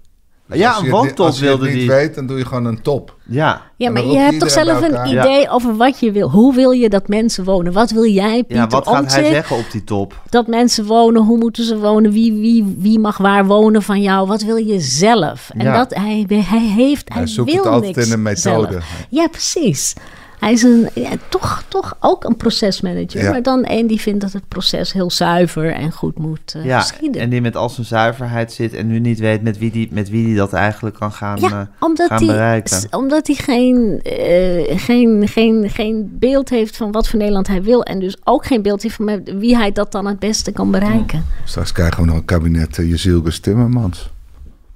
Ja, 0.53 0.77
een 0.79 0.89
woontop 0.89 1.25
Als 1.25 1.39
je 1.39 1.47
het 1.47 1.73
niet 1.73 1.87
weet, 1.87 2.15
dan 2.15 2.27
doe 2.27 2.37
je 2.37 2.45
gewoon 2.45 2.65
een 2.65 2.81
top. 2.81 3.15
Ja, 3.25 3.61
ja 3.75 3.89
maar 3.89 4.05
je 4.05 4.17
hebt 4.17 4.39
toch 4.39 4.51
zelf 4.51 4.81
een 4.81 5.07
idee 5.07 5.49
over 5.49 5.75
wat 5.75 5.99
je 5.99 6.11
wil. 6.11 6.29
Hoe 6.29 6.55
wil 6.55 6.71
je 6.71 6.89
dat 6.89 7.07
mensen 7.07 7.43
wonen? 7.43 7.73
Wat 7.73 7.91
wil 7.91 8.05
jij, 8.05 8.43
Pieter 8.43 8.55
Ja, 8.55 8.67
wat 8.67 8.87
gaat 8.87 9.13
hij 9.13 9.25
zeggen 9.25 9.57
op 9.57 9.65
die 9.71 9.83
top? 9.83 10.21
Dat 10.29 10.47
mensen 10.47 10.85
wonen, 10.85 11.21
hoe 11.21 11.37
moeten 11.37 11.63
ze 11.63 11.77
wonen? 11.77 12.11
Wie, 12.11 12.33
wie, 12.33 12.75
wie 12.77 12.99
mag 12.99 13.17
waar 13.17 13.45
wonen 13.45 13.81
van 13.81 14.01
jou? 14.01 14.27
Wat 14.27 14.41
wil 14.41 14.55
je 14.55 14.79
zelf? 14.79 15.49
En 15.53 15.65
ja. 15.65 15.77
dat 15.77 15.93
hij, 15.93 16.25
hij 16.27 16.59
heeft, 16.59 17.09
hij, 17.09 17.17
hij 17.17 17.27
zoekt 17.27 17.51
wil 17.51 17.63
het 17.63 17.71
altijd 17.71 17.95
niks 17.95 18.07
in 18.07 18.13
een 18.13 18.21
methode. 18.21 18.71
Zelf. 18.71 19.05
Ja, 19.09 19.27
precies. 19.27 19.93
Hij 20.41 20.51
is 20.51 20.63
een, 20.63 20.89
ja, 20.93 21.09
toch, 21.29 21.63
toch 21.67 21.97
ook 21.99 22.23
een 22.23 22.35
procesmanager. 22.35 23.23
Ja. 23.23 23.31
Maar 23.31 23.43
dan 23.43 23.63
een 23.67 23.87
die 23.87 24.01
vindt 24.01 24.21
dat 24.21 24.33
het 24.33 24.47
proces 24.47 24.93
heel 24.93 25.11
zuiver 25.11 25.73
en 25.73 25.91
goed 25.91 26.17
moet 26.17 26.53
uh, 26.57 26.65
ja, 26.65 26.79
geschieden. 26.79 27.21
En 27.21 27.29
die 27.29 27.41
met 27.41 27.55
al 27.55 27.69
zijn 27.69 27.87
zuiverheid 27.87 28.51
zit 28.51 28.73
en 28.73 28.87
nu 28.87 28.99
niet 28.99 29.19
weet 29.19 29.41
met 29.41 29.57
wie 29.57 29.71
die, 29.71 29.87
met 29.91 30.09
wie 30.09 30.25
die 30.25 30.35
dat 30.35 30.53
eigenlijk 30.53 30.95
kan 30.95 31.11
gaan, 31.11 31.39
ja, 31.39 31.49
uh, 31.49 31.61
omdat 31.79 32.07
gaan 32.07 32.17
die, 32.17 32.27
bereiken. 32.27 32.87
Omdat 32.91 33.27
hij 33.27 33.35
geen, 33.35 34.01
uh, 34.03 34.77
geen, 34.79 35.27
geen, 35.27 35.69
geen 35.69 36.17
beeld 36.19 36.49
heeft 36.49 36.77
van 36.77 36.91
wat 36.91 37.07
voor 37.07 37.19
Nederland 37.19 37.47
hij 37.47 37.63
wil. 37.63 37.83
En 37.83 37.99
dus 37.99 38.17
ook 38.23 38.45
geen 38.45 38.61
beeld 38.61 38.81
heeft 38.81 38.95
van 38.95 39.23
wie 39.23 39.57
hij 39.57 39.71
dat 39.71 39.91
dan 39.91 40.05
het 40.05 40.19
beste 40.19 40.51
kan 40.51 40.71
bereiken. 40.71 41.25
Straks 41.43 41.71
krijgen 41.71 42.01
we 42.01 42.07
nog 42.07 42.17
een 42.17 42.25
kabinet 42.25 42.77
uh, 42.77 42.89
Jezilgus 42.89 43.39
Timmermans. 43.39 44.09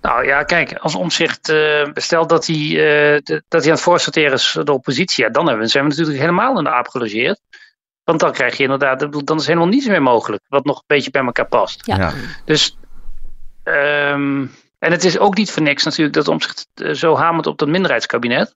Nou 0.06 0.26
ja, 0.26 0.44
kijk, 0.44 0.74
als 0.74 0.96
omzicht 0.96 1.50
uh, 1.50 1.88
stelt 1.94 2.30
dat 2.30 2.46
hij, 2.46 2.56
uh, 2.56 3.20
de, 3.24 3.44
dat 3.48 3.62
hij 3.62 3.70
aan 3.70 3.76
het 3.76 3.82
voorsorteren 3.82 4.34
is 4.34 4.58
de 4.64 4.72
oppositie, 4.72 5.24
ja, 5.24 5.30
dan 5.30 5.48
hebben, 5.48 5.70
zijn 5.70 5.84
we 5.84 5.90
natuurlijk 5.90 6.20
helemaal 6.20 6.58
in 6.58 6.64
de 6.64 6.70
aap 6.70 6.88
gelogeerd. 6.88 7.40
Want 8.04 8.20
dan 8.20 8.32
krijg 8.32 8.58
je 8.58 8.64
inderdaad, 8.64 9.26
dan 9.26 9.38
is 9.38 9.48
helemaal 9.48 9.68
niets 9.68 9.88
meer 9.88 10.02
mogelijk 10.02 10.44
wat 10.48 10.66
nog 10.66 10.78
een 10.78 10.84
beetje 10.88 11.12
bij 11.12 11.24
elkaar 11.24 11.48
past. 11.48 11.86
Ja. 11.86 12.14
Dus, 12.46 12.78
um, 13.64 14.52
en 14.80 14.92
het 14.92 15.04
is 15.04 15.18
ook 15.18 15.38
niet 15.38 15.52
voor 15.52 15.62
niks 15.62 15.84
natuurlijk 15.84 16.16
dat 16.16 16.28
omzicht 16.28 16.68
uh, 16.76 16.94
zo 16.94 17.16
hamert 17.16 17.48
op 17.48 17.58
dat 17.58 17.68
minderheidskabinet. 17.68 18.56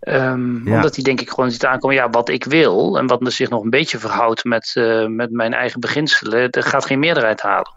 Um, 0.00 0.68
ja. 0.68 0.74
Omdat 0.74 0.94
hij 0.94 1.04
denk 1.04 1.20
ik 1.20 1.30
gewoon 1.30 1.50
ziet 1.50 1.66
aankomen, 1.66 1.96
ja, 1.96 2.10
wat 2.10 2.28
ik 2.28 2.44
wil 2.44 2.98
en 2.98 3.06
wat 3.06 3.32
zich 3.32 3.48
nog 3.48 3.62
een 3.62 3.70
beetje 3.70 3.98
verhoudt 3.98 4.44
met, 4.44 4.72
met 5.06 5.30
mijn 5.30 5.54
eigen 5.54 5.80
beginselen, 5.80 6.50
dat 6.50 6.64
gaat 6.64 6.86
geen 6.86 6.98
meerderheid 6.98 7.40
halen. 7.40 7.74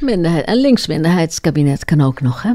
Minderheid, 0.00 0.48
een 0.48 0.60
linksminderheidskabinet 0.60 1.84
kan 1.84 2.00
ook 2.00 2.20
nog, 2.20 2.42
hè? 2.42 2.52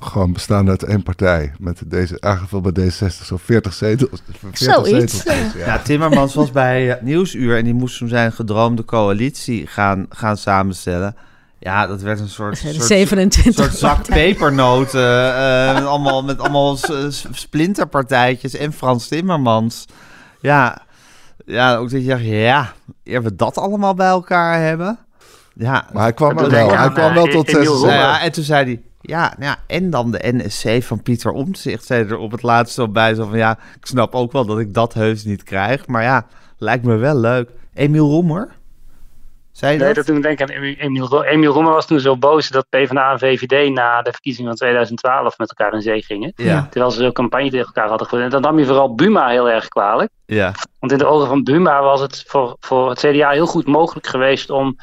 Gewoon 0.00 0.32
bestaan 0.32 0.68
uit 0.68 0.82
één 0.82 1.02
partij. 1.02 1.52
Met 1.58 1.82
deze, 1.86 2.20
aangevuld 2.20 2.72
bij 2.72 2.90
D66 2.90 3.24
zo 3.24 3.36
40 3.36 3.74
zetels. 3.74 4.22
40 4.30 4.58
Zoiets. 4.58 5.16
Zetels, 5.16 5.52
ja. 5.52 5.66
ja. 5.66 5.78
Timmermans 5.78 6.34
was 6.34 6.50
bij 6.50 6.98
Nieuwsuur 7.02 7.56
en 7.56 7.64
die 7.64 7.74
moest 7.74 7.98
toen 7.98 8.08
zijn 8.08 8.32
gedroomde 8.32 8.84
coalitie 8.84 9.66
gaan, 9.66 10.06
gaan 10.08 10.36
samenstellen. 10.36 11.16
Ja, 11.58 11.86
dat 11.86 12.02
werd 12.02 12.20
een 12.20 12.28
soort, 12.28 12.58
soort, 12.58 12.82
27 12.82 13.54
soort 13.54 13.74
zak 13.76 14.06
pepernoten. 14.06 15.34
Uh, 15.34 15.74
met 15.74 15.84
allemaal, 15.84 16.22
met 16.22 16.38
allemaal 16.38 16.78
splinterpartijtjes 17.30 18.54
en 18.54 18.72
Frans 18.72 19.08
Timmermans. 19.08 19.84
Ja, 20.40 20.82
ja 21.46 21.76
ook 21.76 21.90
dat 21.90 22.02
je 22.02 22.08
dacht, 22.08 22.24
ja, 22.24 22.72
eer 23.04 23.22
we 23.22 23.34
dat 23.34 23.56
allemaal 23.56 23.94
bij 23.94 24.08
elkaar 24.08 24.60
hebben. 24.60 24.98
Ja, 25.58 25.86
maar 25.92 26.02
hij 26.02 26.12
kwam 26.12 26.38
er 26.38 26.50
wel. 26.50 26.76
Hij 26.76 26.90
kwam 26.90 27.14
wel 27.14 27.26
tot 27.26 27.50
6. 27.50 27.82
Ja, 27.82 28.20
en 28.20 28.32
toen 28.32 28.44
zei 28.44 28.64
hij, 28.64 28.82
ja, 29.00 29.34
nou 29.38 29.50
ja, 29.50 29.56
en 29.66 29.90
dan 29.90 30.10
de 30.10 30.18
NSC 30.22 30.82
van 30.82 31.02
Pieter 31.02 31.30
Omtzigt. 31.30 31.84
Zei 31.84 32.08
er 32.08 32.18
op 32.18 32.30
het 32.30 32.42
laatste 32.42 32.82
op 32.82 32.94
bij. 32.94 33.14
Zo 33.14 33.26
van, 33.26 33.38
ja, 33.38 33.58
ik 33.80 33.86
snap 33.86 34.14
ook 34.14 34.32
wel 34.32 34.44
dat 34.44 34.58
ik 34.58 34.74
dat 34.74 34.94
heus 34.94 35.24
niet 35.24 35.42
krijg. 35.42 35.86
Maar 35.86 36.02
ja, 36.02 36.26
lijkt 36.58 36.84
me 36.84 36.96
wel 36.96 37.16
leuk. 37.16 37.50
Emiel 37.74 38.08
Roemer? 38.08 38.56
Zei 39.52 39.72
je 39.72 39.78
nee, 39.78 39.86
dat? 39.86 39.96
dat 39.96 40.06
toen 40.06 40.20
denk 40.20 40.40
ik 40.40 40.50
aan 40.50 40.56
Emiel, 40.56 41.24
Emiel 41.24 41.52
Roemer 41.52 41.72
was 41.72 41.86
toen 41.86 42.00
zo 42.00 42.16
boos 42.16 42.48
dat 42.48 42.68
PvdA 42.68 43.12
en 43.12 43.18
VVD 43.18 43.72
na 43.72 44.02
de 44.02 44.10
verkiezingen 44.12 44.48
van 44.48 44.58
2012 44.58 45.38
met 45.38 45.48
elkaar 45.48 45.74
in 45.74 45.82
zee 45.82 46.02
gingen. 46.02 46.32
Ja. 46.36 46.66
Terwijl 46.70 46.90
ze 46.92 47.02
zo'n 47.02 47.12
campagne 47.12 47.50
tegen 47.50 47.66
elkaar 47.66 47.88
hadden 47.88 48.06
gevoerd. 48.06 48.24
En 48.24 48.30
dan 48.30 48.40
nam 48.40 48.58
je 48.58 48.66
vooral 48.66 48.94
Buma 48.94 49.28
heel 49.28 49.50
erg 49.50 49.68
kwalijk. 49.68 50.10
Ja. 50.26 50.52
Want 50.78 50.92
in 50.92 50.98
de 50.98 51.06
ogen 51.06 51.28
van 51.28 51.42
Buma 51.42 51.82
was 51.82 52.00
het 52.00 52.24
voor, 52.26 52.56
voor 52.60 52.90
het 52.90 52.98
CDA 52.98 53.30
heel 53.30 53.46
goed 53.46 53.66
mogelijk 53.66 54.06
geweest 54.06 54.50
om 54.50 54.76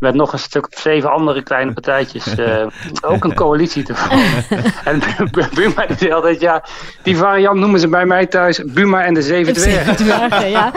met 0.00 0.14
nog 0.14 0.32
een 0.32 0.38
stuk 0.38 0.66
of 0.72 0.78
zeven 0.78 1.10
andere 1.10 1.42
kleine 1.42 1.72
partijtjes 1.72 2.38
uh, 2.38 2.66
ook 3.10 3.24
een 3.24 3.34
coalitie 3.34 3.82
te 3.82 3.94
vormen. 3.94 4.44
en 4.84 5.02
Buma 5.54 5.86
die 5.86 5.96
zei 5.98 6.12
altijd, 6.12 6.40
ja, 6.40 6.64
die 7.02 7.16
variant 7.16 7.58
noemen 7.58 7.80
ze 7.80 7.88
bij 7.88 8.06
mij 8.06 8.26
thuis 8.26 8.62
Buma 8.64 9.04
en 9.04 9.14
de 9.14 9.22
Zeven 9.22 9.54
Dwergen. 9.54 9.96
dwergen, 9.96 10.50
ja. 10.50 10.72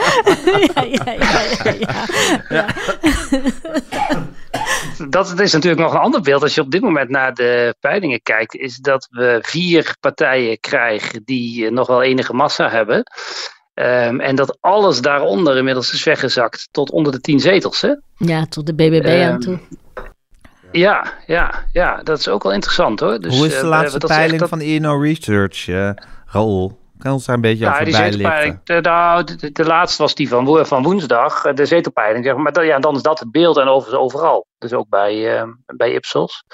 ja, 0.74 0.82
ja, 0.82 1.12
ja, 1.12 1.72
ja, 1.72 1.84
ja. 2.48 2.66
Dat 5.08 5.40
is 5.40 5.52
natuurlijk 5.52 5.82
nog 5.82 5.92
een 5.92 6.00
ander 6.00 6.20
beeld. 6.20 6.42
Als 6.42 6.54
je 6.54 6.60
op 6.60 6.70
dit 6.70 6.80
moment 6.80 7.10
naar 7.10 7.34
de 7.34 7.74
peilingen 7.80 8.22
kijkt, 8.22 8.54
is 8.54 8.76
dat 8.76 9.08
we 9.10 9.38
vier 9.42 9.96
partijen 10.00 10.60
krijgen 10.60 11.22
die 11.24 11.70
nog 11.70 11.86
wel 11.86 12.02
enige 12.02 12.34
massa 12.34 12.70
hebben. 12.70 13.04
Um, 13.74 14.20
en 14.20 14.36
dat 14.36 14.56
alles 14.60 15.00
daaronder 15.00 15.56
inmiddels 15.56 15.92
is 15.92 16.04
weggezakt 16.04 16.68
tot 16.70 16.90
onder 16.90 17.12
de 17.12 17.20
tien 17.20 17.40
zetels. 17.40 17.80
Hè? 17.80 17.94
Ja, 18.16 18.46
tot 18.46 18.66
de 18.66 18.74
BBB 18.74 19.06
um, 19.06 19.32
aan 19.32 19.40
toe. 19.40 19.58
Ja, 20.72 21.12
ja, 21.26 21.64
ja, 21.72 22.02
dat 22.02 22.18
is 22.18 22.28
ook 22.28 22.42
wel 22.42 22.52
interessant 22.52 23.00
hoor. 23.00 23.20
Dus, 23.20 23.36
Hoe 23.36 23.46
is 23.46 23.52
de 23.52 23.62
uh, 23.62 23.68
laatste 23.68 23.98
peiling 23.98 24.40
dat... 24.40 24.48
van 24.48 24.60
ENO 24.60 25.00
Research, 25.00 25.66
uh, 25.66 25.90
Raoul? 26.26 26.78
Kan 26.98 27.12
ons 27.12 27.24
daar 27.26 27.34
een 27.34 27.40
beetje 27.40 27.64
ja, 27.64 27.80
over 27.80 27.90
bijlichten? 27.90 28.60
De, 28.64 28.80
nou, 28.80 29.24
de, 29.24 29.52
de, 29.52 29.64
laatste 29.64 30.02
was 30.02 30.14
die 30.14 30.28
van, 30.28 30.66
van 30.66 30.82
woensdag, 30.82 31.42
de 31.42 31.64
zetelpeiling. 31.64 32.24
Zeg 32.24 32.34
maar, 32.34 32.52
maar 32.52 32.64
ja, 32.64 32.78
dan 32.78 32.94
is 32.94 33.02
dat 33.02 33.18
het 33.18 33.30
beeld 33.30 33.56
en 33.56 33.68
overigens 33.68 34.02
overal. 34.02 34.46
Dus 34.58 34.72
ook 34.72 34.88
bij, 34.88 35.40
uh, 35.40 35.42
bij 35.66 35.92
Ipsos. 35.92 36.44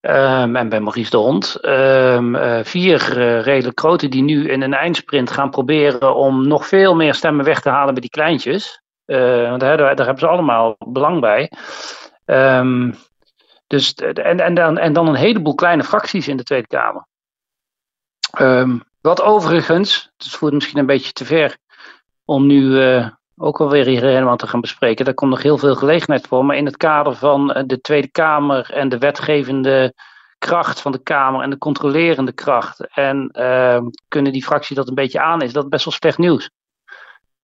Um, 0.00 0.56
en 0.56 0.68
bij 0.68 0.80
Maurice 0.80 1.10
de 1.10 1.16
Hond. 1.16 1.64
Um, 1.66 2.34
uh, 2.34 2.64
vier 2.64 3.18
uh, 3.18 3.42
redelijk 3.42 3.80
grote 3.80 4.08
die 4.08 4.22
nu 4.22 4.48
in 4.48 4.62
een 4.62 4.74
eindsprint 4.74 5.30
gaan 5.30 5.50
proberen 5.50 6.14
om 6.14 6.48
nog 6.48 6.66
veel 6.66 6.94
meer 6.94 7.14
stemmen 7.14 7.44
weg 7.44 7.60
te 7.60 7.68
halen 7.68 7.92
bij 7.92 8.00
die 8.00 8.10
kleintjes. 8.10 8.82
Uh, 9.06 9.48
want 9.48 9.60
daar, 9.60 9.76
daar, 9.76 9.96
hebben 9.96 10.18
ze 10.18 10.26
allemaal 10.26 10.76
belang 10.78 11.20
bij. 11.20 11.52
Dus, 13.66 13.94
en, 13.94 14.40
en, 14.40 14.54
dan, 14.54 14.78
en 14.78 14.92
dan 14.92 15.08
een 15.08 15.14
heleboel 15.14 15.54
kleine 15.54 15.84
fracties 15.84 16.28
in 16.28 16.36
de 16.36 16.42
Tweede 16.42 16.66
Kamer. 16.66 17.06
wat 19.00 19.22
overigens, 19.22 20.10
het 20.16 20.28
voert 20.28 20.52
misschien 20.52 20.78
een 20.78 20.86
beetje 20.86 21.12
te 21.12 21.24
ver 21.24 21.56
om 22.24 22.46
nu 22.46 22.78
ook 23.40 23.60
alweer 23.60 23.86
hier 23.86 24.02
helemaal 24.02 24.36
te 24.36 24.46
gaan 24.46 24.60
bespreken. 24.60 25.04
Daar 25.04 25.14
komt 25.14 25.30
nog 25.30 25.42
heel 25.42 25.58
veel 25.58 25.74
gelegenheid 25.74 26.26
voor. 26.26 26.44
Maar 26.44 26.56
in 26.56 26.64
het 26.64 26.76
kader 26.76 27.14
van 27.14 27.52
eh, 27.52 27.62
de 27.66 27.80
Tweede 27.80 28.08
Kamer 28.08 28.70
en 28.70 28.88
de 28.88 28.98
wetgevende 28.98 29.94
kracht 30.38 30.80
van 30.80 30.92
de 30.92 31.02
Kamer 31.02 31.42
en 31.42 31.50
de 31.50 31.58
controlerende 31.58 32.32
kracht. 32.32 32.86
En 32.94 33.28
uh, 33.32 33.80
kunnen 34.08 34.32
die 34.32 34.44
fractie 34.44 34.76
dat 34.76 34.88
een 34.88 34.94
beetje 34.94 35.20
aan, 35.20 35.42
is 35.42 35.52
dat 35.52 35.68
best 35.68 35.84
wel 35.84 35.94
slecht 35.94 36.18
nieuws. 36.18 36.50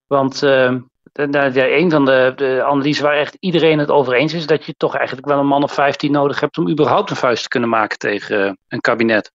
Want 0.06 0.40
de, 0.40 0.82
een 1.12 1.90
van 1.90 2.04
de, 2.04 2.62
analyses 2.64 3.02
waar 3.02 3.16
echt 3.16 3.36
iedereen 3.40 3.78
het 3.78 3.90
over 3.90 4.14
eens 4.14 4.32
is, 4.32 4.46
dat 4.46 4.64
je 4.64 4.74
toch 4.76 4.96
eigenlijk 4.96 5.26
wel 5.26 5.38
een 5.38 5.46
man 5.46 5.62
of 5.62 5.72
15 5.72 6.12
nodig 6.12 6.40
hebt 6.40 6.58
om 6.58 6.68
überhaupt 6.68 7.10
een 7.10 7.16
vuist 7.16 7.42
te 7.42 7.48
kunnen 7.48 7.68
maken 7.68 7.98
tegen 7.98 8.58
een 8.68 8.80
kabinet. 8.80 9.32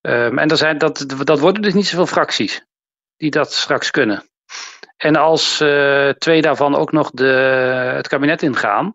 Um, 0.00 0.38
en 0.38 0.48
er 0.48 0.56
zijn, 0.56 0.78
dat, 0.78 1.04
dat 1.24 1.40
worden 1.40 1.62
dus 1.62 1.74
niet 1.74 1.86
zoveel 1.86 2.06
fracties 2.06 2.66
die 3.16 3.30
dat 3.30 3.52
straks 3.52 3.90
kunnen. 3.90 4.29
En 5.00 5.16
als 5.16 5.60
uh, 5.60 6.08
twee 6.08 6.42
daarvan 6.42 6.74
ook 6.74 6.92
nog 6.92 7.10
de, 7.10 7.24
het 7.94 8.08
kabinet 8.08 8.42
ingaan, 8.42 8.92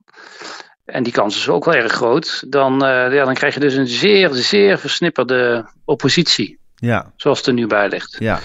en 0.85 1.03
die 1.03 1.13
kans 1.13 1.37
is 1.37 1.49
ook 1.49 1.65
wel 1.65 1.73
erg 1.73 1.91
groot, 1.91 2.51
dan, 2.51 2.73
uh, 2.73 3.13
ja, 3.13 3.25
dan 3.25 3.33
krijg 3.33 3.53
je 3.53 3.59
dus 3.59 3.73
een 3.73 3.87
zeer, 3.87 4.29
zeer 4.33 4.77
versnipperde 4.79 5.69
oppositie. 5.85 6.59
Ja. 6.75 7.11
Zoals 7.15 7.37
het 7.37 7.47
er 7.47 7.53
nu 7.53 7.67
bij 7.67 7.89
ligt. 7.89 8.15
Ja. 8.19 8.39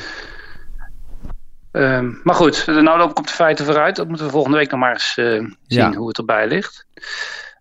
Um, 1.73 2.21
maar 2.25 2.35
goed, 2.35 2.67
nou 2.67 2.99
loop 2.99 3.11
ik 3.11 3.19
op 3.19 3.27
de 3.27 3.33
feiten 3.33 3.65
vooruit. 3.65 3.97
Dat 3.97 4.09
moeten 4.09 4.27
we 4.27 4.33
volgende 4.33 4.57
week 4.57 4.71
nog 4.71 4.81
maar 4.81 4.93
eens 4.93 5.17
uh, 5.17 5.27
zien 5.37 5.55
ja. 5.67 5.93
hoe 5.93 6.09
het 6.09 6.19
erbij 6.19 6.47
ligt. 6.47 6.87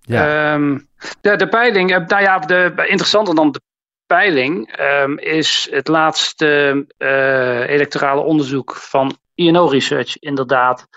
Ja. 0.01 0.53
Um, 0.53 0.87
de, 1.21 1.35
de 1.35 1.47
peiling, 1.47 1.89
nou 2.07 2.21
ja, 2.21 2.39
de, 2.39 2.73
interessanter 2.75 3.35
dan 3.35 3.51
de 3.51 3.61
peiling 4.05 4.79
um, 4.79 5.17
is 5.17 5.67
het 5.71 5.87
laatste 5.87 6.85
uh, 6.97 7.69
electorale 7.69 8.21
onderzoek 8.21 8.75
van 8.75 9.17
INO 9.39 9.67
Research 9.67 10.17
inderdaad 10.17 10.87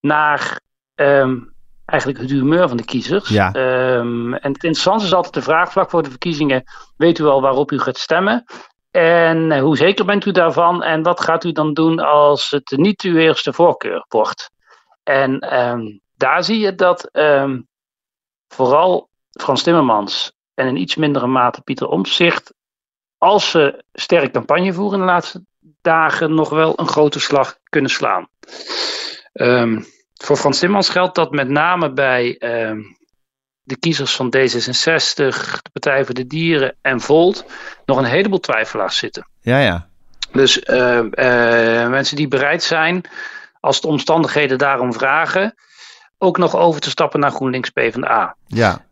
naar 0.00 0.60
um, 0.94 1.54
eigenlijk 1.84 2.20
het 2.20 2.30
humeur 2.30 2.68
van 2.68 2.76
de 2.76 2.84
kiezers. 2.84 3.28
Ja. 3.28 3.46
Um, 3.96 4.34
en 4.34 4.52
het 4.52 4.64
interessante 4.64 5.04
is 5.04 5.14
altijd 5.14 5.34
de 5.34 5.42
vraag 5.42 5.72
vlak 5.72 5.90
voor 5.90 6.02
de 6.02 6.10
verkiezingen: 6.10 6.64
weet 6.96 7.18
u 7.18 7.24
al 7.24 7.40
waarop 7.40 7.70
u 7.70 7.78
gaat 7.78 7.98
stemmen? 7.98 8.44
En 8.90 9.50
uh, 9.50 9.60
hoe 9.60 9.76
zeker 9.76 10.04
bent 10.04 10.24
u 10.24 10.32
daarvan? 10.32 10.82
En 10.82 11.02
wat 11.02 11.20
gaat 11.20 11.44
u 11.44 11.52
dan 11.52 11.72
doen 11.72 11.98
als 11.98 12.50
het 12.50 12.72
niet 12.76 13.02
uw 13.02 13.16
eerste 13.16 13.52
voorkeur 13.52 14.04
wordt? 14.08 14.50
En 15.02 15.60
um, 15.60 16.00
daar 16.16 16.44
zie 16.44 16.58
je 16.58 16.74
dat 16.74 17.10
vooral 18.48 19.08
Frans 19.30 19.62
Timmermans 19.62 20.32
en 20.54 20.66
in 20.66 20.76
iets 20.76 20.94
mindere 20.94 21.26
mate 21.26 21.62
Pieter 21.62 21.88
Omtzigt, 21.88 22.54
als 23.18 23.50
ze 23.50 23.84
sterk 23.92 24.32
campagne 24.32 24.72
voeren 24.72 25.00
in 25.00 25.06
de 25.06 25.12
laatste 25.12 25.44
dagen 25.80 26.34
nog 26.34 26.48
wel 26.48 26.72
een 26.76 26.88
grote 26.88 27.20
slag 27.20 27.58
kunnen 27.68 27.90
slaan. 27.90 28.28
Um, 29.32 29.86
voor 30.14 30.36
Frans 30.36 30.58
Timmermans 30.58 30.88
geldt 30.88 31.14
dat 31.14 31.30
met 31.30 31.48
name 31.48 31.92
bij 31.92 32.36
um, 32.40 32.96
de 33.62 33.76
kiezers 33.76 34.16
van 34.16 34.26
D66, 34.36 35.14
de 35.62 35.70
Partij 35.72 36.04
voor 36.04 36.14
de 36.14 36.26
Dieren 36.26 36.76
en 36.80 37.00
Volt 37.00 37.44
nog 37.84 37.98
een 37.98 38.04
heleboel 38.04 38.40
twijfelaars 38.40 38.96
zitten. 38.96 39.28
Ja, 39.40 39.58
ja. 39.58 39.88
Dus 40.32 40.58
uh, 40.58 40.96
uh, 40.96 41.88
mensen 41.88 42.16
die 42.16 42.28
bereid 42.28 42.62
zijn, 42.62 43.04
als 43.60 43.80
de 43.80 43.86
omstandigheden 43.86 44.58
daarom 44.58 44.92
vragen, 44.92 45.54
ook 46.18 46.38
nog 46.38 46.56
over 46.56 46.80
te 46.80 46.90
stappen 46.90 47.20
naar 47.20 47.30
GroenLinks 47.30 47.70
PvdA. 47.70 48.36
Ja. 48.46 48.84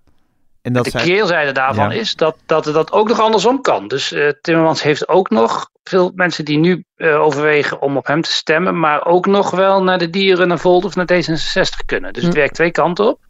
En 0.63 0.73
dat 0.73 0.85
de 0.85 0.91
keerzijde 0.91 1.53
daarvan 1.53 1.93
is 1.93 2.15
dat, 2.15 2.37
dat 2.47 2.65
dat 2.65 2.93
ook 2.93 3.09
nog 3.09 3.21
andersom 3.21 3.61
kan. 3.61 3.89
Dus 3.89 4.13
uh, 4.13 4.29
Timmermans 4.41 4.83
heeft 4.83 5.09
ook 5.09 5.31
nog 5.31 5.71
veel 5.85 6.13
mensen 6.15 6.45
die 6.45 6.59
nu 6.59 6.85
uh, 6.97 7.21
overwegen 7.21 7.81
om 7.81 7.97
op 7.97 8.07
hem 8.07 8.23
te 8.23 8.33
stemmen, 8.33 8.79
maar 8.79 9.07
ook 9.07 9.27
nog 9.27 9.51
wel 9.51 9.83
naar 9.83 9.99
de 9.99 10.11
dieren, 10.11 10.49
naar 10.49 10.59
Volt 10.59 10.85
of 10.85 10.95
naar 10.95 11.13
D66 11.13 11.85
kunnen. 11.87 12.13
Dus 12.13 12.23
het 12.23 12.33
hm. 12.33 12.39
werkt 12.39 12.55
twee 12.55 12.71
kanten 12.71 13.07
op. 13.07 13.21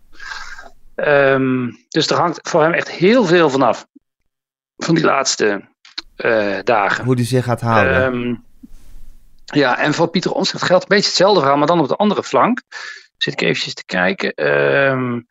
Um, 0.96 1.78
dus 1.88 2.06
er 2.06 2.16
hangt 2.16 2.48
voor 2.48 2.62
hem 2.62 2.72
echt 2.72 2.90
heel 2.90 3.24
veel 3.24 3.50
vanaf. 3.50 3.86
Van 4.76 4.94
die 4.94 5.04
laatste 5.04 5.68
uh, 6.16 6.58
dagen. 6.64 7.04
Hoe 7.04 7.16
die 7.16 7.24
zich 7.24 7.44
gaat 7.44 7.60
houden. 7.60 8.02
Um, 8.02 8.44
ja, 9.44 9.78
en 9.78 9.94
voor 9.94 10.08
Pieter 10.08 10.32
Omtzigt 10.32 10.62
geldt 10.62 10.82
een 10.82 10.88
beetje 10.88 11.06
hetzelfde 11.06 11.40
verhaal, 11.40 11.58
maar 11.58 11.66
dan 11.66 11.80
op 11.80 11.88
de 11.88 11.96
andere 11.96 12.22
flank. 12.22 12.62
Zit 13.16 13.32
ik 13.32 13.40
eventjes 13.40 13.74
te 13.74 13.84
kijken. 13.84 14.46
Um, 14.46 15.26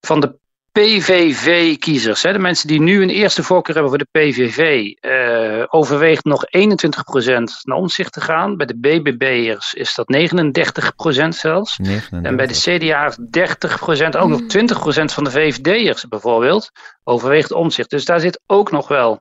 van 0.00 0.20
de 0.20 0.38
PVV-kiezers, 0.72 2.20
de 2.20 2.38
mensen 2.38 2.68
die 2.68 2.80
nu 2.80 3.02
een 3.02 3.10
eerste 3.10 3.42
voorkeur 3.42 3.74
hebben 3.74 3.92
voor 3.92 4.06
de 4.10 4.20
PVV, 4.20 4.92
uh, 5.00 5.64
overweegt 5.68 6.24
nog 6.24 6.44
21% 6.46 7.60
naar 7.62 7.76
omzicht 7.76 8.12
te 8.12 8.20
gaan. 8.20 8.56
Bij 8.56 8.66
de 8.66 8.78
BBB'ers 8.78 9.74
is 9.74 9.94
dat 9.94 10.08
39% 10.08 11.34
zelfs. 11.34 11.78
39. 11.78 12.30
En 12.30 12.36
bij 12.36 12.46
de 12.46 12.54
CDA's 12.54 13.16
30%, 13.16 14.16
ook 14.16 14.28
nog 14.28 14.40
20% 14.40 15.12
van 15.12 15.24
de 15.24 15.30
VVD'ers 15.30 16.08
bijvoorbeeld, 16.08 16.70
overweegt 17.04 17.52
omzicht. 17.52 17.90
Dus 17.90 18.04
daar 18.04 18.20
zit 18.20 18.40
ook 18.46 18.70
nog 18.70 18.88
wel 18.88 19.20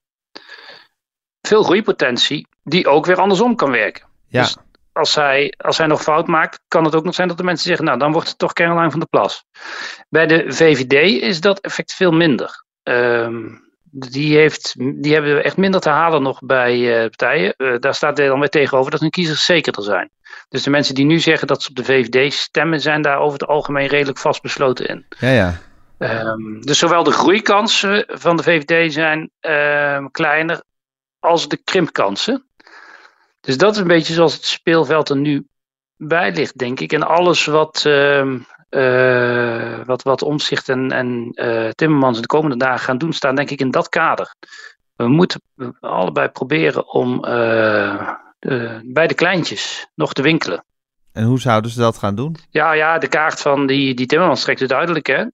veel 1.41 1.63
groeipotentie, 1.63 2.47
die 2.63 2.87
ook 2.87 3.05
weer 3.05 3.19
andersom 3.19 3.55
kan 3.55 3.71
werken. 3.71 4.05
Ja. 4.27 4.41
Dus 4.41 4.57
als 4.93 5.15
hij, 5.15 5.53
als 5.57 5.77
hij 5.77 5.87
nog 5.87 6.01
fout 6.01 6.27
maakt, 6.27 6.59
kan 6.67 6.83
het 6.83 6.95
ook 6.95 7.03
nog 7.03 7.13
zijn 7.15 7.27
dat 7.27 7.37
de 7.37 7.43
mensen 7.43 7.67
zeggen, 7.67 7.85
nou 7.85 7.99
dan 7.99 8.11
wordt 8.11 8.27
het 8.27 8.37
toch 8.37 8.53
Caroline 8.53 8.91
van 8.91 8.99
der 8.99 9.09
Plas. 9.09 9.45
Bij 10.09 10.27
de 10.27 10.45
VVD 10.47 11.21
is 11.21 11.41
dat 11.41 11.59
effect 11.59 11.93
veel 11.93 12.11
minder. 12.11 12.65
Um, 12.83 13.69
die, 13.91 14.37
heeft, 14.37 14.75
die 14.77 15.13
hebben 15.13 15.43
echt 15.43 15.57
minder 15.57 15.81
te 15.81 15.89
halen 15.89 16.21
nog 16.21 16.39
bij 16.39 16.77
uh, 16.77 16.99
partijen. 16.99 17.53
Uh, 17.57 17.79
daar 17.79 17.95
staat 17.95 18.15
dan 18.15 18.39
weer 18.39 18.49
tegenover 18.49 18.91
dat 18.91 18.99
hun 18.99 19.09
kiezers 19.09 19.45
zekerder 19.45 19.83
zijn. 19.83 20.09
Dus 20.49 20.63
de 20.63 20.69
mensen 20.69 20.95
die 20.95 21.05
nu 21.05 21.19
zeggen 21.19 21.47
dat 21.47 21.63
ze 21.63 21.69
op 21.69 21.75
de 21.75 21.83
VVD 21.83 22.33
stemmen, 22.33 22.81
zijn 22.81 23.01
daar 23.01 23.19
over 23.19 23.39
het 23.39 23.47
algemeen 23.47 23.87
redelijk 23.87 24.17
vastbesloten 24.17 24.87
in. 24.87 25.05
Ja, 25.19 25.29
ja. 25.29 25.59
Um, 25.99 26.61
dus 26.61 26.79
zowel 26.79 27.03
de 27.03 27.11
groeikansen 27.11 28.05
van 28.07 28.37
de 28.37 28.43
VVD 28.43 28.93
zijn 28.93 29.31
uh, 29.41 30.05
kleiner 30.11 30.63
als 31.19 31.47
de 31.47 31.57
krimpkansen. 31.57 32.45
Dus 33.41 33.57
dat 33.57 33.73
is 33.73 33.81
een 33.81 33.87
beetje 33.87 34.13
zoals 34.13 34.33
het 34.33 34.45
speelveld 34.45 35.09
er 35.09 35.17
nu 35.17 35.47
bij 35.97 36.33
ligt, 36.33 36.57
denk 36.57 36.79
ik. 36.79 36.93
En 36.93 37.07
alles 37.07 37.45
wat, 37.45 37.83
uh, 37.87 38.25
uh, 38.69 39.85
wat, 39.85 40.03
wat 40.03 40.21
Omzicht 40.21 40.69
en, 40.69 40.91
en 40.91 41.29
uh, 41.33 41.69
Timmermans 41.69 42.21
de 42.21 42.27
komende 42.27 42.57
dagen 42.57 42.79
gaan 42.79 42.97
doen, 42.97 43.13
staan 43.13 43.35
denk 43.35 43.49
ik 43.49 43.59
in 43.59 43.71
dat 43.71 43.89
kader. 43.89 44.35
We 44.95 45.07
moeten 45.07 45.41
allebei 45.79 46.27
proberen 46.27 46.93
om 46.93 47.25
uh, 47.25 48.13
bij 48.83 49.07
de 49.07 49.13
kleintjes 49.13 49.87
nog 49.95 50.13
te 50.13 50.21
winkelen. 50.21 50.63
En 51.11 51.23
hoe 51.23 51.39
zouden 51.39 51.71
ze 51.71 51.79
dat 51.79 51.97
gaan 51.97 52.15
doen? 52.15 52.35
Ja, 52.49 52.73
ja 52.73 52.97
de 52.97 53.07
kaart 53.07 53.41
van 53.41 53.67
die, 53.67 53.93
die 53.93 54.05
Timmermans 54.05 54.41
trekt 54.41 54.59
het 54.59 54.69
duidelijk. 54.69 55.07
Hè? 55.07 55.25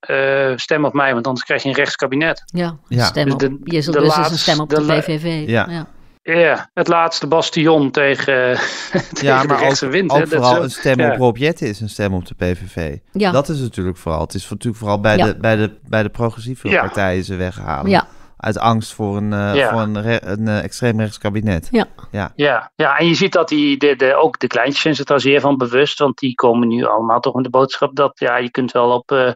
stem 0.58 0.86
op 0.86 0.94
mij, 0.94 1.14
want 1.14 1.28
anders 1.28 1.46
krijg 1.46 1.64
je 1.64 1.70
een 1.70 1.76
rechtskabinet. 1.76 2.44
Ja, 2.46 2.78
ja. 2.88 3.06
Stem 3.06 3.26
dus 3.26 3.34
op, 3.34 3.40
dus 3.40 3.50
de, 3.50 3.60
je 3.64 3.82
zult 3.82 3.98
dus 3.98 4.08
laatste, 4.08 4.34
een 4.34 4.40
stem 4.40 4.60
op 4.60 4.70
de, 4.70 4.76
de 4.76 4.84
VVV. 4.86 5.48
Ja. 5.48 5.68
ja. 5.70 5.88
Ja, 6.36 6.70
het 6.74 6.88
laatste 6.88 7.28
bastion 7.28 7.92
tegen, 7.92 8.60
tegen 9.14 9.28
ja, 9.28 9.44
maar 9.44 9.58
de 9.58 9.64
rechtse 9.64 9.86
ook, 9.86 9.92
wind. 9.92 10.12
Ook 10.12 10.28
vooral 10.28 10.64
een 10.64 10.70
stem 10.70 11.00
op 11.00 11.18
Rob 11.18 11.38
is 11.38 11.82
een 11.82 11.90
stem 11.90 12.14
op 12.14 12.26
de 12.26 12.36
PVV. 12.36 12.98
Ja. 13.12 13.32
Dat 13.32 13.50
is 13.50 13.60
natuurlijk 13.60 13.98
vooral. 13.98 14.22
Het 14.22 14.34
is 14.34 14.50
natuurlijk 14.50 14.78
vooral 14.78 15.00
bij, 15.00 15.18
de, 15.18 15.38
bij, 15.38 15.56
de, 15.56 15.78
bij 15.84 16.04
de 16.04 16.10
progressieve 16.10 16.70
partijen 16.70 17.24
ze 17.24 17.36
weghalen. 17.36 17.92
Ja. 17.92 18.08
Uit 18.38 18.58
angst 18.58 18.94
voor 18.94 19.18
een, 19.18 19.32
uh, 19.32 19.68
voor 19.70 19.82
een, 19.82 20.02
re, 20.02 20.24
een 20.24 20.48
uh, 20.48 20.64
extreemrechts 20.64 21.18
kabinet. 21.18 21.68
Ja. 21.72 21.86
Ja. 22.12 22.32
Ja. 22.36 22.72
ja, 22.76 22.98
en 22.98 23.08
je 23.08 23.14
ziet 23.14 23.34
dat 23.34 23.50
die, 23.50 23.78
de, 23.78 23.96
de, 23.96 24.16
ook 24.16 24.40
de 24.40 24.48
kleintjes 24.48 24.82
zijn 24.82 24.96
zich 24.96 25.06
daar 25.06 25.20
zeer 25.20 25.42
van 25.42 25.58
bewust. 25.58 26.00
Want 26.00 26.18
die 26.18 26.36
komen 26.36 26.68
nu 26.68 26.86
allemaal 26.86 27.20
toch 27.20 27.34
met 27.34 27.44
de 27.44 27.50
boodschap 27.50 27.96
dat 27.96 28.20
ja, 28.20 28.38
je 28.38 28.52
kunt 28.52 28.72
wel 28.72 28.92
op, 28.92 29.12
uh, 29.12 29.32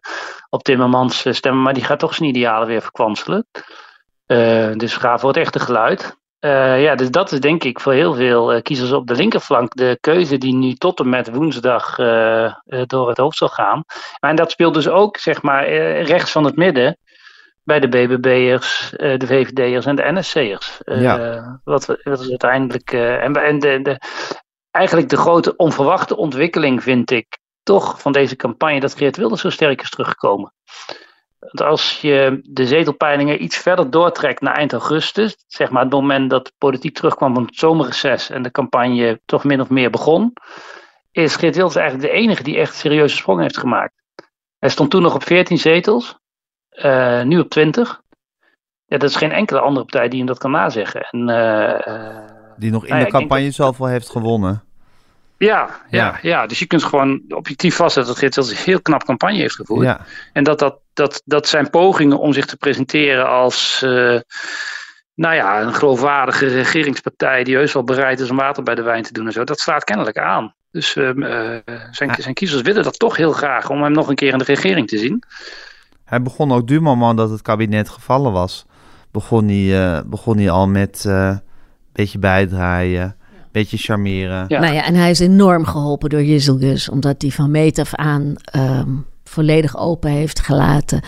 op 0.50 0.64
Timmermans 0.64 1.26
stemmen, 1.30 1.62
maar 1.62 1.74
die 1.74 1.84
gaat 1.84 2.00
toch 2.00 2.16
zijn 2.16 2.30
idealen 2.30 2.68
weer 2.68 2.82
verkwanselen. 2.82 3.46
dus 4.78 4.98
ga 4.98 5.18
voor 5.18 5.30
het 5.30 5.38
echte 5.38 5.60
geluid. 5.60 6.20
Uh, 6.42 6.82
ja, 6.82 6.96
dus 6.96 7.12
dat 7.12 7.32
is 7.32 7.40
denk 7.40 7.64
ik 7.64 7.80
voor 7.80 7.94
heel 7.94 8.14
veel 8.14 8.56
uh, 8.56 8.62
kiezers 8.62 8.92
op 8.92 9.08
de 9.08 9.16
linkerflank 9.16 9.76
de 9.76 9.98
keuze 10.00 10.38
die 10.38 10.54
nu 10.54 10.74
tot 10.74 11.00
en 11.00 11.10
met 11.10 11.34
woensdag 11.34 11.98
uh, 11.98 12.54
door 12.66 13.08
het 13.08 13.18
hoofd 13.18 13.38
zal 13.38 13.48
gaan. 13.48 13.84
Maar 14.20 14.30
en 14.30 14.36
dat 14.36 14.52
speelt 14.52 14.74
dus 14.74 14.88
ook, 14.88 15.18
zeg 15.18 15.42
maar, 15.42 15.70
rechts 16.02 16.32
van 16.32 16.44
het 16.44 16.56
midden. 16.56 16.98
bij 17.64 17.80
de 17.80 17.88
BBB'ers, 17.88 18.90
de 18.98 19.26
VVD'ers 19.26 19.86
en 19.86 19.96
de 19.96 20.12
NSC'ers. 20.12 20.80
Ja. 20.86 21.60
wat, 21.64 21.86
wat 22.04 22.20
is 22.20 22.30
uiteindelijk. 22.30 22.92
en 22.92 23.34
en 23.34 23.60
de, 23.60 23.82
de, 23.82 24.00
eigenlijk 24.72 25.10
de 25.10 25.18
grote 25.18 25.56
onverwachte 25.56 26.16
ontwikkeling 26.16 26.84
vind 26.84 27.12
ik 27.12 27.38
toch 27.64 28.02
van 28.02 28.12
deze 28.12 28.36
campagne 28.36 28.80
dat 28.80 28.96
Geert 28.98 29.18
Wilders 29.18 29.42
zo 29.42 29.50
sterk 29.50 29.82
is 29.82 29.90
teruggekomen. 29.90 30.54
Want 31.42 31.62
als 31.62 32.02
je 32.02 32.40
de 32.44 32.68
zetelpeilingen 32.68 33.44
iets 33.44 33.58
verder 33.58 33.90
doortrekt 33.90 34.42
naar 34.42 34.56
eind 34.56 34.72
augustus, 34.72 35.36
zeg 35.48 35.70
maar 35.70 35.84
het 35.84 35.92
moment 35.92 36.30
dat 36.30 36.54
politiek 36.58 36.96
terugkwam 36.96 37.34
van 37.34 37.46
het 37.46 37.56
zomerreces 37.56 38.30
en 38.30 38.42
de 38.42 38.52
campagne 38.52 39.22
toch 39.26 39.44
min 39.44 39.62
of 39.62 39.70
meer 39.70 39.90
begon, 39.90 40.34
is 41.12 41.36
Geert 41.36 41.56
Wilders 41.56 41.76
eigenlijk 41.76 42.12
de 42.12 42.18
enige 42.18 42.44
die 42.44 42.58
echt 42.58 42.76
serieuze 42.76 43.16
sprong 43.16 43.42
heeft 43.42 43.58
gemaakt. 43.58 43.94
Hij 44.60 44.70
stond 44.70 44.92
toen 44.92 45.02
nog 45.02 45.16
op 45.16 45.24
14 45.24 45.58
zetels, 45.58 46.18
uh, 46.72 47.24
nu 47.24 47.40
op 47.40 47.50
20. 47.50 48.02
Ja, 48.86 48.98
dat 48.98 49.10
is 49.10 49.16
geen 49.16 49.32
enkele 49.32 49.60
andere 49.60 49.86
partij 49.86 50.10
die 50.10 50.18
hem 50.18 50.28
dat 50.28 50.38
kan 50.38 50.52
nazeggen. 50.52 51.02
En, 51.02 51.30
uh, 51.30 52.30
die 52.58 52.72
nog 52.72 52.86
in 52.86 52.94
nou 52.94 53.06
de 53.06 53.12
campagne 53.12 53.46
dat... 53.46 53.54
zoveel 53.54 53.86
heeft 53.86 54.10
gewonnen. 54.10 54.64
Ja, 55.46 55.70
ja, 55.90 56.20
ja, 56.22 56.46
dus 56.46 56.60
je 56.60 56.66
kunt 56.66 56.84
gewoon 56.84 57.22
objectief 57.30 57.76
vastzetten 57.76 58.12
dat 58.12 58.22
Geert 58.22 58.36
Wilders 58.36 58.58
een 58.58 58.66
heel 58.66 58.82
knap 58.82 59.04
campagne 59.04 59.38
heeft 59.38 59.56
gevoerd. 59.56 59.86
Ja. 59.86 60.06
En 60.34 60.44
dat, 60.44 60.60
dat, 60.60 60.80
dat, 60.94 61.22
dat 61.26 61.48
zijn 61.48 61.70
pogingen 61.70 62.20
om 62.20 62.34
zich 62.34 62.46
te 62.46 62.58
presenteren 62.58 63.30
als 63.30 63.82
uh, 63.86 64.20
nou 65.16 65.36
ja, 65.36 65.62
een 65.62 65.74
geloofwaardige 65.74 66.48
regeringspartij 66.48 67.44
die 67.44 67.56
heus 67.56 67.74
wel 67.74 67.84
bereid 67.84 68.20
is 68.20 68.30
om 68.30 68.38
water 68.38 68.64
bij 68.64 68.76
de 68.76 68.82
wijn 68.82 69.04
te 69.04 69.14
doen 69.14 69.26
en 69.26 69.32
zo, 69.32 69.44
dat 69.44 69.60
slaat 69.60 69.84
kennelijk 69.84 70.18
aan. 70.18 70.54
Dus 70.72 70.96
uh, 70.96 71.10
zijn, 71.92 72.16
zijn 72.18 72.34
kiezers 72.34 72.62
willen 72.62 72.84
dat 72.84 73.00
toch 73.00 73.18
heel 73.18 73.32
graag 73.32 73.70
om 73.70 73.84
hem 73.84 73.92
nog 73.92 74.08
een 74.08 74.16
keer 74.16 74.32
in 74.32 74.38
de 74.38 74.44
regering 74.44 74.88
te 74.88 74.98
zien. 74.98 75.24
Hij 76.06 76.22
begon 76.22 76.52
ook 76.52 76.68
du 76.68 76.80
moment 76.80 77.18
dat 77.18 77.30
het 77.30 77.42
kabinet 77.42 77.90
gevallen 77.90 78.32
was, 78.32 78.66
begon 79.12 79.48
hij, 79.48 80.04
begon 80.06 80.38
hij 80.38 80.50
al 80.50 80.68
met 80.68 81.04
een 81.04 81.42
beetje 81.94 82.20
bijdraaien 82.20 83.16
beetje 83.52 83.78
charmeren. 83.78 84.46
Ja. 84.48 84.60
Nou 84.60 84.74
ja, 84.74 84.86
en 84.86 84.96
hij 84.96 85.10
is 85.10 85.20
enorm 85.20 85.66
geholpen 85.66 86.10
door 86.10 86.24
Jizelgus, 86.24 86.90
omdat 86.90 87.22
hij 87.22 87.32
van 87.32 87.52
meet 87.52 87.80
af 87.80 87.96
aan 87.96 88.36
um, 88.56 89.06
volledig 89.24 89.78
open 89.78 90.12
heeft 90.12 90.40
gelaten. 90.40 91.02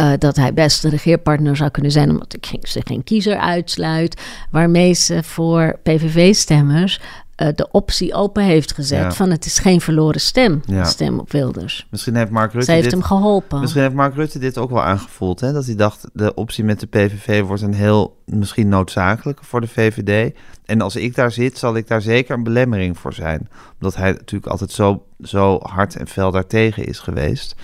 Uh, 0.00 0.12
dat 0.18 0.36
hij 0.36 0.54
best 0.54 0.82
de 0.82 0.88
regeerpartner 0.88 1.56
zou 1.56 1.70
kunnen 1.70 1.92
zijn, 1.92 2.10
omdat 2.10 2.36
ze 2.60 2.80
geen 2.84 3.04
kiezer 3.04 3.36
uitsluit. 3.36 4.22
Waarmee 4.50 4.92
ze 4.92 5.22
voor 5.22 5.78
PVV-stemmers 5.82 7.00
uh, 7.36 7.48
de 7.54 7.68
optie 7.70 8.14
open 8.14 8.42
heeft 8.42 8.72
gezet 8.72 9.14
van 9.14 9.30
het 9.30 9.44
is 9.44 9.58
geen 9.58 9.80
verloren 9.80 10.20
stem, 10.20 10.62
ja. 10.64 10.84
stem 10.84 11.18
op 11.18 11.32
Wilders. 11.32 11.86
Misschien 11.90 12.16
heeft 12.16 12.30
Mark 12.30 12.52
Rutte 12.52 12.64
Zij 12.64 12.74
heeft 12.74 12.90
dit, 12.90 12.98
hem 12.98 13.06
geholpen. 13.08 13.60
Misschien 13.60 13.82
heeft 13.82 13.94
Mark 13.94 14.14
Rutte 14.14 14.38
dit 14.38 14.58
ook 14.58 14.70
wel 14.70 14.82
aangevoeld, 14.82 15.40
hè? 15.40 15.52
dat 15.52 15.66
hij 15.66 15.74
dacht 15.74 16.08
de 16.12 16.34
optie 16.34 16.64
met 16.64 16.80
de 16.80 16.86
PVV 16.86 17.42
wordt 17.42 17.62
een 17.62 17.74
heel 17.74 18.16
misschien 18.24 18.68
noodzakelijke 18.68 19.44
voor 19.44 19.60
de 19.60 19.68
VVD. 19.68 20.34
En 20.64 20.80
als 20.80 20.96
ik 20.96 21.14
daar 21.14 21.32
zit, 21.32 21.58
zal 21.58 21.76
ik 21.76 21.88
daar 21.88 22.02
zeker 22.02 22.34
een 22.34 22.42
belemmering 22.42 22.98
voor 22.98 23.12
zijn, 23.12 23.48
omdat 23.74 23.96
hij 23.96 24.12
natuurlijk 24.12 24.50
altijd 24.50 24.70
zo, 24.70 25.04
zo 25.20 25.58
hard 25.62 25.96
en 25.96 26.08
fel 26.08 26.30
daartegen 26.30 26.86
is 26.86 26.98
geweest. 26.98 27.54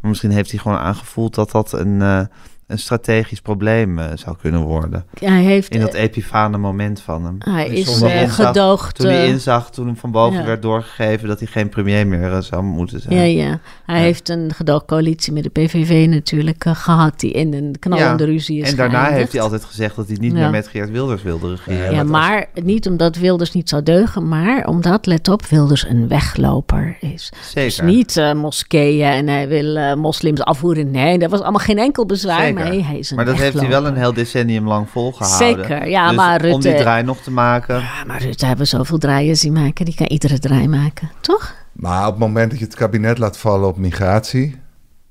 Maar 0.00 0.10
misschien 0.10 0.30
heeft 0.30 0.50
hij 0.50 0.60
gewoon 0.60 0.78
aangevoeld 0.78 1.34
dat 1.34 1.50
dat 1.50 1.72
een, 1.72 2.00
uh, 2.00 2.20
een 2.68 2.78
strategisch 2.78 3.40
probleem 3.40 3.98
uh, 3.98 4.06
zou 4.14 4.36
kunnen 4.40 4.60
worden. 4.60 5.04
Hij 5.20 5.42
heeft, 5.42 5.74
in 5.74 5.80
dat 5.80 5.94
uh, 5.94 6.00
epifane 6.00 6.58
moment 6.58 7.00
van 7.00 7.24
hem. 7.24 7.36
Hij 7.38 7.68
is 7.68 8.02
uh, 8.02 8.30
gedoogd. 8.32 8.94
Toen 8.94 9.06
hij 9.06 9.26
inzag, 9.26 9.70
toen 9.70 9.86
hem 9.86 9.96
van 9.96 10.10
boven 10.10 10.38
ja. 10.38 10.44
werd 10.46 10.62
doorgegeven 10.62 11.28
dat 11.28 11.38
hij 11.38 11.48
geen 11.48 11.68
premier 11.68 12.06
meer 12.06 12.42
zou 12.42 12.62
moeten 12.62 13.00
zijn. 13.00 13.14
Ja, 13.14 13.22
ja. 13.22 13.60
Hij 13.86 13.96
ja. 13.96 14.02
heeft 14.02 14.28
een 14.28 14.52
gedoogcoalitie 14.54 15.32
met 15.32 15.42
de 15.42 15.48
PVV 15.48 16.06
natuurlijk 16.08 16.64
gehad, 16.68 17.20
die 17.20 17.32
in 17.32 17.54
een 17.54 17.76
knallende 17.78 18.24
ja. 18.24 18.30
ruzie 18.30 18.60
is 18.60 18.70
En 18.70 18.76
daarna 18.76 18.92
geëindigd. 18.92 19.18
heeft 19.20 19.32
hij 19.32 19.42
altijd 19.42 19.64
gezegd 19.64 19.96
dat 19.96 20.06
hij 20.08 20.16
niet 20.20 20.32
meer 20.32 20.50
met 20.50 20.68
Geert 20.68 20.90
Wilders 20.90 21.22
wilde 21.22 21.48
regeren. 21.48 21.94
Ja, 21.94 22.02
maar 22.02 22.46
als... 22.54 22.64
niet 22.64 22.88
omdat 22.88 23.16
Wilders 23.16 23.52
niet 23.52 23.68
zou 23.68 23.82
deugen, 23.82 24.28
maar 24.28 24.66
omdat, 24.66 25.06
let 25.06 25.28
op, 25.28 25.46
Wilders 25.46 25.86
een 25.86 26.08
wegloper 26.08 26.96
is. 27.00 27.32
Zeker. 27.40 27.62
Dus 27.62 27.80
niet 27.80 28.34
moskeeën 28.34 29.10
en 29.10 29.28
hij 29.28 29.48
wil 29.48 29.96
moslims 29.96 30.40
afvoeren. 30.40 30.90
Nee, 30.90 31.18
dat 31.18 31.30
was 31.30 31.40
allemaal 31.40 31.60
geen 31.60 31.78
enkel 31.78 32.06
bezwaar. 32.06 32.40
Zeker. 32.40 32.57
Nee, 32.64 32.84
hij 32.84 32.98
is 32.98 33.10
een 33.10 33.16
maar 33.16 33.24
dat 33.24 33.36
heeft 33.36 33.60
hij 33.60 33.68
wel 33.68 33.86
een 33.86 33.96
heel 33.96 34.12
decennium 34.12 34.66
lang 34.66 34.90
volgehouden. 34.90 35.66
Zeker, 35.66 35.88
ja, 35.88 36.08
dus 36.08 36.16
maar 36.16 36.40
Rutte... 36.40 36.54
Om 36.54 36.60
die 36.60 36.74
draai 36.74 37.02
nog 37.02 37.20
te 37.20 37.30
maken. 37.30 37.78
Ja, 37.78 38.04
maar 38.06 38.22
Rutte 38.22 38.46
hebben 38.46 38.66
zoveel 38.66 38.98
draaien 38.98 39.36
zien 39.36 39.52
maken. 39.52 39.84
Die 39.84 39.94
kan 39.94 40.06
iedere 40.06 40.38
draai 40.38 40.68
maken, 40.68 41.10
toch? 41.20 41.54
Maar 41.72 42.06
op 42.06 42.10
het 42.10 42.20
moment 42.20 42.50
dat 42.50 42.58
je 42.58 42.64
het 42.64 42.74
kabinet 42.74 43.18
laat 43.18 43.38
vallen 43.38 43.68
op 43.68 43.76
migratie... 43.76 44.56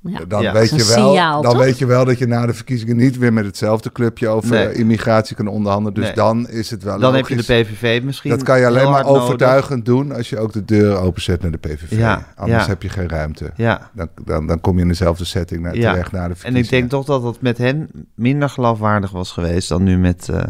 Ja. 0.10 0.20
Dan, 0.28 0.42
Ja. 0.42 0.54
weet 0.54 0.70
je 0.70 0.76
wel, 0.76 0.86
signaal, 0.86 1.42
dan 1.42 1.52
toch? 1.52 1.62
weet 1.62 1.78
je 1.78 1.86
wel 1.86 2.06
dat 2.06 2.18
je 2.18 2.28
na 2.28 2.46
de 2.46 2.54
verkiezingen 2.54 2.96
niet 2.98 3.18
weer 3.18 3.34
met 3.34 3.46
hetzelfde 3.46 3.92
clubje 3.92 4.28
over 4.28 4.50
Nee. 4.50 4.74
immigratie 4.74 5.36
kan 5.36 5.48
onderhandelen. 5.48 5.94
Dus 5.94 6.04
Nee. 6.06 6.14
dan 6.16 6.50
is 6.50 6.70
het 6.70 6.84
wel 6.84 7.00
Dan 7.00 7.16
heb 7.16 7.28
je 7.28 7.36
de 7.36 7.44
PVV 7.44 8.02
misschien 8.04 8.30
Dat 8.32 8.44
kan 8.44 8.60
je 8.60 8.66
alleen 8.66 8.90
maar 8.92 9.04
nodig. 9.04 9.22
overtuigend 9.22 9.86
doen 9.86 10.12
als 10.12 10.30
je 10.30 10.40
ook 10.40 10.54
de 10.54 10.66
deur 10.66 10.98
openzet 10.98 11.42
naar 11.42 11.52
de 11.52 11.58
PVV. 11.58 11.92
Ja, 11.98 12.28
Anders 12.36 12.64
ja. 12.64 12.70
heb 12.70 12.82
je 12.82 12.90
geen 12.90 13.10
ruimte. 13.10 13.52
Ja. 13.56 13.90
Dan, 13.94 14.08
dan, 14.26 14.48
dan 14.48 14.62
kom 14.62 14.76
je 14.76 14.82
in 14.82 14.88
dezelfde 14.88 15.26
setting 15.26 15.62
naar, 15.62 15.76
Ja. 15.76 15.92
terecht 15.92 16.12
na 16.12 16.18
de 16.24 16.30
En 16.30 16.36
verkiezingen. 16.36 16.64
ik 16.64 16.70
denk 16.70 16.90
toch 16.90 17.06
dat 17.06 17.22
dat 17.22 17.42
met 17.42 17.58
hen 17.58 17.90
minder 18.16 18.50
geloofwaardig 18.50 19.12
was 19.12 19.32
geweest 19.32 19.70
dan 19.70 19.84
nu 19.84 19.98
met, 19.98 20.30
eh 20.30 20.44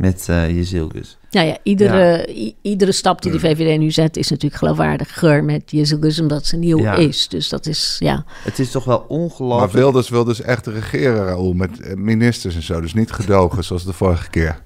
met 0.00 0.26
eh 0.28 0.50
Jezilgus. 0.50 1.18
Ja, 1.30 1.40
ja, 1.40 1.56
iedere, 1.62 2.26
iedere 2.62 2.92
stap 2.92 3.22
die 3.22 3.32
de 3.32 3.38
VVD 3.38 3.78
nu 3.78 3.90
zet 3.90 4.16
is 4.16 4.30
natuurlijk 4.30 4.60
geloofwaardiger 4.60 5.44
met 5.44 5.70
Jezus, 5.70 6.20
omdat 6.20 6.46
ze 6.46 6.56
nieuw 6.56 6.78
Ja. 6.78 6.94
is. 6.94 7.28
Dus 7.28 7.48
dat 7.48 7.66
is, 7.66 7.96
ja. 7.98 8.24
Het 8.44 8.58
is 8.58 8.70
toch 8.70 8.84
wel 8.84 8.98
Maar 8.98 9.06
ongelooflijk. 9.08 9.72
Wilders 9.72 10.08
wil 10.08 10.24
dus 10.24 10.40
echt 10.40 10.66
regeren, 10.66 11.24
Raoul, 11.24 11.52
met 11.52 11.80
eh, 11.80 11.94
ministers 11.96 12.54
en 12.54 12.62
zo. 12.62 12.80
Dus 12.80 12.94
niet 12.94 13.10
gedogen 13.12 13.64
zoals 13.64 13.84
de 13.84 13.92
vorige 13.92 14.30
keer. 14.30 14.60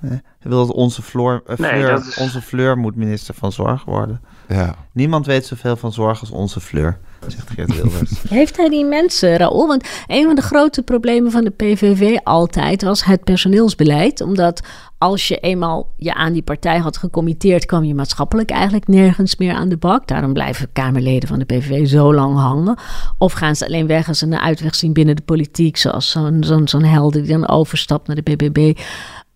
Hij 0.00 0.20
wil 0.40 0.66
dat 0.66 0.74
onze 0.76 1.02
Floor, 1.02 1.42
eh, 1.46 1.56
Nee, 1.56 1.70
Fleur, 1.70 1.90
dat 1.90 2.06
is- 2.06 2.16
onze 2.16 2.42
Fleur 2.42 2.78
moet 2.78 2.96
minister 2.96 3.34
van 3.34 3.52
Zorg 3.52 3.84
worden. 3.84 4.20
Ja. 4.54 4.74
Niemand 4.92 5.26
weet 5.26 5.46
zoveel 5.46 5.76
van 5.76 5.92
zorg 5.92 6.20
als 6.20 6.30
onze 6.30 6.60
Fleur, 6.60 6.98
zegt 7.26 7.50
Geert 7.50 7.74
Wilders. 7.74 8.22
Heeft 8.28 8.56
hij 8.56 8.68
die 8.68 8.84
mensen, 8.84 9.36
Raoul? 9.36 9.66
Want 9.66 9.88
een 10.06 10.24
van 10.24 10.34
de 10.34 10.42
grote 10.42 10.82
problemen 10.82 11.30
van 11.30 11.44
de 11.44 11.50
PVV 11.50 12.16
altijd 12.24 12.82
was 12.82 13.04
het 13.04 13.24
personeelsbeleid. 13.24 14.20
Omdat 14.20 14.62
als 14.98 15.28
je 15.28 15.36
eenmaal 15.36 15.94
je 15.96 16.14
aan 16.14 16.32
die 16.32 16.42
partij 16.42 16.78
had 16.78 16.96
gecommitteerd, 16.96 17.66
kwam 17.66 17.84
je 17.84 17.94
maatschappelijk 17.94 18.50
eigenlijk 18.50 18.88
nergens 18.88 19.36
meer 19.36 19.54
aan 19.54 19.68
de 19.68 19.76
bak. 19.76 20.06
Daarom 20.06 20.32
blijven 20.32 20.72
Kamerleden 20.72 21.28
van 21.28 21.38
de 21.38 21.44
PVV 21.44 21.86
zo 21.86 22.14
lang 22.14 22.36
hangen. 22.36 22.78
Of 23.18 23.32
gaan 23.32 23.56
ze 23.56 23.66
alleen 23.66 23.86
weg 23.86 24.08
als 24.08 24.18
ze 24.18 24.26
een 24.26 24.38
uitweg 24.38 24.74
zien 24.74 24.92
binnen 24.92 25.16
de 25.16 25.22
politiek, 25.22 25.76
zoals 25.76 26.10
zo'n 26.10 26.44
zo'n 26.44 26.68
zo'n 26.68 26.84
helder 26.84 27.22
die 27.22 27.32
dan 27.32 27.48
overstapt 27.48 28.06
naar 28.06 28.16
de 28.16 28.36
BBB. 28.36 28.78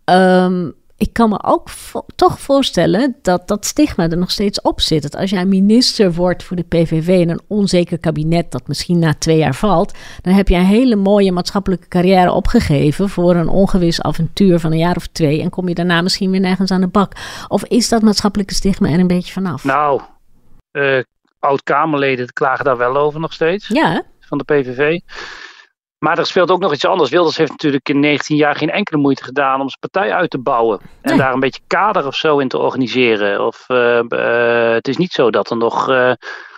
Ehm, 0.05 0.71
ik 0.97 1.13
kan 1.13 1.29
me 1.29 1.43
ook 1.43 1.69
vo- 1.69 2.07
toch 2.17 2.41
voorstellen 2.41 3.17
dat 3.23 3.49
dat 3.49 3.67
stigma 3.67 4.11
er 4.11 4.17
nog 4.17 4.31
steeds 4.31 4.61
op 4.61 4.81
zit. 4.81 5.03
Dat 5.03 5.17
als 5.17 5.31
jij 5.31 5.45
minister 5.45 6.13
wordt 6.13 6.43
voor 6.43 6.57
de 6.57 6.63
PVV 6.63 7.09
in 7.09 7.31
een 7.31 7.41
onzeker 7.49 7.99
kabinet 7.99 8.51
dat 8.53 8.69
misschien 8.69 8.99
na 8.99 9.15
twee 9.15 9.37
jaar 9.37 9.55
valt, 9.55 9.95
dan 10.23 10.35
heb 10.35 10.49
je 10.49 10.55
een 10.55 10.65
hele 10.65 10.97
mooie 10.97 11.33
maatschappelijke 11.33 11.89
carrière 11.89 12.33
opgegeven 12.33 13.09
voor 13.09 13.35
een 13.35 13.49
ongewis 13.49 14.03
avontuur 14.03 14.59
van 14.61 14.73
een 14.73 14.79
jaar 14.79 14.97
of 14.97 15.07
twee 15.07 15.43
en 15.43 15.51
kom 15.51 15.69
je 15.69 15.75
daarna 15.75 16.03
misschien 16.03 16.31
weer 16.31 16.41
nergens 16.41 16.71
aan 16.71 16.81
de 16.81 16.87
bak. 16.87 17.13
Of 17.49 17.65
is 17.65 17.89
dat 17.89 18.03
maatschappelijke 18.03 18.55
stigma 18.55 18.89
er 18.89 18.99
een 18.99 19.07
beetje 19.07 19.33
vanaf? 19.33 19.65
Nou, 19.65 20.01
eh 20.71 20.99
oud-Kamerleden 21.39 22.33
klagen 22.33 22.65
daar 22.65 22.77
wel 22.77 22.97
over 22.97 23.21
nog 23.21 23.33
steeds. 23.33 23.69
Ja, 23.69 23.91
hè? 23.93 24.01
van 24.21 24.39
de 24.39 24.45
PVV. 24.45 25.01
Maar 26.05 26.19
er 26.19 26.27
speelt 26.27 26.51
ook 26.51 26.61
nog 26.61 26.73
iets 26.73 26.85
anders. 26.85 27.11
Wilders 27.11 27.37
heeft 27.37 27.51
natuurlijk 27.51 27.89
in 27.89 28.01
19 28.01 28.37
jaar 28.37 28.57
geen 28.57 28.71
enkele 28.71 29.01
moeite 29.01 29.25
gedaan 29.25 29.61
om 29.61 29.69
zijn 29.69 29.81
partij 29.81 30.13
uit 30.13 30.31
te 30.31 30.39
bouwen. 30.39 30.81
En 30.81 31.11
Nee. 31.11 31.19
daar 31.19 31.33
een 31.33 31.41
beetje 31.41 31.63
kader 31.67 32.07
of 32.07 32.15
zo 32.15 32.39
in 32.39 32.49
te 32.49 32.59
organiseren. 32.59 33.47
Of, 33.47 33.65
eh, 33.69 33.99
eh, 33.99 34.75
het 34.75 34.89
is 34.89 34.97
niet 34.97 35.13
zo 35.13 35.31
dat 35.31 35.51
er 35.51 35.57
nog 35.57 35.89
eh, 35.89 36.13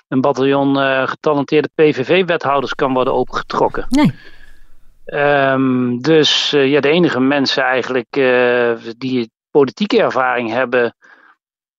een 0.09 0.21
bataljon 0.21 0.77
getalenteerde 1.09 1.71
PVV-wethouders 1.75 2.75
kan 2.75 2.93
worden 2.93 3.13
opengetrokken. 3.13 3.87
nee. 3.89 4.15
Ehm, 5.05 5.99
dus 5.99 6.51
ja, 6.51 6.81
de 6.81 6.89
enige 6.89 7.21
mensen 7.21 7.63
eigenlijk 7.63 8.13
die 8.99 9.31
politieke 9.51 10.03
ervaring 10.03 10.51
hebben, 10.51 10.97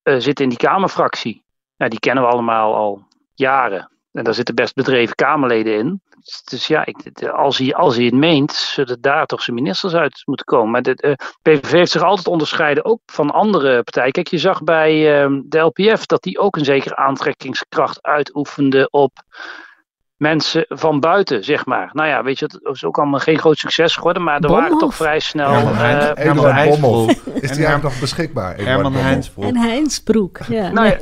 zitten 0.03 0.43
in 0.43 0.49
die 0.49 0.57
Kamerfractie. 0.59 1.43
Nou, 1.78 1.89
die 1.89 1.99
kennen 1.99 2.24
we 2.24 2.30
allemaal 2.30 2.76
al 2.76 3.07
jaren. 3.34 3.91
En 4.12 4.24
daar 4.24 4.34
zitten 4.34 4.55
best 4.55 4.74
bedreven 4.74 5.16
Kamerleden 5.16 5.78
in. 5.78 6.01
Dus, 6.20 6.43
dus 6.43 6.68
ja, 6.68 6.86
ik, 6.86 7.28
als, 7.32 7.58
hij, 7.58 7.76
als 7.76 7.95
hij 7.95 8.05
het 8.05 8.14
meent, 8.14 8.51
zullen 8.53 9.01
daar 9.01 9.26
toch 9.26 9.41
zijn 9.41 9.55
ministers 9.55 9.93
uit 9.93 10.22
moeten 10.26 10.45
komen. 10.45 10.72
Maar 10.72 10.82
de 10.82 10.95
eh, 10.95 11.14
PVV 11.41 11.72
heeft 11.72 11.91
zich 11.91 12.03
altijd 12.03 12.28
onderscheiden, 12.28 12.86
ook 12.86 13.01
van 13.05 13.32
andere 13.32 13.84
partijen. 13.84 14.12
Kijk, 14.12 14.28
je 14.28 14.38
zag 14.38 14.64
bij 14.64 15.22
ehm, 15.22 15.41
de 15.45 15.60
LPF 15.60 16.05
dat 16.05 16.24
die 16.24 16.39
ook 16.39 16.55
een 16.55 16.66
zekere 16.66 16.95
aantrekkingskracht 16.95 18.01
uitoefende 18.01 18.88
op 18.89 19.12
mensen 20.18 20.65
van 20.70 20.99
buiten, 20.99 21.43
zeg 21.43 21.65
maar. 21.65 21.89
Nou 21.93 22.07
ja, 22.07 22.24
weet 22.24 22.39
je, 22.39 22.47
dat 22.47 22.76
is 22.76 22.84
ook 22.84 22.97
allemaal 22.97 23.20
geen 23.20 23.39
groot 23.39 23.57
succes 23.57 23.95
geworden, 23.95 24.24
maar 24.24 24.39
er 24.39 24.49
waren 24.49 24.78
toch 24.78 24.95
vrij 24.95 25.20
snel... 25.20 25.51
Herman, 25.51 25.74
uh, 25.74 26.11
Herman 26.13 26.53
Heinsbroek. 26.53 27.09
Is 27.09 27.26
die 27.26 27.49
eigenlijk 27.49 27.84
nog 27.84 27.99
beschikbaar? 27.99 28.57
Herman 28.57 28.93
Heinsbroek. 28.93 29.45
En 29.45 29.57
Heinsbroek, 29.57 30.39
ja. 30.47 30.70
Nou, 30.78 30.88
ja, 30.88 30.97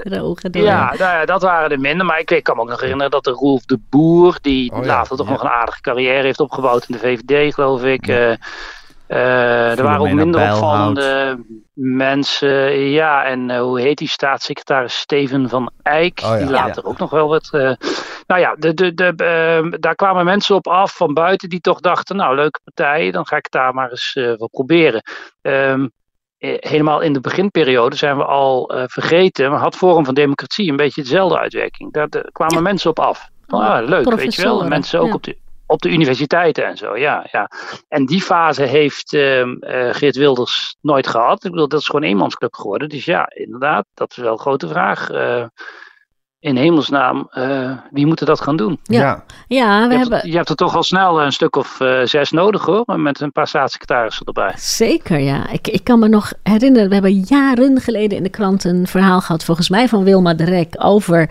ja, 0.52 0.94
nou 0.98 0.98
ja, 0.98 1.26
dat 1.26 1.42
waren 1.42 1.72
er 1.72 1.80
minder, 1.80 2.06
maar 2.06 2.20
ik, 2.20 2.32
ik, 2.32 2.44
kan 2.44 2.56
me 2.56 2.62
ook 2.62 2.70
nog 2.70 2.80
herinneren 2.80 3.12
dat 3.12 3.24
de 3.24 3.32
Roelf 3.32 3.66
de 3.66 3.80
Boer, 3.90 4.38
die 4.42 4.72
oh, 4.72 4.86
later 4.86 5.18
toch 5.18 5.30
nog 5.30 5.44
een 5.44 5.50
aardige 5.50 5.82
carrière 5.82 6.24
heeft 6.24 6.40
opgebouwd 6.40 6.86
in 6.88 6.94
de 6.94 7.00
VVD, 7.00 7.54
geloof 7.54 7.84
ik... 7.84 8.08
Uh, 8.08 8.34
er 9.08 9.84
waren 9.84 10.00
ook 10.00 10.12
minder 10.12 10.52
opvallende 10.52 11.38
mensen. 11.74 12.80
Ja, 12.90 13.26
en 13.26 13.50
uh, 13.50 13.60
hoe 13.60 13.80
heet 13.80 13.98
die 13.98 14.08
staatssecretaris 14.08 15.00
Steven 15.00 15.50
van 15.50 15.72
Eyck, 15.82 16.22
oh, 16.24 16.30
ja. 16.30 16.38
die 16.38 16.50
later 16.50 16.84
ja. 16.84 16.90
ook 16.90 16.98
nog 16.98 17.10
wel 17.10 17.28
wat... 17.28 17.50
Uh, 17.52 17.72
nou 18.28 18.42
ja, 18.42 18.56
de, 18.56 18.74
de, 18.74 18.94
de, 18.94 19.78
daar 19.80 19.96
kwamen 19.96 20.26
mensen 20.26 20.56
op 20.56 20.68
af 20.68 20.96
van 20.96 21.14
buiten 21.14 21.50
die 21.50 21.62
toch 21.62 21.80
dachten... 21.80 22.16
nou, 22.16 22.36
leuke 22.36 22.60
partij, 22.64 23.12
dan 23.12 23.28
ga 23.28 23.36
ik 23.36 23.44
het 23.44 23.52
daar 23.52 23.74
maar 23.74 23.90
eens 23.90 24.14
wel 24.14 24.50
proberen. 24.52 25.02
Um, 25.42 25.92
helemaal 26.60 27.02
in 27.02 27.14
de 27.14 27.22
beginperiode 27.22 27.96
zijn 27.96 28.18
we 28.18 28.26
al 28.26 28.72
vergeten... 28.86 29.52
maar 29.52 29.60
had 29.60 29.76
Forum 29.76 30.06
van 30.06 30.14
Democratie 30.14 30.70
een 30.70 30.76
beetje 30.76 31.02
dezelfde 31.02 31.40
uitwerking. 31.40 31.94
Daar, 31.94 32.10
kwamen 32.32 32.64
mensen 32.64 32.90
op 32.90 33.00
af. 33.00 33.30
Van, 33.48 33.62
ah, 33.62 33.88
leuk, 33.88 34.14
weet 34.14 34.36
je 34.36 34.42
wel. 34.42 34.62
En 34.62 34.70
mensen 34.70 35.00
ook 35.00 35.14
op 35.14 35.24
de 35.24 35.38
op 35.68 35.82
de 35.82 35.90
universiteiten 35.90 36.66
en 36.66 36.78
zo, 36.78 36.98
ja. 36.98 37.28
ja. 37.32 37.50
En 37.88 38.06
die 38.06 38.22
fase 38.22 38.64
heeft 38.64 39.14
uh, 39.14 39.40
uh, 39.40 39.48
Geert 39.92 40.16
Wilders 40.16 40.78
nooit 40.82 41.08
gehad. 41.08 41.44
Ik 41.44 41.52
bedoel, 41.52 41.68
dat 41.68 41.80
is 41.80 41.86
gewoon 41.86 42.04
een 42.04 42.10
eenmansclub 42.10 42.54
geworden. 42.54 42.90
Dus 42.90 43.06
ja, 43.06 43.30
inderdaad, 43.34 43.86
dat 43.94 44.12
is 44.12 44.18
wel 44.18 44.32
een 44.32 44.40
grote 44.40 44.68
vraag. 44.68 45.12
Uh, 45.12 45.46
in 46.40 46.56
hemelsnaam, 46.56 47.30
wie 47.92 48.06
moet 48.06 48.26
dat 48.26 48.42
gaan 48.42 48.56
doen? 48.56 48.80
Ja, 48.84 49.24
ja. 49.48 49.88
we 49.88 49.94
je, 49.94 49.98
hebben... 50.00 50.18
hebt, 50.18 50.32
je 50.32 50.36
hebt 50.36 50.50
er 50.50 50.56
toch 50.56 50.76
al 50.76 50.84
snel 50.84 51.22
een 51.22 51.32
stuk 51.32 51.56
of 51.56 51.78
zes 52.04 52.32
nodig 52.32 52.66
hoor, 52.66 53.00
met 53.00 53.20
een 53.20 53.32
paar 53.32 53.48
staatssecretarissen 53.48 54.26
erbij. 54.26 54.54
Zeker, 54.56 55.20
ja. 55.20 55.50
Ik, 55.50 55.68
ik 55.68 55.84
kan 55.84 56.00
me 56.00 56.08
nog 56.08 56.34
herinneren, 56.44 56.88
we 56.88 56.94
hebben 56.94 57.20
jaren 57.20 57.82
geleden 57.82 58.18
in 58.18 58.24
de 58.24 58.30
krant 58.30 58.64
een 58.64 58.88
verhaal 58.88 59.22
gehad, 59.22 59.44
volgens 59.44 59.70
mij 59.70 59.88
van 59.88 60.04
Wilma 60.04 60.34
de 60.34 60.46
Rek, 60.46 60.76
over 60.78 61.30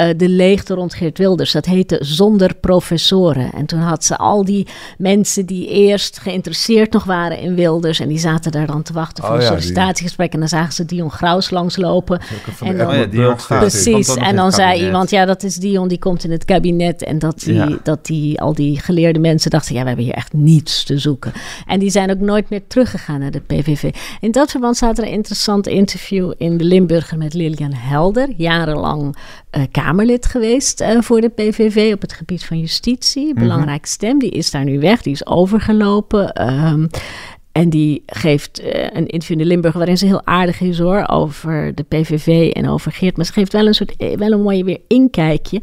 uh, 0.00 0.08
de 0.16 0.28
leegte 0.28 0.74
rond 0.74 0.94
Geert 0.94 1.18
Wilders. 1.18 1.52
Dat 1.52 1.64
heette 1.64 1.98
Zonder 2.00 2.54
Professoren. 2.54 3.52
En 3.52 3.66
toen 3.66 3.78
had 3.78 4.04
ze 4.04 4.16
al 4.16 4.44
die 4.44 4.66
mensen 4.98 5.46
die 5.46 5.68
eerst 5.68 6.18
geïnteresseerd 6.18 6.92
nog 6.92 7.04
waren 7.04 7.38
in 7.38 7.54
Wilders. 7.54 8.00
En 8.00 8.08
die 8.08 8.18
zaten 8.18 8.52
daar 8.52 8.66
dan 8.66 8.82
te 8.82 8.92
wachten 8.92 9.24
voor 9.24 9.34
oh, 9.34 9.40
een 9.40 9.46
sollicitatiegesprek. 9.46 10.32
En 10.32 10.38
dan 10.38 10.48
zagen 10.48 10.72
ze 10.72 10.84
Dion 10.84 11.10
Graus 11.10 11.50
langslopen. 11.50 12.20
En 12.60 12.76
dan, 12.76 12.88
oh 12.88 12.94
ja, 12.94 13.04
Dion 13.04 13.36
Precies. 13.48 14.14
En 14.14 14.36
dan 14.36 14.52
zei 14.52 14.84
iemand, 14.84 15.10
ja 15.10 15.24
dat 15.24 15.42
is 15.42 15.56
Dion, 15.56 15.88
die 15.88 15.98
komt 15.98 16.24
in 16.24 16.30
het 16.30 16.44
kabinet. 16.44 17.02
En 17.02 17.18
dat 17.18 17.40
die, 17.40 17.54
ja. 17.54 17.78
dat 17.82 18.06
die, 18.06 18.40
al 18.40 18.54
die 18.54 18.80
geleerde 18.80 19.18
mensen 19.18 19.50
dachten, 19.50 19.74
ja 19.74 19.80
we 19.80 19.86
hebben 19.86 20.04
hier 20.04 20.14
echt 20.14 20.32
niets 20.32 20.84
te 20.84 20.98
zoeken. 20.98 21.32
En 21.66 21.78
die 21.78 21.90
zijn 21.90 22.10
ook 22.10 22.20
nooit 22.20 22.50
meer 22.50 22.62
teruggegaan 22.66 23.20
naar 23.20 23.30
de 23.30 23.40
PVV. 23.40 23.94
In 24.20 24.32
dat 24.32 24.50
verband 24.50 24.76
staat 24.76 24.98
er 24.98 25.04
een 25.04 25.10
interessant 25.10 25.66
interview 25.66 26.32
in 26.36 26.56
de 26.56 26.64
Limburger 26.64 27.18
met 27.18 27.34
Lilian 27.34 27.74
Helder. 27.74 28.28
Jarenlang 28.36 29.16
uh, 29.56 29.62
Kamerlid 29.88 30.26
geweest 30.26 30.80
uh, 30.80 31.00
voor 31.00 31.20
de 31.20 31.28
PVV 31.28 31.92
op 31.94 32.00
het 32.00 32.12
gebied 32.12 32.44
van 32.44 32.58
justitie. 32.58 33.34
Mhm. 33.34 33.42
Belangrijke 33.42 33.88
stem, 33.88 34.18
die 34.18 34.30
is 34.30 34.50
daar 34.50 34.64
nu 34.64 34.80
weg, 34.80 35.02
die 35.02 35.12
is 35.12 35.26
overgelopen. 35.26 36.48
Um, 36.48 36.88
en 37.52 37.70
die 37.70 38.02
geeft 38.06 38.62
uh, 38.62 38.68
een 38.72 39.06
interview 39.06 39.30
in 39.30 39.38
de 39.38 39.44
Limburg 39.44 39.74
waarin 39.74 39.98
ze 39.98 40.06
heel 40.06 40.26
aardig 40.26 40.60
is 40.60 40.78
hoor 40.78 41.06
over 41.06 41.74
de 41.74 41.82
PVV 41.82 42.50
en 42.52 42.68
over 42.68 42.92
Geert. 42.92 43.16
Maar 43.16 43.26
ze 43.26 43.32
geeft 43.32 43.52
wel 43.52 43.66
een 43.66 43.74
soort, 43.74 43.94
wel 43.96 44.32
een 44.32 44.42
mooie 44.42 44.64
weer 44.64 44.80
inkijkje. 44.86 45.62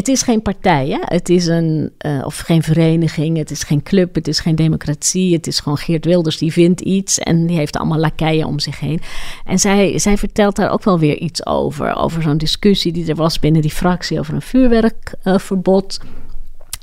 Het 0.00 0.08
is 0.08 0.22
geen 0.22 0.42
partij, 0.42 0.88
hè? 0.88 0.98
Het 1.00 1.28
is 1.28 1.46
een, 1.46 1.92
uh, 2.06 2.22
of 2.24 2.38
geen 2.38 2.62
vereniging, 2.62 3.36
het 3.36 3.50
is 3.50 3.62
geen 3.62 3.82
club, 3.82 4.14
het 4.14 4.28
is 4.28 4.40
geen 4.40 4.54
democratie. 4.54 5.32
Het 5.32 5.46
is 5.46 5.60
gewoon 5.60 5.78
Geert 5.78 6.04
Wilders 6.04 6.38
die 6.38 6.52
vindt 6.52 6.80
iets 6.80 7.18
en 7.18 7.46
die 7.46 7.56
heeft 7.56 7.76
allemaal 7.76 7.98
lakeien 7.98 8.46
om 8.46 8.58
zich 8.58 8.80
heen. 8.80 9.00
En 9.44 9.58
zij, 9.58 9.98
zij 9.98 10.16
vertelt 10.16 10.56
daar 10.56 10.70
ook 10.70 10.84
wel 10.84 10.98
weer 10.98 11.16
iets 11.18 11.46
over. 11.46 11.96
Over 11.96 12.22
zo'n 12.22 12.36
discussie 12.36 12.92
die 12.92 13.08
er 13.08 13.14
was 13.14 13.38
binnen 13.38 13.62
die 13.62 13.70
fractie 13.70 14.18
over 14.18 14.34
een 14.34 14.42
vuurwerkverbod. 14.42 16.00
Uh, 16.04 16.10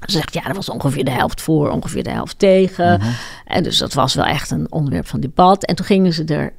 ze 0.05 0.11
zegt, 0.11 0.33
ja, 0.33 0.47
er 0.47 0.55
was 0.55 0.69
ongeveer 0.69 1.03
de 1.03 1.11
helft 1.11 1.41
voor, 1.41 1.69
ongeveer 1.69 2.03
de 2.03 2.11
helft 2.11 2.39
tegen. 2.39 2.99
Mhm. 2.99 3.09
En 3.45 3.63
dus 3.63 3.77
dat 3.77 3.93
was 3.93 4.13
wel 4.13 4.25
echt 4.25 4.51
een 4.51 4.71
onderwerp 4.71 5.07
van 5.07 5.19
debat. 5.19 5.65
En 5.65 5.75
toen 5.75 5.85
gingen 5.85 6.13
ze 6.13 6.23
er 6.23 6.53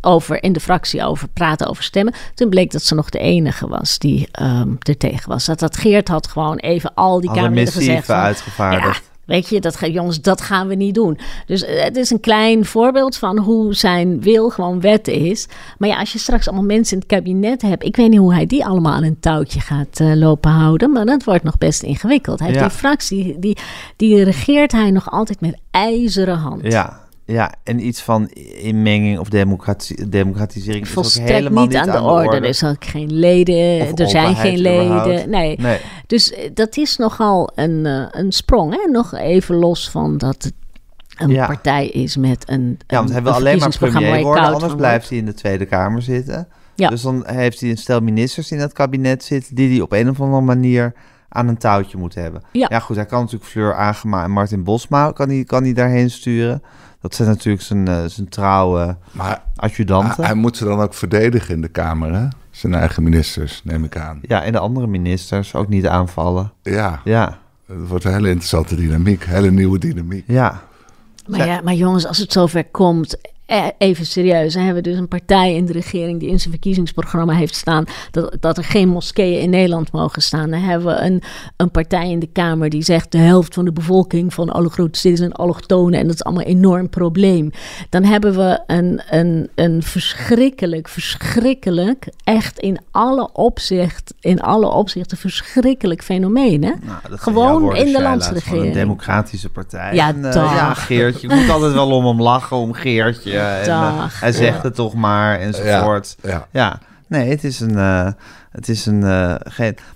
over 0.00 0.42
in 0.42 0.52
de 0.52 0.60
fractie 0.60 1.04
over 1.04 1.28
praten, 1.28 1.66
over 1.66 1.82
stemmen. 1.82 2.14
Toen 2.34 2.48
bleek 2.48 2.70
dat 2.70 2.82
ze 2.82 2.94
nog 2.94 3.08
de 3.10 3.18
enige 3.18 3.68
was 3.68 3.98
die 3.98 4.28
um, 4.42 4.76
er 4.78 4.96
tegen 4.96 5.28
was. 5.28 5.44
Dat, 5.44 5.58
dat 5.58 5.76
Geert 5.76 6.08
had 6.08 6.26
gewoon 6.26 6.56
even 6.56 6.94
al 6.94 7.20
die 7.20 7.32
Kamerleden 7.32 7.72
gezegd. 7.72 8.06
Van, 8.06 8.14
uitgevaardigd. 8.14 9.04
Ja, 9.04 9.34
weet 9.34 9.48
je, 9.48 9.60
dat, 9.60 9.78
jongens, 9.80 10.20
dat 10.20 10.40
gaan 10.40 10.68
we 10.68 10.74
niet 10.74 10.94
doen. 10.94 11.18
Dus 11.46 11.62
uh, 11.62 11.82
het 11.82 11.96
is 11.96 12.10
een 12.10 12.20
klein 12.20 12.64
voorbeeld 12.64 13.16
van 13.16 13.38
hoe 13.38 13.74
zijn 13.74 14.20
wil 14.20 14.50
gewoon 14.50 14.80
wet 14.80 15.08
is. 15.08 15.48
Maar 15.78 15.88
ja, 15.88 15.98
als 15.98 16.12
je 16.12 16.18
straks 16.18 16.46
allemaal 16.48 16.66
mensen 16.66 16.92
in 16.92 17.02
het 17.02 17.12
kabinet 17.12 17.62
hebt... 17.62 17.84
ik 17.84 17.96
weet 17.96 18.10
niet 18.10 18.18
hoe 18.18 18.34
hij 18.34 18.46
die 18.46 18.64
allemaal 18.64 18.92
aan 18.92 19.04
een 19.04 19.20
touwtje 19.20 19.60
gaat 19.60 20.00
uh, 20.00 20.14
lopen 20.14 20.50
houden... 20.50 20.92
maar 20.92 21.06
dat 21.06 21.24
wordt 21.24 21.42
nog 21.44 21.58
best 21.58 21.82
ingewikkeld. 21.82 22.38
Hij 22.38 22.48
heeft 22.48 22.60
die 22.60 22.70
fractie, 22.70 23.38
die, 23.38 23.56
die 23.96 24.24
regeert 24.24 24.72
hij 24.72 24.90
nog 24.90 25.10
altijd 25.10 25.40
met 25.40 25.58
ijzeren 25.70 26.38
hand. 26.38 26.62
Ja, 26.62 27.06
ja, 27.32 27.54
en 27.62 27.86
iets 27.86 28.02
van 28.02 28.28
inmenging 28.60 29.18
of 29.18 29.28
democratie, 29.28 30.08
democratisering 30.08 30.86
is 30.86 30.96
ook 30.96 31.28
helemaal 31.28 31.66
niet, 31.66 31.76
aan, 31.76 31.90
aan 31.90 32.02
de, 32.02 32.08
orde. 32.10 32.28
orde. 32.28 32.46
Er 32.46 32.54
zijn 32.54 32.76
geen 32.78 33.12
leden, 33.12 33.94
er 33.94 34.08
zijn 34.08 34.36
geen 34.36 34.58
leden. 34.58 35.30
Nee. 35.30 35.58
nee. 35.58 35.80
Dus 36.06 36.32
eh, 36.32 36.50
dat 36.54 36.76
is 36.76 36.96
nogal 36.96 37.50
een, 37.54 37.84
uh, 37.84 38.06
een 38.10 38.32
sprong. 38.32 38.72
Hè? 38.72 38.90
Nog 38.90 39.14
even 39.14 39.54
los 39.54 39.90
van 39.90 40.18
dat 40.18 40.42
het 40.42 40.52
een 41.16 41.30
ja. 41.30 41.46
partij 41.46 41.88
is 41.88 42.16
met 42.16 42.50
een. 42.50 42.78
Ja, 42.86 42.96
want 42.98 43.10
hij 43.10 43.22
wil 43.22 43.32
alleen 43.32 43.58
maar 43.58 43.76
premier 43.78 44.22
worden, 44.22 44.44
anders 44.44 44.74
blijft 44.74 45.08
hij 45.08 45.18
in 45.18 45.26
de 45.26 45.34
Tweede 45.34 45.66
Kamer 45.66 46.02
zitten. 46.02 46.48
Ja. 46.74 46.88
Dus 46.88 47.02
dan 47.02 47.22
heeft 47.26 47.60
hij 47.60 47.70
een 47.70 47.78
stel 47.78 48.00
ministers 48.00 48.50
in 48.50 48.58
dat 48.58 48.72
kabinet 48.72 49.24
zitten 49.24 49.54
die 49.54 49.70
hij 49.70 49.80
op 49.80 49.92
een 49.92 50.08
of 50.08 50.20
andere 50.20 50.42
manier 50.42 50.92
aan 51.28 51.48
een 51.48 51.58
touwtje 51.58 51.98
moet 51.98 52.14
hebben. 52.14 52.42
Ja, 52.52 52.66
ja 52.70 52.78
goed, 52.78 52.96
hij 52.96 53.06
kan 53.06 53.20
natuurlijk 53.20 53.50
Fleur 53.50 53.74
Agema 53.74 54.24
en 54.24 54.30
Martin 54.30 54.64
Bosma 54.64 55.10
kan 55.12 55.28
hij, 55.28 55.44
kan 55.44 55.62
hij 55.62 55.72
daarheen 55.72 56.10
sturen. 56.10 56.62
Dat 57.00 57.14
zijn 57.14 57.28
natuurlijk 57.28 57.64
zijn, 57.64 57.88
uh, 57.88 58.04
zijn 58.06 58.28
trouwe 58.28 58.96
maar 59.10 59.42
adjudanten. 59.56 60.16
Hij, 60.16 60.24
hij, 60.24 60.34
moet 60.34 60.56
ze 60.56 60.64
dan 60.64 60.80
ook 60.80 60.94
verdedigen 60.94 61.54
in 61.54 61.60
de 61.60 61.68
Kamer, 61.68 62.14
hè? 62.14 62.28
Zijn 62.50 62.74
eigen 62.74 63.02
ministers, 63.02 63.60
neem 63.64 63.84
ik 63.84 63.96
aan. 63.96 64.18
Ja, 64.22 64.42
en 64.42 64.52
de 64.52 64.58
andere 64.58 64.86
ministers 64.86 65.54
ook 65.54 65.68
niet 65.68 65.86
aanvallen. 65.86 66.52
Ja. 66.62 67.00
Ja. 67.04 67.38
Het 67.66 67.88
wordt 67.88 68.04
een 68.04 68.12
hele 68.12 68.28
interessante 68.28 68.76
dynamiek, 68.76 69.24
hele 69.24 69.50
nieuwe 69.50 69.78
dynamiek. 69.78 70.24
Ja. 70.26 70.62
Maar, 71.26 71.46
ja, 71.46 71.60
maar 71.64 71.74
jongens, 71.74 72.06
als 72.06 72.18
het 72.18 72.32
zover 72.32 72.64
komt 72.64 73.16
Eh, 73.20 73.32
even 73.78 74.06
serieus. 74.06 74.54
Hebben 74.54 74.74
we 74.74 74.80
dus 74.80 74.98
een 74.98 75.08
partij 75.08 75.54
in 75.54 75.66
de 75.66 75.72
regering 75.72 76.20
die 76.20 76.28
in 76.28 76.38
zijn 76.38 76.50
verkiezingsprogramma 76.50 77.32
heeft 77.32 77.54
staan 77.54 77.84
dat, 78.10 78.36
dat 78.40 78.56
er 78.56 78.64
geen 78.64 78.88
moskeeën 78.88 79.40
in 79.40 79.50
Nederland 79.50 79.92
mogen 79.92 80.22
staan. 80.22 80.50
Dan 80.50 80.60
hebben 80.60 80.94
we 80.94 81.00
een, 81.00 81.22
een 81.56 81.70
partij 81.70 82.10
in 82.10 82.18
de 82.18 82.26
Kamer 82.26 82.70
die 82.70 82.82
zegt 82.82 83.12
de 83.12 83.18
helft 83.18 83.54
van 83.54 83.64
de 83.64 83.72
bevolking 83.72 84.34
van 84.34 84.50
alle 84.50 84.68
grote 84.68 84.98
steden 84.98 85.18
zijn 85.18 85.32
allochtonen 85.32 86.00
en 86.00 86.06
dat 86.06 86.14
is 86.14 86.24
allemaal 86.24 86.44
een 86.44 86.56
enorm 86.56 86.88
probleem. 86.88 87.50
Dan 87.90 88.04
hebben 88.04 88.36
we 88.36 88.60
een, 88.66 89.02
een, 89.10 89.50
een 89.54 89.82
verschrikkelijk, 89.82 90.88
verschrikkelijk, 90.88 92.08
echt 92.24 92.58
in 92.58 92.78
alle 92.90 93.32
opzicht, 93.32 94.14
in 94.20 94.40
alle 94.40 94.66
opzichten 94.66 95.16
verschrikkelijk 95.16 96.02
fenomeen. 96.02 96.64
Hè? 96.64 96.72
Nou, 96.82 96.98
Gewoon 97.18 97.76
in 97.76 97.92
de 97.92 98.02
landsregering. 98.02 98.66
Een 98.66 98.72
democratische 98.72 99.48
partij. 99.48 99.94
Ja, 99.94 100.08
en, 100.08 100.18
uh, 100.18 100.32
ja, 100.32 100.74
Geertje. 100.74 101.28
Je 101.28 101.34
moet 101.34 101.50
altijd 101.50 101.72
wel 101.72 101.90
om 101.90 102.06
hem 102.06 102.22
lachen, 102.22 102.56
om 102.56 102.72
Geertje. 102.72 103.30
En, 103.38 103.68
uh, 103.68 104.04
hij 104.08 104.32
zegt 104.32 104.56
ja. 104.56 104.62
het 104.62 104.74
toch 104.74 104.94
maar, 104.94 105.38
enzovoort. 105.38 106.16
Ja, 106.22 106.30
ja. 106.30 106.46
ja. 106.50 106.78
nee, 107.06 107.30
het 107.30 107.44
is 107.44 107.60
een... 107.60 107.72
Uh, 107.72 108.08
het 108.58 108.68
is 108.68 108.86
een 108.86 109.00
uh. 109.00 109.36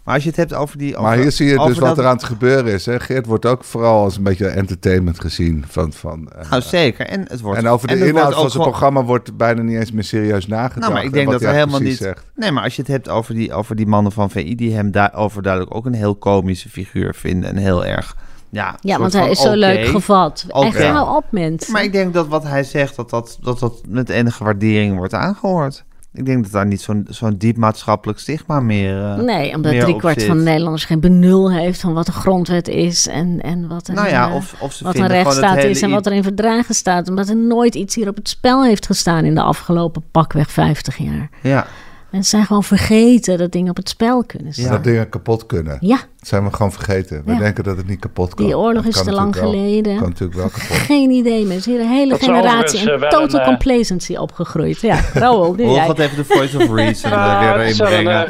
Maar 0.04 0.14
als 0.14 0.22
je 0.22 0.28
het 0.28 0.38
hebt 0.38 0.54
over 0.54 0.78
die. 0.78 0.96
Over, 0.96 1.08
maar 1.08 1.18
hier 1.18 1.32
zie 1.32 1.46
je 1.46 1.56
dus 1.66 1.78
wat 1.78 1.88
dat... 1.88 1.98
er 1.98 2.06
aan 2.06 2.16
het 2.16 2.24
gebeuren 2.24 2.72
is. 2.72 2.86
Hè? 2.86 3.00
Geert 3.00 3.26
wordt 3.26 3.46
ook 3.46 3.64
vooral 3.64 4.02
als 4.02 4.16
een 4.16 4.22
beetje 4.22 4.46
entertainment 4.46 5.20
gezien. 5.20 5.64
Van, 5.68 5.92
van, 5.92 6.30
uh, 6.38 6.50
nou, 6.50 6.62
zeker. 6.62 7.06
En, 7.06 7.24
het 7.28 7.40
wordt, 7.40 7.58
en 7.58 7.68
over 7.68 7.88
de 7.88 7.94
en 7.94 8.06
inhoud 8.06 8.34
van 8.34 8.50
zijn 8.50 8.62
programma 8.62 9.04
wordt 9.04 9.36
bijna 9.36 9.62
niet 9.62 9.78
eens 9.78 9.92
meer 9.92 10.04
serieus 10.04 10.46
nagedacht. 10.46 10.80
Nou, 10.80 10.92
maar 10.92 11.04
ik 11.04 11.12
denk 11.12 11.30
dat 11.30 11.40
helemaal 11.40 11.80
niet. 11.80 11.96
Zegt. 11.96 12.24
Nee, 12.34 12.50
maar 12.52 12.62
als 12.62 12.76
je 12.76 12.82
het 12.82 12.90
hebt 12.90 13.08
over 13.08 13.34
die, 13.34 13.52
over 13.52 13.76
die 13.76 13.86
mannen 13.86 14.12
van 14.12 14.30
VI, 14.30 14.54
die 14.54 14.74
hem 14.74 14.90
daar 14.90 15.14
overduidelijk 15.14 15.74
ook 15.74 15.86
een 15.86 15.94
heel 15.94 16.14
komische 16.14 16.68
figuur 16.68 17.14
vinden. 17.14 17.50
En 17.50 17.56
heel 17.56 17.86
erg. 17.86 18.16
Ja, 18.52 18.76
ja 18.80 18.98
want 18.98 19.12
hij 19.12 19.30
is 19.30 19.40
zo 19.40 19.46
okay. 19.46 19.58
leuk 19.58 19.86
gevat. 19.86 20.44
Okay. 20.48 20.66
Echt 20.66 20.82
hou 20.82 21.16
op, 21.16 21.24
mensen. 21.30 21.72
Maar 21.72 21.82
ik 21.82 21.92
denk 21.92 22.14
dat 22.14 22.28
wat 22.28 22.42
hij 22.42 22.64
zegt, 22.64 22.96
dat 22.96 23.10
dat, 23.10 23.38
dat, 23.40 23.58
dat 23.58 23.82
met 23.88 24.08
enige 24.08 24.44
waardering 24.44 24.96
wordt 24.96 25.14
aangehoord. 25.14 25.84
Ik 26.14 26.26
denk 26.26 26.42
dat 26.42 26.52
daar 26.52 26.66
niet 26.66 26.80
zo'n 26.80 27.06
zo'n 27.08 27.36
diep 27.36 27.56
maatschappelijk 27.56 28.18
stigma 28.18 28.60
meer. 28.60 28.96
Uh, 28.96 29.14
nee, 29.14 29.54
omdat 29.54 29.80
driekwart 29.80 30.22
van 30.22 30.36
de 30.36 30.42
Nederlanders 30.42 30.84
geen 30.84 31.00
benul 31.00 31.52
heeft 31.52 31.80
van 31.80 31.92
wat 31.92 32.06
een 32.06 32.12
grondwet 32.12 32.68
is 32.68 33.08
en, 33.08 33.40
en 33.40 33.68
wat 33.68 33.88
een, 33.88 33.94
nou 33.94 34.08
ja, 34.08 34.34
of, 34.34 34.54
of 34.60 34.72
ze 34.72 34.84
wat 34.84 34.96
een 34.96 35.06
rechtsstaat 35.06 35.64
is 35.64 35.82
en 35.82 35.90
wat 35.90 36.06
er 36.06 36.12
in 36.12 36.22
verdragen 36.22 36.74
staat. 36.74 37.08
Omdat 37.08 37.28
er 37.28 37.36
nooit 37.36 37.74
iets 37.74 37.94
hier 37.94 38.08
op 38.08 38.16
het 38.16 38.28
spel 38.28 38.64
heeft 38.64 38.86
gestaan 38.86 39.24
in 39.24 39.34
de 39.34 39.42
afgelopen 39.42 40.02
pakweg 40.10 40.50
50 40.50 40.96
jaar. 40.96 41.30
Ja. 41.42 41.66
Mensen 42.12 42.30
zijn 42.30 42.46
gewoon 42.46 42.62
vergeten 42.64 43.38
dat 43.38 43.52
dingen 43.52 43.70
op 43.70 43.76
het 43.76 43.88
spel 43.88 44.24
kunnen 44.24 44.52
staan. 44.52 44.70
Dat 44.70 44.84
dingen 44.84 45.08
kapot 45.08 45.46
kunnen. 45.46 45.76
Ja. 45.80 45.96
Dat 45.96 46.28
zijn 46.28 46.44
we 46.44 46.52
gewoon 46.52 46.72
vergeten. 46.72 47.22
We 47.24 47.32
Ja. 47.32 47.38
denken 47.38 47.64
dat 47.64 47.76
het 47.76 47.86
niet 47.86 47.98
kapot 48.00 48.34
kan. 48.34 48.44
Die 48.46 48.58
oorlog 48.58 48.84
is 48.84 49.02
te 49.02 49.12
lang 49.12 49.34
wel- 49.34 49.44
geleden. 49.50 49.96
kan 49.98 50.08
natuurlijk 50.08 50.38
wel 50.38 50.48
kapot. 50.48 50.76
Geen 50.92 51.10
idee 51.10 51.42
meer. 51.42 51.50
Er 51.50 51.56
is 51.56 51.64
hier 51.66 51.80
een 51.80 51.88
hele 51.88 52.10
Dat 52.10 52.22
generatie 52.24 52.80
in 52.80 52.88
eh, 52.88 53.08
total 53.08 53.22
een, 53.22 53.40
eh, 53.40 53.44
complacency 53.46 54.16
opgegroeid. 54.16 54.80
Ja, 54.80 55.00
Raoul, 55.12 55.54
nu 55.54 55.64
Rolf 55.64 55.76
jij. 55.76 55.86
gaat 55.86 55.98
even 55.98 56.16
de 56.16 56.24
voice 56.24 56.56
of 56.56 56.74
reason 56.74 57.10
eh, 57.10 57.16
Ja, 57.42 57.54
weer 57.54 57.58
het, 57.62 57.70
is 57.70 57.78
wel 57.78 57.88
een, 57.92 57.98
inbrengen. 57.98 58.28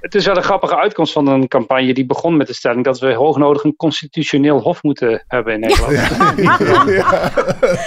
het 0.00 0.14
is 0.14 0.26
wel 0.26 0.36
een 0.36 0.42
grappige 0.42 0.76
uitkomst 0.76 1.12
van 1.12 1.26
een 1.26 1.48
campagne 1.48 1.94
die 1.94 2.06
begon 2.06 2.36
met 2.36 2.46
de 2.46 2.54
stelling 2.54 2.84
dat 2.84 2.98
we 2.98 3.14
hoognodig 3.14 3.64
een 3.64 3.76
constitutioneel 3.76 4.60
hof 4.60 4.82
moeten 4.82 5.24
hebben 5.28 5.54
in 5.54 5.60
Nederland. 5.60 5.92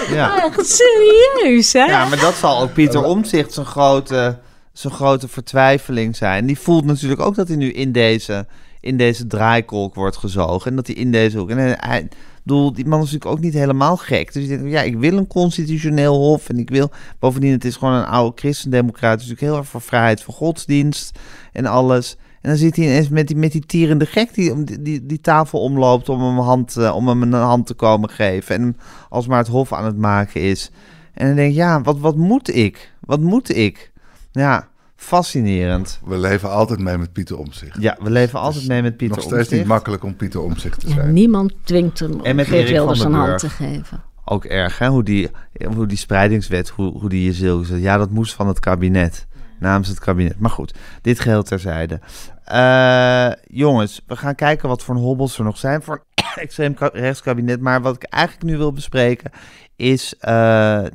Ja. 0.09 0.43
Echt 0.45 0.67
serieus, 0.69 1.73
hè? 1.73 1.83
ja, 1.85 2.05
maar 2.05 2.19
dat 2.19 2.33
zal 2.33 2.61
ook 2.61 2.73
Pieter 2.73 3.03
Omtzigt 3.03 3.53
zijn 3.53 3.65
grote, 3.65 4.37
zijn 4.77 4.93
grote 4.93 5.27
vertwijfeling 5.27 6.15
zijn. 6.15 6.45
Die 6.45 6.59
voelt 6.59 6.85
natuurlijk 6.85 7.21
ook 7.21 7.35
dat 7.35 7.47
hij 7.47 7.57
nu 7.57 7.71
in 7.71 7.91
deze, 7.91 8.45
in 8.79 8.97
deze 8.97 9.27
draaikolk 9.27 9.95
wordt 9.95 10.17
gezogen. 10.17 10.69
En 10.69 10.75
dat 10.75 10.87
hij 10.87 10.95
in 10.95 11.11
deze 11.11 11.37
hoek... 11.37 11.49
En 11.49 11.57
hij, 11.57 11.77
hij- 11.79 12.07
bedoel, 12.43 12.73
die 12.73 12.85
man 12.85 12.99
is 12.99 13.05
natuurlijk 13.05 13.31
ook 13.31 13.43
niet 13.43 13.53
helemaal 13.53 13.97
gek. 13.97 14.33
Dus 14.33 14.43
ik 14.43 14.49
denk, 14.49 14.67
ja, 14.67 14.81
ik 14.81 14.97
wil 14.97 15.17
een 15.17 15.27
constitutioneel 15.27 16.15
hof. 16.15 16.49
En 16.49 16.59
ik 16.59 16.69
wil... 16.69 16.91
Bovendien, 17.19 17.51
het 17.51 17.65
is 17.65 17.75
gewoon 17.75 17.93
een 17.93 18.05
oude 18.05 18.39
christendemocraat. 18.39 19.17
Dus 19.17 19.27
natuurlijk 19.27 19.53
heel 19.53 19.61
erg 19.61 19.71
voor 19.71 19.81
vrijheid 19.81 20.23
van 20.23 20.33
godsdienst 20.33 21.19
en 21.53 21.65
alles. 21.65 22.17
En 22.41 22.49
dan 22.49 22.57
zit 22.57 22.75
hij 22.75 22.85
ineens 22.85 23.09
met 23.09 23.27
die, 23.27 23.35
met 23.35 23.51
die 23.51 23.65
tierende 23.65 24.05
gek 24.05 24.33
die, 24.33 24.63
die, 24.81 25.05
die, 25.05 25.21
tafel 25.21 25.61
omloopt 25.61 26.09
om 26.09 26.21
hem, 26.21 26.37
hand, 26.37 26.77
eh, 26.77 26.95
om 26.95 27.07
hem 27.07 27.21
een 27.21 27.33
hand 27.33 27.65
te 27.65 27.73
komen 27.73 28.09
geven. 28.09 28.55
En 28.55 28.61
hem 28.61 28.75
alsmaar 29.09 29.37
het 29.37 29.47
hof 29.47 29.73
aan 29.73 29.85
het 29.85 29.97
maken 29.97 30.41
is. 30.41 30.71
En 31.13 31.27
dan 31.27 31.35
denk 31.35 31.49
ik, 31.49 31.55
ja, 31.55 31.81
wat, 31.81 31.99
wat 31.99 32.15
moet 32.15 32.55
ik? 32.55 32.93
Wat 32.99 33.19
moet 33.19 33.55
ik? 33.55 33.91
Ja, 34.37 34.67
fascinerend. 34.95 35.99
We 36.05 36.17
leven 36.17 36.49
altijd 36.49 36.79
mee 36.79 36.97
met 36.97 37.13
Pieter 37.13 37.37
Omzicht. 37.37 37.77
Ja, 37.81 37.97
we 37.99 38.09
leven 38.09 38.39
altijd 38.39 38.67
mee 38.67 38.81
met 38.81 38.97
Pieter 38.97 39.17
Nog 39.17 39.25
steeds 39.25 39.49
niet 39.49 39.65
makkelijk 39.65 40.03
om 40.03 40.15
Pieter 40.15 40.41
Omzicht 40.41 40.79
te 40.79 40.87
Ja, 40.87 40.93
zijn. 40.93 41.13
niemand 41.13 41.53
dwingt 41.63 41.99
hem 41.99 42.11
En 42.11 42.29
om 42.29 42.35
met 42.35 42.47
Geert 42.47 42.69
Wilders 42.69 42.99
een 42.99 43.13
hand 43.13 43.39
te 43.39 43.49
geven. 43.49 44.03
Ook 44.25 44.45
erg, 44.45 44.77
hè? 44.79 44.87
Hoe 44.87 45.03
die, 45.03 45.29
hoe 45.75 45.85
die 45.85 45.97
spreidingswet, 45.97 46.69
hoe, 46.69 46.91
hoe 46.99 47.09
die 47.09 47.23
je 47.23 47.33
zil 47.33 47.63
zet. 47.63 47.81
Ja, 47.81 47.97
dat 47.97 48.09
moest 48.09 48.33
van 48.33 48.47
het 48.47 48.59
kabinet. 48.59 49.27
Namens 49.59 49.87
het 49.87 49.99
kabinet. 49.99 50.39
Maar 50.39 50.49
goed, 50.49 50.73
dit 51.01 51.19
geheel 51.19 51.43
terzijde. 51.43 51.99
Eh, 52.43 53.31
jongens, 53.47 54.01
we 54.07 54.15
gaan 54.15 54.35
kijken 54.35 54.69
wat 54.69 54.83
voor 54.83 54.95
hobbels 54.95 55.37
er 55.37 55.43
nog 55.43 55.57
zijn 55.57 55.81
voor 55.83 56.03
een 56.15 56.23
extreem 56.43 56.73
ka- 56.73 56.89
rechtskabinet. 56.93 57.61
Maar 57.61 57.81
wat 57.81 57.95
ik 57.95 58.03
eigenlijk 58.03 58.43
nu 58.43 58.57
wil 58.57 58.71
bespreken 58.73 59.31
is... 59.75 60.15
eh, 60.19 60.31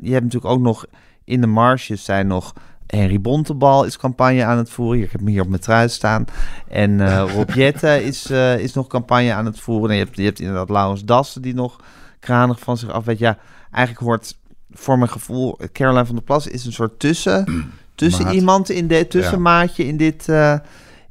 je 0.01 0.13
hebt 0.13 0.25
natuurlijk 0.25 0.45
ook 0.53 0.61
nog 0.61 0.85
in 1.25 1.41
de 1.41 1.47
marges 1.47 2.05
zijn 2.05 2.27
nog... 2.27 2.53
Henry 2.97 3.21
Bontebal 3.21 3.85
is 3.85 3.97
campagne 3.99 4.45
aan 4.45 4.59
het 4.59 4.71
voeren. 4.71 5.03
Ik 5.03 5.11
heb 5.11 5.21
hem 5.21 5.29
hier 5.31 5.43
op 5.43 5.49
mijn 5.49 5.61
trui 5.61 5.89
staan. 5.89 6.25
En 6.69 7.01
eh 7.01 7.25
Rob 7.35 7.51
Jetten 7.51 8.05
is, 8.05 8.31
eh, 8.31 8.59
is 8.59 8.73
nog 8.73 8.87
campagne 8.87 9.33
aan 9.33 9.45
het 9.45 9.61
voeren. 9.61 9.91
En 9.91 9.97
je 9.97 10.05
hebt, 10.05 10.17
je 10.17 10.23
hebt 10.23 10.41
inderdaad 10.41 10.69
Laurens 10.69 11.05
Dassen 11.05 11.43
die 11.43 11.55
nog 11.55 11.81
kranig 12.21 12.59
van 12.59 12.77
zich 12.77 12.91
af 12.91 13.05
weet. 13.05 13.19
Ja, 13.19 13.39
eigenlijk 13.71 14.07
hoort 14.07 14.37
voor 14.71 14.99
mijn 14.99 15.11
gevoel... 15.11 15.59
Caroline 15.73 16.07
van 16.07 16.15
der 16.15 16.25
Plas 16.25 16.47
is 16.47 16.65
een 16.67 16.73
soort 16.73 16.99
tussen, 16.99 17.45
tussen 17.95 18.25
Maat. 18.25 18.35
iemand 18.35 18.71
in 18.71 18.87
dit 18.87 19.11
tussenmaatje 19.11 19.87
in 19.87 19.97
dit, 19.97 20.29
eh, 20.29 20.59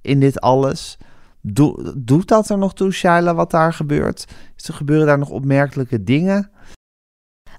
in 0.01 0.19
dit 0.19 0.41
alles. 0.41 0.97
Doe- 1.41 1.93
doet 1.97 2.27
dat 2.27 2.49
er 2.49 2.57
nog 2.57 2.73
toe, 2.73 2.91
Shaila, 2.91 3.35
wat 3.35 3.51
daar 3.51 3.73
gebeurt? 3.73 4.27
Is 4.57 4.67
er 4.67 4.73
gebeuren 4.73 5.07
daar 5.07 5.19
nog 5.19 5.29
opmerkelijke 5.29 6.03
dingen? 6.03 6.49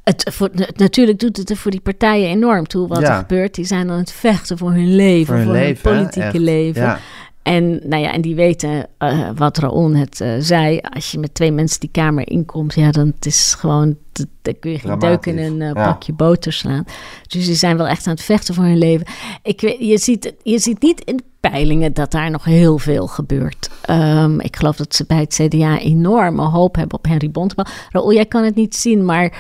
Het, 0.05 0.29
voor, 0.33 0.51
natuurlijk 0.77 1.19
doet 1.19 1.37
het 1.37 1.51
er 1.51 1.57
voor 1.57 1.71
die 1.71 1.81
partijen 1.81 2.29
enorm 2.29 2.67
toe 2.67 2.89
wat 2.89 3.01
Ja. 3.01 3.09
er 3.11 3.19
gebeurt. 3.19 3.55
Die 3.55 3.65
zijn 3.65 3.91
aan 3.91 3.99
het 3.99 4.13
vechten 4.13 4.59
voor 4.59 4.73
hun 4.73 4.95
leven, 4.95 5.27
Voor 5.27 5.45
hun 5.45 5.51
leven, 5.53 5.83
politieke 5.83 6.27
Echt. 6.29 6.39
leven. 6.39 6.83
Ja, 6.83 6.99
En, 7.43 7.81
nou 7.89 8.03
ja, 8.03 8.13
en 8.13 8.21
die 8.21 8.35
weten 8.35 8.87
eh, 8.99 9.29
wat 9.35 9.59
Raoul 9.59 9.89
net 9.89 10.21
eh, 10.21 10.33
zei. 10.39 10.81
Als 10.95 11.11
je 11.11 11.19
met 11.19 11.35
twee 11.35 11.53
mensen 11.53 11.81
die 11.81 11.89
kamer 11.93 12.29
inkomt, 12.31 12.75
ja, 12.75 12.91
dan 12.91 13.07
het 13.15 13.27
is 13.27 13.55
gewoon, 13.59 13.97
dan 14.43 14.59
kun 14.61 14.71
je 14.71 14.79
geen 14.79 14.99
deuk 14.99 15.27
in 15.27 15.39
een 15.39 15.61
eh, 15.63 15.67
ja. 15.67 15.73
bakje 15.73 16.13
boter 16.13 16.53
slaan. 16.53 16.85
Dus 17.27 17.47
die 17.47 17.55
zijn 17.55 17.77
wel 17.77 17.87
echt 17.89 18.07
aan 18.07 18.13
het 18.15 18.23
vechten 18.23 18.55
voor 18.55 18.65
hun 18.65 18.79
leven. 18.79 19.07
Ik 19.43 19.61
weet, 19.61 19.77
je, 19.79 19.99
ziet, 19.99 20.25
het- 20.25 20.35
je 20.43 20.59
ziet 20.59 20.83
niet 20.83 21.01
in 21.05 21.17
de 21.17 21.25
peilingen 21.41 21.93
dat 21.93 22.11
daar 22.11 22.31
nog 22.31 22.45
heel 22.45 22.79
veel 22.79 23.07
gebeurt. 23.07 23.71
Ehm, 23.83 24.41
ik 24.41 24.57
geloof 24.57 24.77
dat 24.77 24.95
ze 24.95 25.05
bij 25.07 25.19
het 25.21 25.35
CDA 25.43 25.79
enorme 25.79 26.43
hoop 26.43 26.75
hebben 26.77 26.99
op 26.99 27.05
Henry 27.07 27.31
Bontebal. 27.31 27.67
Raoul, 27.91 28.13
jij 28.13 28.27
kan 28.27 28.45
het 28.45 28.55
niet 28.55 28.75
zien, 28.77 29.05
maar 29.05 29.33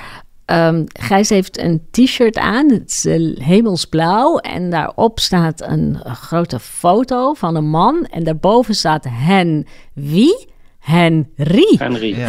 Ehm 0.53 0.85
Gijs 0.93 1.29
heeft 1.29 1.59
een 1.59 1.83
t-shirt 1.91 2.39
aan, 2.39 2.71
het 2.71 2.91
is 2.91 3.05
eh, 3.05 3.47
hemelsblauw. 3.47 4.37
En 4.37 4.71
daarop 4.71 5.21
staat 5.21 5.63
een 5.63 5.99
grote 6.05 6.61
foto 6.61 7.35
van 7.35 7.55
een 7.55 7.69
man. 7.69 8.07
En 8.11 8.25
daarboven 8.25 8.75
staat 8.75 9.07
hen 9.09 9.67
wie? 9.95 10.49
Henry. 10.79 11.77
Henry. 11.79 12.17
ja. 12.17 12.29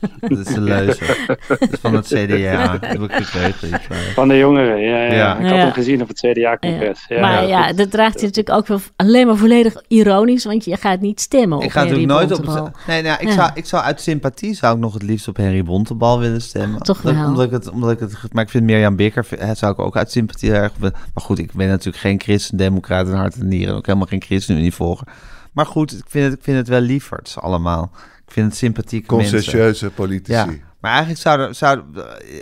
dat 0.20 0.38
is 0.38 0.54
een 0.56 0.62
leuze. 0.62 1.26
Dat 1.48 1.60
is 1.60 1.68
van 1.80 1.94
het 1.94 2.06
CDA. 2.06 2.78
Heb 2.80 2.84
ik 3.00 3.86
waar. 3.88 3.98
Van 4.14 4.28
de 4.28 4.36
jongeren, 4.38 4.78
ja. 4.80 4.96
ja. 5.04 5.12
Ja. 5.12 5.36
Ik 5.36 5.42
had 5.42 5.50
Ja. 5.54 5.56
hem 5.56 5.72
gezien 5.72 6.02
op 6.02 6.08
het 6.08 6.18
CDA-congres. 6.18 7.04
Ja. 7.08 7.20
maar 7.20 7.46
Ja, 7.46 7.72
dat 7.72 7.90
draagt 7.90 8.14
hij 8.14 8.22
natuurlijk 8.28 8.56
ook 8.56 8.66
wel 8.66 8.80
alleen 8.96 9.26
maar 9.26 9.36
volledig 9.36 9.82
ironisch. 9.88 10.44
Want 10.44 10.64
je 10.64 10.76
gaat 10.76 11.00
niet 11.00 11.20
stemmen 11.20 11.58
Ik 11.58 11.64
op 11.64 11.70
ga 11.70 11.80
natuurlijk 11.80 12.08
nooit 12.08 12.32
op 12.32 12.44
Bontebal. 12.44 12.70
Nee, 12.86 13.02
nou, 13.02 13.20
ik, 13.20 13.28
Ja. 13.28 13.32
zou, 13.34 13.50
ik 13.54 13.66
zou 13.66 13.82
uit 13.82 14.00
sympathie 14.00 14.54
zou 14.54 14.74
ik 14.74 14.80
nog 14.80 14.92
het 14.94 15.02
liefst 15.02 15.28
op 15.28 15.36
Henry 15.36 15.62
Bontebal 15.62 16.18
willen 16.20 16.42
stemmen. 16.42 16.82
Toch 16.82 16.96
Omdat- 17.04 17.14
wel. 17.20 17.26
Omdat 17.28 17.44
ik 17.44 17.50
het, 17.50 17.70
omdat 17.70 17.90
ik 17.90 17.98
het, 18.00 18.32
maar 18.32 18.42
ik 18.44 18.50
vind 18.50 18.64
Mirjam 18.64 18.96
Bikker, 18.96 19.26
hè, 19.38 19.54
zou 19.54 19.72
ik 19.72 19.78
ook 19.78 19.96
uit 19.96 20.10
sympathie 20.10 20.52
erg... 20.52 20.72
Maar 20.78 20.92
goed, 21.14 21.38
ik 21.38 21.52
ben 21.52 21.68
natuurlijk 21.68 21.96
geen 21.96 22.20
christendemocraat 22.20 23.06
in 23.06 23.12
hart 23.12 23.34
en 23.34 23.48
nieren. 23.48 23.74
Ook 23.74 23.86
helemaal 23.86 24.06
geen 24.06 24.22
ChristenUnie 24.22 24.74
volger. 24.74 25.06
Maar 25.52 25.66
goed, 25.66 25.92
ik 25.92 26.04
vind 26.08 26.24
het, 26.24 26.34
ik 26.34 26.40
vind 26.42 26.56
het 26.56 26.68
wel 26.68 26.80
lieverds 26.80 27.38
allemaal. 27.38 27.90
Ik 28.26 28.32
vind 28.32 28.46
het 28.46 28.56
sympathieke. 28.56 29.06
Conscientieuze 29.06 29.90
politici. 29.90 30.32
Ja, 30.32 30.46
maar 30.80 30.90
eigenlijk 30.90 31.20
zou 31.20 31.40
er, 31.40 31.54
zou, 31.54 31.82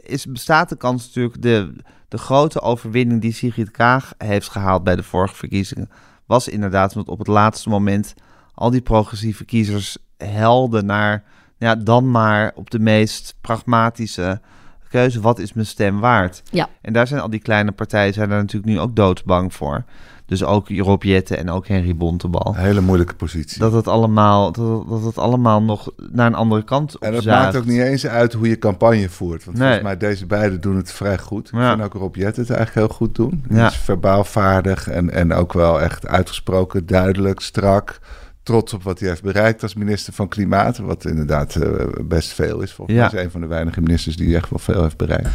is, 0.02 0.26
bestaat 0.26 0.68
de 0.68 0.76
kans 0.76 1.06
natuurlijk... 1.06 1.42
De, 1.42 1.76
de 2.08 2.18
grote 2.18 2.60
overwinning 2.60 3.20
die 3.20 3.32
Sigrid 3.32 3.70
Kaag 3.70 4.12
heeft 4.18 4.48
gehaald 4.48 4.84
bij 4.84 4.96
de 4.96 5.02
vorige 5.02 5.34
verkiezingen... 5.34 5.90
was 6.26 6.48
inderdaad 6.48 6.96
omdat 6.96 7.12
op 7.12 7.18
het 7.18 7.26
laatste 7.26 7.68
moment... 7.68 8.14
al 8.54 8.70
die 8.70 8.82
progressieve 8.82 9.44
kiezers 9.44 9.96
helden 10.16 10.86
naar... 10.86 11.24
Ja, 11.58 11.74
dan 11.74 12.10
maar 12.10 12.52
op 12.54 12.70
de 12.70 12.78
meest 12.78 13.34
pragmatische 13.40 14.40
keuze. 14.88 15.20
Wat 15.20 15.38
is 15.38 15.52
mijn 15.52 15.66
stem 15.66 16.00
waard? 16.00 16.42
Ja. 16.50 16.68
En 16.80 16.92
daar 16.92 17.06
zijn 17.06 17.20
al 17.20 17.30
die 17.30 17.40
kleine 17.40 17.72
partijen 17.72 18.14
zijn 18.14 18.28
daar 18.28 18.38
natuurlijk 18.38 18.72
nu 18.72 18.80
ook 18.80 18.96
doodsbang 18.96 19.54
voor. 19.54 19.84
Dus 20.26 20.44
ook 20.44 20.68
Rob 20.68 21.02
Jetten 21.02 21.38
en 21.38 21.50
ook 21.50 21.66
Henry 21.66 21.96
Bontebal. 21.96 22.54
Een 22.56 22.62
hele 22.64 22.80
moeilijke 22.80 23.14
positie. 23.14 23.58
Dat 23.58 23.72
het 23.72 23.88
allemaal, 23.88 24.52
dat, 24.52 24.88
dat 24.88 25.02
het 25.04 25.18
allemaal 25.18 25.62
nog 25.62 25.90
naar 26.12 26.26
een 26.26 26.34
andere 26.34 26.62
kant 26.64 26.94
op 26.96 27.02
en 27.02 27.14
het 27.14 27.24
maakt 27.24 27.56
ook 27.56 27.64
niet 27.64 27.80
eens 27.80 28.06
uit 28.06 28.32
hoe 28.32 28.48
je 28.48 28.58
campagne 28.58 29.08
voert. 29.08 29.44
Want 29.44 29.56
Nee. 29.58 29.66
volgens 29.66 29.86
mij 29.88 29.96
deze 30.08 30.26
beiden 30.26 30.60
doen 30.60 30.76
het 30.76 30.92
vrij 30.92 31.18
goed. 31.18 31.48
Ik 31.48 31.54
Ja. 31.58 31.70
vind 31.70 31.82
ook 31.84 31.92
Rob 31.94 32.14
het 32.16 32.36
eigenlijk 32.38 32.74
heel 32.74 32.88
goed 32.88 33.14
doen. 33.14 33.44
Hij 33.48 33.58
Ja. 33.58 33.66
is 33.66 33.76
verbaal 33.76 34.24
vaardig 34.24 34.88
en, 34.88 35.10
en 35.10 35.32
ook 35.32 35.52
wel 35.52 35.80
echt 35.80 36.06
uitgesproken, 36.06 36.86
duidelijk, 36.86 37.40
strak. 37.40 37.98
Trots 38.42 38.72
op 38.72 38.82
wat 38.82 38.98
hij 38.98 39.08
heeft 39.08 39.22
bereikt 39.22 39.62
als 39.62 39.74
minister 39.74 40.12
van 40.12 40.28
Klimaat. 40.28 40.78
Wat 40.78 41.04
inderdaad 41.04 41.54
eh, 41.56 41.70
best 42.04 42.32
veel 42.32 42.60
is. 42.60 42.72
Volgens 42.72 42.96
Ja. 42.96 43.08
mij 43.12 43.18
is 43.20 43.24
een 43.24 43.30
van 43.30 43.40
de 43.40 43.46
weinige 43.46 43.80
ministers 43.80 44.16
die 44.16 44.36
echt 44.36 44.50
wel 44.50 44.58
veel 44.58 44.82
heeft 44.82 44.96
bereikt. 44.96 45.28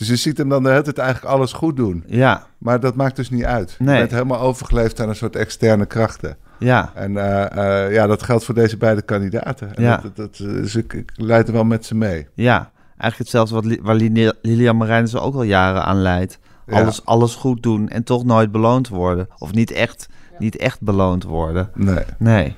Dus 0.00 0.08
je 0.08 0.16
ziet 0.16 0.38
hem 0.38 0.48
dan 0.48 0.62
de 0.62 0.68
hele 0.70 0.82
tijd 0.82 0.98
eigenlijk 0.98 1.34
alles 1.34 1.52
goed 1.52 1.76
doen. 1.76 2.04
Ja, 2.06 2.46
Maar 2.58 2.80
dat 2.80 2.94
maakt 2.94 3.16
dus 3.16 3.30
niet 3.30 3.44
uit. 3.44 3.76
Nee. 3.78 3.94
Je 3.94 4.00
bent 4.00 4.10
helemaal 4.12 4.40
overgeleefd 4.40 5.00
aan 5.00 5.08
een 5.08 5.14
soort 5.16 5.36
externe 5.36 5.86
krachten. 5.86 6.36
ja. 6.58 6.92
En 6.94 7.16
eh, 7.16 7.84
eh, 7.86 7.92
ja, 7.92 8.06
dat 8.06 8.22
geldt 8.22 8.44
voor 8.44 8.54
deze 8.54 8.76
beide 8.76 9.02
kandidaten. 9.02 9.74
En 9.76 9.82
Ja. 9.82 9.96
dat, 9.96 10.16
dat, 10.16 10.36
dat, 10.36 10.48
dus 10.48 10.76
ik, 10.76 10.92
ik 10.92 11.10
leid 11.14 11.46
er 11.48 11.52
wel 11.54 11.64
met 11.64 11.84
ze 11.86 11.94
mee. 11.94 12.26
Ja, 12.34 12.70
eigenlijk 12.96 13.16
hetzelfde 13.18 13.54
wat, 13.54 13.78
waar 13.82 13.94
Lilian 14.42 14.76
Marijnissen 14.76 15.22
ook 15.22 15.34
al 15.34 15.42
jaren 15.42 15.84
aan 15.84 16.02
leidt. 16.02 16.38
Ja. 16.66 16.80
Alles, 16.80 17.04
alles 17.04 17.34
goed 17.34 17.62
doen 17.62 17.88
en 17.88 18.02
toch 18.04 18.24
nooit 18.24 18.52
beloond 18.52 18.88
worden. 18.88 19.28
Of 19.38 19.52
niet 19.52 19.70
echt, 19.70 20.08
niet 20.38 20.56
echt 20.56 20.80
beloond 20.80 21.24
worden. 21.24 21.70
Nee, 21.74 22.04
Nee. 22.18 22.54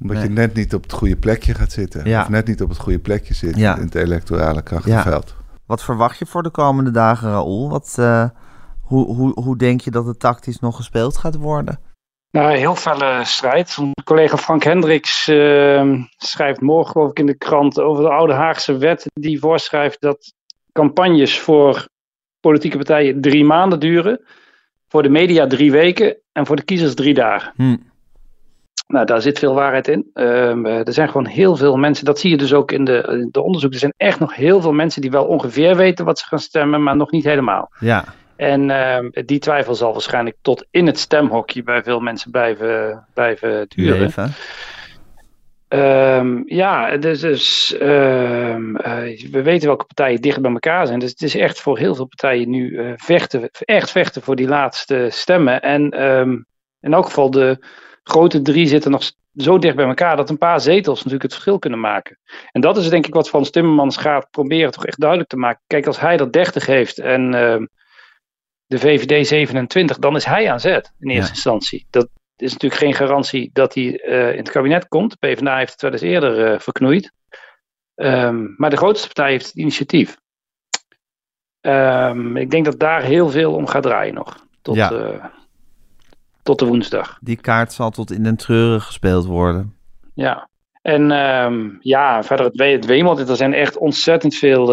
omdat 0.00 0.16
Nee. 0.16 0.26
je 0.26 0.30
net 0.32 0.54
niet 0.54 0.74
op 0.74 0.82
het 0.82 0.92
goede 0.92 1.16
plekje 1.16 1.54
gaat 1.54 1.72
zitten. 1.72 2.04
Ja. 2.08 2.20
Of 2.22 2.28
net 2.28 2.46
niet 2.46 2.62
op 2.62 2.68
het 2.68 2.78
goede 2.78 2.98
plekje 2.98 3.34
zit 3.34 3.56
Ja. 3.56 3.76
in 3.76 3.82
het 3.84 3.94
electorale 3.94 4.62
krachtenveld. 4.62 5.34
Wat 5.68 5.84
verwacht 5.84 6.18
je 6.18 6.26
voor 6.26 6.42
de 6.42 6.50
komende 6.50 6.90
dagen, 6.90 7.30
Raoul? 7.30 7.70
Wat, 7.70 7.96
eh, 7.98 8.28
hoe, 8.82 9.14
hoe, 9.14 9.40
hoe 9.42 9.56
denk 9.56 9.80
je 9.80 9.90
dat 9.90 10.06
het 10.06 10.20
tactisch 10.20 10.60
nog 10.60 10.76
gespeeld 10.76 11.16
gaat 11.16 11.36
worden? 11.36 11.80
Nou, 12.30 12.56
heel 12.56 12.74
felle 12.74 13.24
strijd. 13.24 13.76
Mijn 13.78 13.92
collega 14.04 14.36
Frank 14.36 14.62
Hendricks 14.62 15.28
eh, 15.28 15.92
schrijft 16.16 16.60
morgen 16.60 16.92
geloof 16.92 17.10
ik 17.10 17.18
in 17.18 17.26
de 17.26 17.36
krant 17.36 17.80
over 17.80 18.02
de 18.02 18.10
oude 18.10 18.32
Haagse 18.32 18.76
wet 18.76 19.06
die 19.12 19.38
voorschrijft 19.38 20.00
dat 20.00 20.32
campagnes 20.72 21.40
voor 21.40 21.88
politieke 22.40 22.76
partijen 22.76 23.20
drie 23.20 23.44
maanden 23.44 23.80
duren, 23.80 24.20
voor 24.88 25.02
de 25.02 25.08
media 25.08 25.46
drie 25.46 25.72
weken 25.72 26.16
en 26.32 26.46
voor 26.46 26.56
de 26.56 26.64
kiezers 26.64 26.94
drie 26.94 27.14
dagen. 27.14 27.52
Hm. 27.56 27.76
Nou, 28.88 29.06
daar 29.06 29.22
zit 29.22 29.38
veel 29.38 29.54
waarheid 29.54 29.88
in. 29.88 30.10
Ehm, 30.14 30.66
eh, 30.66 30.86
er 30.86 30.92
zijn 30.92 31.08
gewoon 31.08 31.26
heel 31.26 31.56
veel 31.56 31.76
mensen, 31.76 32.04
dat 32.04 32.18
zie 32.18 32.30
je 32.30 32.36
dus 32.36 32.52
ook 32.52 32.72
in 32.72 32.84
de, 32.84 33.28
de 33.30 33.42
onderzoek. 33.42 33.72
Er 33.72 33.78
zijn 33.78 33.94
echt 33.96 34.18
nog 34.18 34.34
heel 34.34 34.60
veel 34.60 34.72
mensen 34.72 35.00
die 35.00 35.10
wel 35.10 35.24
ongeveer 35.24 35.76
weten 35.76 36.04
wat 36.04 36.18
ze 36.18 36.26
gaan 36.26 36.38
stemmen, 36.38 36.82
maar 36.82 36.96
nog 36.96 37.10
niet 37.10 37.24
helemaal. 37.24 37.70
Ja, 37.78 38.04
En 38.36 38.70
ehm, 38.70 39.08
die 39.24 39.38
twijfel 39.38 39.74
zal 39.74 39.92
waarschijnlijk 39.92 40.36
tot 40.42 40.66
in 40.70 40.86
het 40.86 40.98
stemhokje 40.98 41.62
bij 41.62 41.82
veel 41.82 42.00
mensen 42.00 42.30
blijven, 42.30 43.06
blijven 43.14 43.68
duren. 43.68 44.12
Um, 45.68 46.42
ja, 46.46 46.96
dus, 46.96 47.20
dus 47.20 47.74
um, 47.82 48.76
uh, 48.76 49.20
we 49.30 49.42
weten 49.42 49.66
welke 49.66 49.84
partijen 49.84 50.20
dicht 50.20 50.40
bij 50.40 50.52
elkaar 50.52 50.86
zijn. 50.86 50.98
Dus 50.98 51.10
het 51.10 51.22
is 51.22 51.36
echt 51.36 51.60
voor 51.60 51.78
heel 51.78 51.94
veel 51.94 52.06
partijen 52.06 52.50
nu 52.50 52.70
uh, 52.70 52.92
vechten, 52.96 53.50
echt 53.58 53.90
vechten 53.90 54.22
voor 54.22 54.36
die 54.36 54.48
laatste 54.48 55.06
stemmen. 55.10 55.62
En 55.62 56.02
um, 56.02 56.46
in 56.80 56.92
elk 56.92 57.04
geval 57.04 57.30
de 57.30 57.58
grote 58.08 58.42
drie 58.42 58.66
zitten 58.66 58.90
nog 58.90 59.12
zo 59.34 59.58
dicht 59.58 59.76
bij 59.76 59.86
elkaar 59.86 60.16
dat 60.16 60.30
een 60.30 60.38
paar 60.38 60.60
zetels 60.60 60.96
natuurlijk 60.96 61.22
het 61.22 61.32
verschil 61.32 61.58
kunnen 61.58 61.80
maken. 61.80 62.18
En 62.52 62.60
dat 62.60 62.76
is 62.76 62.88
denk 62.88 63.06
ik 63.06 63.14
wat 63.14 63.28
Frans 63.28 63.50
Timmermans 63.50 63.96
gaat 63.96 64.30
proberen 64.30 64.70
toch 64.70 64.86
echt 64.86 65.00
duidelijk 65.00 65.30
te 65.30 65.36
maken. 65.36 65.62
Kijk, 65.66 65.86
als 65.86 66.00
hij 66.00 66.16
dat 66.16 66.32
30 66.32 66.66
heeft 66.66 66.98
en 66.98 67.30
de 68.68 68.78
VVD 68.78 69.26
27, 69.26 69.98
dan 69.98 70.16
is 70.16 70.24
hij 70.24 70.50
aan 70.50 70.60
zet 70.60 70.92
in 70.98 71.08
eerste 71.08 71.28
ja. 71.28 71.34
instantie. 71.34 71.86
Dat 71.90 72.08
is 72.36 72.52
natuurlijk 72.52 72.80
geen 72.80 72.94
garantie 72.94 73.50
dat 73.52 73.74
hij 73.74 74.02
uh, 74.04 74.30
in 74.30 74.38
het 74.38 74.50
kabinet 74.50 74.88
komt. 74.88 75.10
De 75.10 75.26
PvdA 75.26 75.56
heeft 75.56 75.72
het 75.72 75.82
wel 75.82 75.92
eens 75.92 76.00
eerder 76.00 76.52
uh, 76.52 76.58
verknoeid. 76.58 77.12
Um, 77.94 78.54
maar 78.56 78.70
de 78.70 78.76
grootste 78.76 79.06
partij 79.06 79.30
heeft 79.30 79.46
het 79.46 79.54
initiatief. 79.54 80.16
Um, 81.60 82.36
ik 82.36 82.50
denk 82.50 82.64
dat 82.64 82.78
daar 82.78 83.02
heel 83.02 83.30
veel 83.30 83.54
om 83.54 83.66
gaat 83.66 83.82
draaien 83.82 84.14
nog. 84.14 84.46
Tot, 84.62 84.74
ja. 84.74 85.32
Tot 86.48 86.58
de 86.58 86.66
woensdag. 86.66 87.18
Die 87.20 87.36
kaart 87.36 87.72
zal 87.72 87.90
tot 87.90 88.10
in 88.10 88.22
den 88.22 88.36
treuren 88.36 88.80
gespeeld 88.80 89.26
worden. 89.26 89.74
Ja. 90.14 90.48
En 90.82 91.10
um, 91.10 91.78
ja, 91.80 92.22
verder 92.22 92.46
het, 92.46 92.58
het 92.58 92.86
wemelt. 92.86 93.28
Er 93.28 93.36
zijn 93.36 93.54
echt 93.54 93.76
ontzettend 93.76 94.34
veel. 94.34 94.66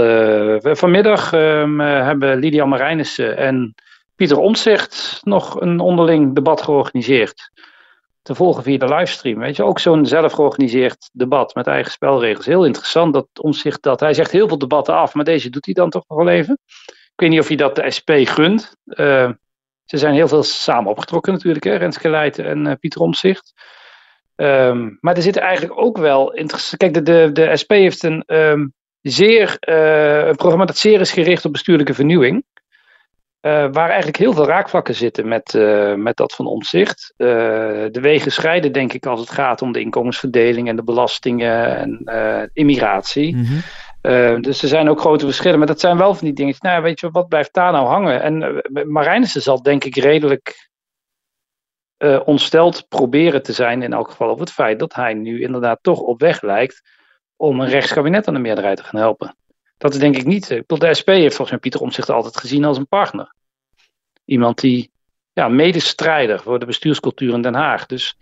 vanmiddag 0.62 1.32
hebben 1.32 2.40
Lydia 2.40 2.66
Marijnissen 2.66 3.38
en 3.38 3.76
Pieter 4.16 4.38
Omtzigt 4.38 5.20
nog 5.24 5.62
een 5.62 5.80
onderling 5.80 6.36
debat 6.36 6.62
georganiseerd. 6.62 7.52
Te 8.22 8.36
volgen 8.36 8.64
via 8.64 8.78
de 8.78 8.96
livestream. 8.96 9.40
Weet 9.40 9.56
je, 9.56 9.64
ook 9.64 9.80
zo'n 9.80 10.06
zelf 10.06 10.34
georganiseerd 10.34 11.10
debat 11.14 11.56
met 11.56 11.68
eigen 11.68 11.92
spelregels. 11.92 12.46
Heel 12.46 12.66
interessant 12.66 13.14
dat 13.14 13.28
Omtzigt 13.42 13.82
dat. 13.82 14.00
Hij 14.00 14.14
zegt 14.14 14.32
heel 14.32 14.48
veel 14.48 14.58
debatten 14.58 14.96
af, 14.96 15.14
maar 15.14 15.26
deze 15.26 15.50
doet 15.50 15.66
hij 15.66 15.74
dan 15.74 15.90
toch 15.90 16.04
nog 16.08 16.18
wel 16.18 16.30
even. 16.30 16.58
Ik 16.86 17.22
weet 17.22 17.30
niet 17.30 17.40
of 17.40 17.48
hij 17.48 17.58
dat 17.58 17.76
de 17.76 17.92
SP 17.98 18.10
gunt. 18.24 18.76
Uh, 18.86 19.30
ze 19.86 19.98
zijn 19.98 20.14
heel 20.14 20.28
veel 20.28 20.44
samen 20.44 20.92
opgetrokken 20.92 21.34
natuurlijk, 21.34 21.64
hè, 21.64 22.10
Leijten 22.10 22.46
en 22.46 22.66
uh, 22.66 22.74
Pieter 22.80 23.02
Omtzigt. 23.02 23.54
Um, 24.36 24.98
maar 25.02 25.16
er 25.16 25.22
zitten 25.22 25.42
eigenlijk 25.42 25.82
ook 25.82 25.98
wel 25.98 26.34
interessant. 26.34 26.78
Kijk, 26.82 26.94
de, 26.94 27.02
de, 27.02 27.30
de 27.32 27.58
SP 27.62 27.72
heeft 27.72 28.04
een 28.04 28.24
um, 28.28 28.74
zeer 29.02 29.58
uh, 29.70 30.28
een 30.28 30.36
programma 30.36 30.66
dat 30.66 30.78
zeer 30.78 31.00
is 31.00 31.12
gericht 31.12 31.46
op 31.46 31.52
bestuurlijke 31.52 31.94
vernieuwing. 31.94 32.46
Uh, 33.42 33.68
waar 33.72 33.88
eigenlijk 33.88 34.18
heel 34.18 34.34
veel 34.34 34.46
raakvlakken 34.46 34.96
zitten 34.96 35.28
met, 35.28 35.54
met 35.96 36.18
dat 36.18 36.34
van 36.34 36.46
omzicht. 36.46 37.14
De 37.18 38.00
wegen 38.02 38.32
scheiden, 38.32 38.72
denk 38.72 38.94
ik, 38.94 39.06
als 39.06 39.20
het 39.20 39.30
gaat 39.30 39.62
om 39.62 39.72
de 39.72 39.80
inkomensverdeling 39.80 40.68
en 40.68 40.76
de 40.76 40.84
belastingen 40.84 41.78
en 41.78 42.50
immigratie. 42.54 43.36
Mm. 43.36 43.62
Dus 44.42 44.62
er 44.62 44.68
zijn 44.68 44.90
ook 44.90 45.00
grote 45.00 45.26
verschillen. 45.26 45.58
Maar 45.58 45.68
dat 45.68 45.80
zijn 45.80 45.98
wel 45.98 46.14
van 46.14 46.26
die 46.26 46.36
dingen. 46.36 46.56
Nou, 46.60 46.82
weet 46.82 47.00
je, 47.00 47.10
wat 47.12 47.28
blijft 47.28 47.54
daar 47.54 47.72
nou 47.72 47.88
hangen? 47.88 48.22
En 48.22 48.62
Marijnissen 48.92 49.42
zal, 49.42 49.62
denk 49.62 49.84
ik, 49.84 49.96
redelijk 49.96 50.70
ontsteld 52.26 52.88
proberen 52.88 53.44
te 53.44 53.54
zijn, 53.54 53.82
in 53.82 53.94
elk 53.94 54.10
geval, 54.10 54.30
over 54.30 54.42
het 54.42 54.52
feit 54.52 54.80
dat 54.80 54.94
hij 54.94 55.14
nu 55.14 55.42
inderdaad 55.42 55.80
toch 55.82 56.00
op 56.00 56.20
weg 56.20 56.42
lijkt 56.42 56.82
om 57.36 57.60
een 57.60 57.70
rechtskabinet 57.70 58.28
aan 58.28 58.34
de 58.34 58.40
meerderheid 58.40 58.78
te 58.78 58.84
gaan 58.84 59.00
helpen. 59.00 59.36
Dat 59.78 59.94
is 59.94 60.00
denk 60.00 60.16
ik 60.16 60.26
niet. 60.26 60.48
De 60.48 60.94
SP 61.00 61.08
heeft 61.08 61.36
volgens 61.36 61.50
mij 61.50 61.60
Pieter 61.60 61.82
Omtzigt 61.82 62.10
altijd 62.10 62.38
gezien 62.38 62.66
als 62.66 62.78
een 62.78 62.88
partner. 62.88 63.34
Iemand 64.26 64.60
die 64.60 64.92
ja, 65.34 65.48
medestrijder 65.48 66.40
voor 66.40 66.60
de 66.60 66.66
bestuurscultuur 66.66 67.34
in 67.34 67.42
Den 67.42 67.54
Haag. 67.54 67.86
Dus 67.86 68.18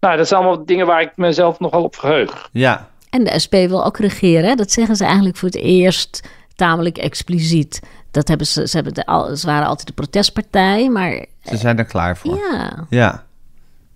nou, 0.00 0.16
dat 0.16 0.28
zijn 0.28 0.42
allemaal 0.42 0.64
dingen 0.64 0.86
waar 0.86 1.00
ik 1.00 1.16
mezelf 1.16 1.60
nogal 1.60 1.82
op 1.82 1.96
verheug. 1.96 2.48
Ja. 2.52 2.88
En 3.10 3.24
de 3.24 3.38
SP 3.44 3.52
wil 3.52 3.84
ook 3.84 3.98
regeren. 3.98 4.56
Dat 4.56 4.72
zeggen 4.72 4.96
ze 4.96 5.04
eigenlijk 5.04 5.36
voor 5.36 5.48
het 5.48 5.58
eerst 5.58 6.28
tamelijk 6.54 6.98
expliciet. 6.98 7.80
Dat 8.10 8.28
hebben 8.28 8.46
ze, 8.46 8.68
ze, 8.68 8.76
hebben 8.76 8.94
de, 8.94 9.32
ze 9.36 9.46
waren 9.46 9.66
altijd 9.66 9.86
de 9.86 9.92
protestpartij, 9.92 10.88
maar... 10.88 11.26
Ze 11.44 11.56
zijn 11.56 11.78
er 11.78 11.84
klaar 11.84 12.16
voor. 12.16 12.36
Ja. 12.36 12.86
Ja. 12.88 13.24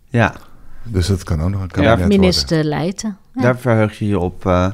Ja. 0.08 0.34
Dus 0.82 1.06
dat 1.06 1.22
kan 1.22 1.42
ook 1.42 1.50
nog 1.50 1.62
een 1.62 1.70
kabinet 1.70 1.98
ja, 1.98 2.06
minister 2.06 2.64
Leijten. 2.64 3.16
Ja. 3.34 3.42
Daar 3.42 3.58
verheug 3.58 3.98
je 3.98 4.06
je 4.06 4.18
op, 4.18 4.44
uh, 4.44 4.70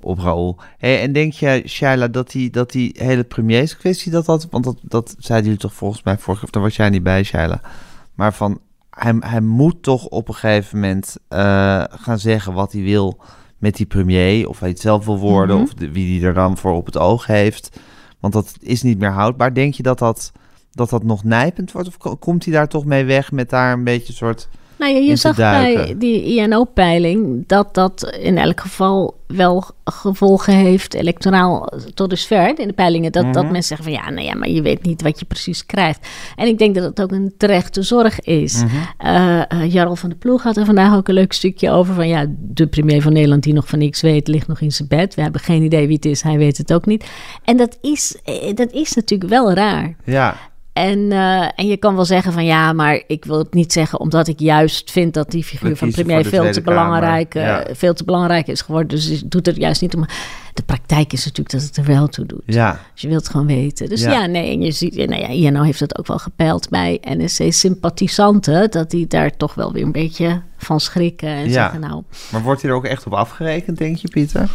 op 0.00 0.18
Raoul. 0.18 0.56
Hey, 0.78 1.00
en 1.00 1.12
denk 1.12 1.32
jij, 1.32 1.62
Shaila, 1.66 2.08
dat 2.08 2.30
die, 2.30 2.50
dat 2.50 2.70
die 2.70 2.94
hele 2.98 3.24
premierskwestie 3.24 4.12
dat 4.12 4.26
dat... 4.26 4.46
Want 4.50 4.64
dat, 4.64 4.76
dat 4.82 5.14
zeiden 5.18 5.46
jullie 5.46 5.62
toch 5.62 5.74
volgens 5.74 6.02
mij 6.02 6.18
vorige... 6.18 6.44
Of 6.44 6.50
daar 6.50 6.62
was 6.62 6.76
jij 6.76 6.90
niet 6.90 7.02
bij, 7.02 7.22
Shaila. 7.22 7.60
Maar 8.14 8.34
van, 8.34 8.60
hij, 8.90 9.16
hij 9.20 9.40
moet 9.40 9.82
toch 9.82 10.06
op 10.06 10.28
een 10.28 10.34
gegeven 10.34 10.80
moment 10.80 11.16
uh, 11.28 11.84
gaan 11.88 12.18
zeggen 12.18 12.52
wat 12.52 12.72
hij 12.72 12.82
wil 12.82 13.20
met 13.64 13.76
die 13.76 13.86
premier. 13.86 14.48
Of 14.48 14.60
hij 14.60 14.68
het 14.68 14.80
zelf 14.80 15.04
wil 15.04 15.18
worden. 15.18 15.56
Mm 15.56 15.62
-hmm. 15.62 15.70
Of 15.70 15.74
de, 15.74 15.92
wie 15.92 16.06
die 16.06 16.26
er 16.26 16.34
dan 16.34 16.56
voor 16.56 16.72
op 16.72 16.86
het 16.86 16.98
oog 16.98 17.26
heeft. 17.26 17.80
Want 18.20 18.32
dat 18.32 18.56
is 18.60 18.82
niet 18.82 18.98
meer 18.98 19.10
houdbaar. 19.10 19.54
Denk 19.54 19.74
je 19.74 19.82
dat 19.82 19.98
dat, 19.98 20.32
dat, 20.72 20.90
dat 20.90 21.02
nog 21.02 21.24
nijpend 21.24 21.72
wordt? 21.72 21.88
Of 21.88 22.18
komt 22.18 22.44
hij 22.44 22.54
daar 22.54 22.68
toch 22.68 22.84
mee 22.84 23.04
weg 23.04 23.32
met 23.32 23.50
daar 23.50 23.72
een 23.72 23.84
beetje 23.84 24.08
een 24.08 24.14
soort... 24.14 24.48
Nou 24.84 24.96
ja, 24.96 25.02
je 25.02 25.16
zag 25.16 25.36
bij 25.36 25.94
die 25.98 26.22
INO-peiling 26.24 27.46
dat 27.46 27.74
dat 27.74 28.16
in 28.20 28.38
elk 28.38 28.60
geval 28.60 29.16
wel 29.26 29.64
gevolgen 29.84 30.54
heeft, 30.54 30.94
electoraal 30.94 31.72
tot 31.94 32.10
dusver 32.10 32.58
in 32.58 32.66
de 32.66 32.72
peilingen. 32.72 33.12
Dat, 33.12 33.22
mm 33.22 33.32
-hmm. 33.32 33.42
dat 33.42 33.52
mensen 33.52 33.76
zeggen 33.76 33.86
van 33.86 34.04
ja, 34.04 34.10
nou 34.10 34.26
ja, 34.26 34.34
maar 34.34 34.48
je 34.48 34.62
weet 34.62 34.82
niet 34.82 35.02
wat 35.02 35.18
je 35.18 35.24
precies 35.24 35.66
krijgt. 35.66 36.08
En 36.36 36.46
ik 36.46 36.58
denk 36.58 36.74
dat 36.74 36.84
het 36.84 37.02
ook 37.02 37.12
een 37.12 37.34
terechte 37.36 37.82
zorg 37.82 38.20
is. 38.20 38.62
Mm 38.62 38.68
-hmm. 38.68 39.10
uh, 39.10 39.42
uh, 39.52 39.72
Jarl 39.72 39.96
van 39.96 40.08
der 40.08 40.18
Ploeg 40.18 40.42
had 40.42 40.56
er 40.56 40.64
vandaag 40.64 40.96
ook 40.96 41.08
een 41.08 41.14
leuk 41.14 41.32
stukje 41.32 41.70
over 41.70 41.94
van 41.94 42.08
ja, 42.08 42.26
de 42.38 42.66
premier 42.66 43.02
van 43.02 43.12
Nederland 43.12 43.42
die 43.42 43.54
nog 43.54 43.68
van 43.68 43.78
niks 43.78 44.00
weet, 44.00 44.28
ligt 44.28 44.46
nog 44.46 44.60
in 44.60 44.72
zijn 44.72 44.88
bed. 44.88 45.14
We 45.14 45.22
hebben 45.22 45.40
geen 45.40 45.62
idee 45.62 45.86
wie 45.86 45.96
het 45.96 46.04
is, 46.04 46.22
hij 46.22 46.38
weet 46.38 46.58
het 46.58 46.72
ook 46.72 46.86
niet. 46.86 47.04
En 47.44 47.56
dat 47.56 47.78
is, 47.80 48.16
dat 48.54 48.72
is 48.72 48.94
natuurlijk 48.94 49.30
wel 49.30 49.52
raar. 49.52 49.96
Ja. 50.04 50.36
En, 50.74 50.98
uh, 50.98 51.42
en 51.42 51.66
je 51.66 51.76
kan 51.76 51.94
wel 51.94 52.04
zeggen 52.04 52.32
van 52.32 52.44
ja, 52.44 52.72
maar 52.72 53.02
ik 53.06 53.24
wil 53.24 53.38
het 53.38 53.54
niet 53.54 53.72
zeggen 53.72 54.00
omdat 54.00 54.28
ik 54.28 54.40
juist 54.40 54.90
vind 54.90 55.14
dat 55.14 55.30
die 55.30 55.44
figuur 55.44 55.76
van 55.76 55.90
premier 55.90 56.24
veel 56.24 56.52
te, 56.52 56.60
belangrijk, 56.60 57.34
uh, 57.34 57.42
ja. 57.42 57.64
veel 57.72 57.94
te 57.94 58.04
belangrijk 58.04 58.46
is 58.46 58.60
geworden. 58.60 58.88
Dus 58.88 59.22
doet 59.26 59.46
het 59.46 59.56
juist 59.56 59.80
niet 59.80 59.94
om. 59.94 60.06
De 60.54 60.62
praktijk 60.62 61.12
is 61.12 61.24
natuurlijk 61.24 61.50
dat 61.50 61.62
het 61.62 61.76
er 61.76 61.84
wel 61.84 62.08
toe 62.08 62.26
doet. 62.26 62.42
Ja. 62.46 62.80
Dus 62.92 63.02
je 63.02 63.08
wilt 63.08 63.20
het 63.20 63.30
gewoon 63.30 63.46
weten. 63.46 63.88
Dus 63.88 64.00
ja, 64.02 64.12
ja 64.12 64.26
nee, 64.26 64.50
en 64.52 64.60
je 64.60 64.70
ziet, 64.70 64.94
nou 64.94 65.20
ja, 65.20 65.28
INO 65.28 65.62
heeft 65.62 65.80
het 65.80 65.98
ook 65.98 66.06
wel 66.06 66.18
gepeild 66.18 66.68
bij 66.68 67.00
NSC-sympathisanten, 67.02 68.70
dat 68.70 68.90
die 68.90 69.06
daar 69.06 69.36
toch 69.36 69.54
wel 69.54 69.72
weer 69.72 69.82
een 69.82 69.92
beetje 69.92 70.42
van 70.56 70.80
schrikken 70.80 71.28
en 71.28 71.46
ja. 71.46 71.52
zeggen 71.52 71.80
nou. 71.80 72.02
Maar 72.30 72.42
wordt 72.42 72.62
hij 72.62 72.70
er 72.70 72.76
ook 72.76 72.84
echt 72.84 73.06
op 73.06 73.12
afgerekend, 73.12 73.78
denk 73.78 73.96
je, 73.96 74.08
Pieter? 74.08 74.50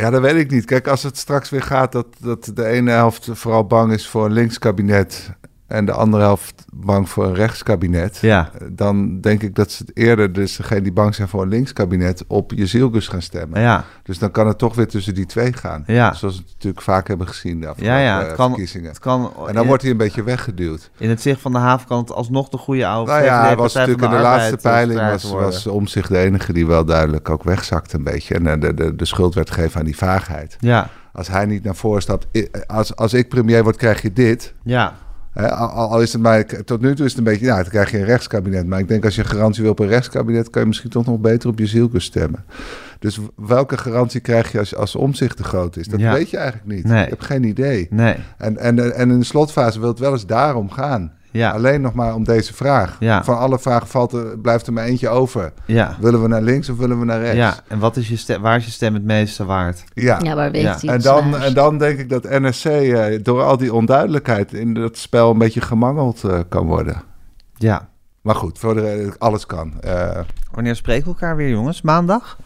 Ja, 0.00 0.10
dat 0.10 0.20
weet 0.20 0.36
ik 0.36 0.50
niet. 0.50 0.64
Kijk, 0.64 0.86
als 0.86 1.02
het 1.02 1.16
straks 1.16 1.50
weer 1.50 1.62
gaat 1.62 1.92
dat, 1.92 2.06
dat 2.18 2.50
de 2.54 2.64
ene 2.64 2.90
helft 2.90 3.28
vooral 3.32 3.66
bang 3.66 3.92
is 3.92 4.08
voor 4.08 4.24
een 4.24 4.32
linkskabinet 4.32 5.30
en 5.70 5.84
de 5.84 5.92
andere 5.92 6.22
helft 6.22 6.64
bang 6.72 7.08
voor 7.08 7.24
een 7.24 7.34
rechtskabinet, 7.34 8.18
ja. 8.18 8.50
dan 8.72 9.20
denk 9.20 9.42
ik 9.42 9.54
dat 9.54 9.70
ze 9.70 9.82
het 9.86 9.96
eerder, 9.96 10.32
dus 10.32 10.56
degene 10.56 10.82
die 10.82 10.92
bang 10.92 11.14
zijn 11.14 11.28
voor 11.28 11.42
een 11.42 11.48
linkskabinet, 11.48 12.24
op 12.26 12.52
Jezielgus 12.52 13.08
gaan 13.08 13.22
stemmen. 13.22 13.60
Ja. 13.60 13.84
Dus 14.02 14.18
dan 14.18 14.30
kan 14.30 14.46
het 14.46 14.58
toch 14.58 14.74
weer 14.74 14.88
tussen 14.88 15.14
die 15.14 15.26
twee 15.26 15.52
gaan. 15.52 15.82
Ja. 15.86 16.14
Zoals 16.14 16.34
we 16.34 16.42
het 16.42 16.52
natuurlijk 16.52 16.82
vaak 16.82 17.08
hebben 17.08 17.28
gezien 17.28 17.60
de 17.60 17.72
ja, 17.76 17.98
ja, 17.98 18.24
het 18.24 18.32
kan, 18.32 18.48
verkiezingen. 18.48 18.88
Het 18.88 18.98
kan, 18.98 19.32
en 19.46 19.54
dan 19.54 19.66
wordt 19.66 19.82
hij 19.82 19.90
een 19.90 19.96
beetje 19.96 20.22
weggeduwd. 20.22 20.90
In 20.98 21.08
het 21.08 21.22
zicht 21.22 21.40
van 21.40 21.52
de 21.52 21.58
haven 21.58 21.86
kan 21.86 21.98
het 21.98 22.12
alsnog 22.12 22.48
de 22.48 22.56
goede 22.56 22.86
oude 22.86 23.10
nou 23.10 23.24
ja, 23.24 23.42
hij 23.42 23.56
was 23.56 23.74
natuurlijk 23.74 24.02
in 24.02 24.10
de, 24.10 24.22
laatste 24.22 24.56
eh, 24.56 24.62
peiling 24.62 25.00
was, 25.00 25.30
was 25.30 25.66
om 25.66 25.86
zich 25.86 26.06
de 26.06 26.18
enige 26.18 26.52
die 26.52 26.66
wel 26.66 26.84
duidelijk 26.84 27.30
ook 27.30 27.42
wegzakte 27.42 27.96
een 27.96 28.04
beetje. 28.04 28.34
En 28.34 28.60
de, 28.60 28.74
de, 28.74 28.96
de 28.96 29.04
schuld 29.04 29.34
werd 29.34 29.50
gegeven 29.50 29.80
aan 29.80 29.86
die 29.86 29.96
vaagheid. 29.96 30.56
Ja. 30.60 30.88
Als 31.12 31.28
hij 31.28 31.46
niet 31.46 31.64
naar 31.64 31.76
voren 31.76 32.02
stapt, 32.02 32.26
als, 32.66 32.96
als 32.96 33.12
ik 33.12 33.28
premier 33.28 33.62
word, 33.62 33.76
krijg 33.76 34.02
je 34.02 34.12
dit. 34.12 34.54
Ja. 34.62 34.94
He, 35.32 35.50
al, 35.50 36.02
is 36.02 36.12
het 36.12 36.22
maar, 36.22 36.46
tot 36.64 36.80
nu 36.80 36.94
toe 36.94 37.04
is 37.04 37.10
het 37.10 37.18
een 37.18 37.24
beetje, 37.24 37.46
nou, 37.46 37.60
dan 37.62 37.70
krijg 37.70 37.90
je 37.90 37.98
een 37.98 38.04
rechtskabinet. 38.04 38.66
Maar 38.66 38.78
ik 38.78 38.88
denk 38.88 39.04
als 39.04 39.14
je 39.14 39.24
garantie 39.24 39.62
wil 39.62 39.72
op 39.72 39.78
een 39.78 39.88
rechtskabinet, 39.88 40.50
kan 40.50 40.62
je 40.62 40.68
misschien 40.68 40.90
toch 40.90 41.06
nog 41.06 41.18
beter 41.18 41.48
op 41.48 41.58
je 41.58 41.66
zielkus 41.66 42.04
stemmen. 42.04 42.44
Dus 42.98 43.18
welke 43.36 43.78
garantie 43.78 44.20
krijg 44.20 44.52
je 44.52 44.58
als, 44.58 44.76
als 44.76 44.96
omzicht 44.96 45.36
te 45.36 45.44
groot 45.44 45.76
is? 45.76 45.86
Dat 45.86 46.00
ja. 46.00 46.12
weet 46.12 46.30
je 46.30 46.36
eigenlijk 46.36 46.68
niet. 46.68 46.84
Nee. 46.84 47.02
Ik 47.02 47.10
heb 47.10 47.20
geen 47.20 47.44
idee. 47.44 47.86
Nee. 47.90 48.16
En, 48.38 48.58
en, 48.58 48.94
en 48.94 49.10
in 49.10 49.18
de 49.18 49.24
slotfase 49.24 49.80
wil 49.80 49.88
het 49.88 49.98
wel 49.98 50.12
eens 50.12 50.26
daarom 50.26 50.70
gaan. 50.70 51.12
Ja. 51.30 51.50
Alleen 51.50 51.80
nog 51.80 51.92
maar 51.94 52.14
om 52.14 52.24
deze 52.24 52.54
vraag. 52.54 52.96
Ja. 53.00 53.24
Van 53.24 53.38
alle 53.38 53.58
vragen 53.58 53.86
valt 53.88 54.12
er, 54.12 54.38
blijft 54.38 54.66
er 54.66 54.72
maar 54.72 54.84
eentje 54.84 55.08
over. 55.08 55.52
Ja. 55.66 55.96
Willen 56.00 56.22
we 56.22 56.28
naar 56.28 56.42
links 56.42 56.68
of 56.68 56.76
willen 56.76 56.98
we 56.98 57.04
naar 57.04 57.20
rechts? 57.20 57.36
Ja, 57.36 57.54
en 57.68 57.78
wat 57.78 57.96
is 57.96 58.08
je 58.08 58.16
stem, 58.16 58.42
waar 58.42 58.56
is 58.56 58.64
je 58.64 58.70
stem 58.70 58.94
het 58.94 59.04
meeste 59.04 59.44
waard? 59.44 59.84
Ja, 59.94 60.18
ja 60.22 60.34
waar 60.34 60.50
weet 60.50 60.84
en, 60.84 61.00
dan, 61.00 61.36
en 61.36 61.54
dan 61.54 61.78
denk 61.78 61.98
ik 61.98 62.08
dat 62.08 62.22
NSC 62.28 62.64
eh, 62.64 63.18
door 63.22 63.42
al 63.42 63.56
die 63.56 63.74
onduidelijkheid 63.74 64.52
in 64.52 64.74
dat 64.74 64.96
spel 64.98 65.30
een 65.30 65.38
beetje 65.38 65.60
gemangeld 65.60 66.24
eh, 66.24 66.38
kan 66.48 66.66
worden. 66.66 67.02
Ja. 67.56 67.88
Maar 68.20 68.34
goed, 68.34 68.58
voor 68.58 68.74
de, 68.74 69.14
alles 69.18 69.46
kan. 69.46 69.80
Eh 69.80 70.18
Wanneer 70.52 70.76
spreken 70.76 71.02
we 71.04 71.08
elkaar 71.10 71.36
weer, 71.36 71.48
jongens? 71.50 71.82
Maandag? 71.82 72.38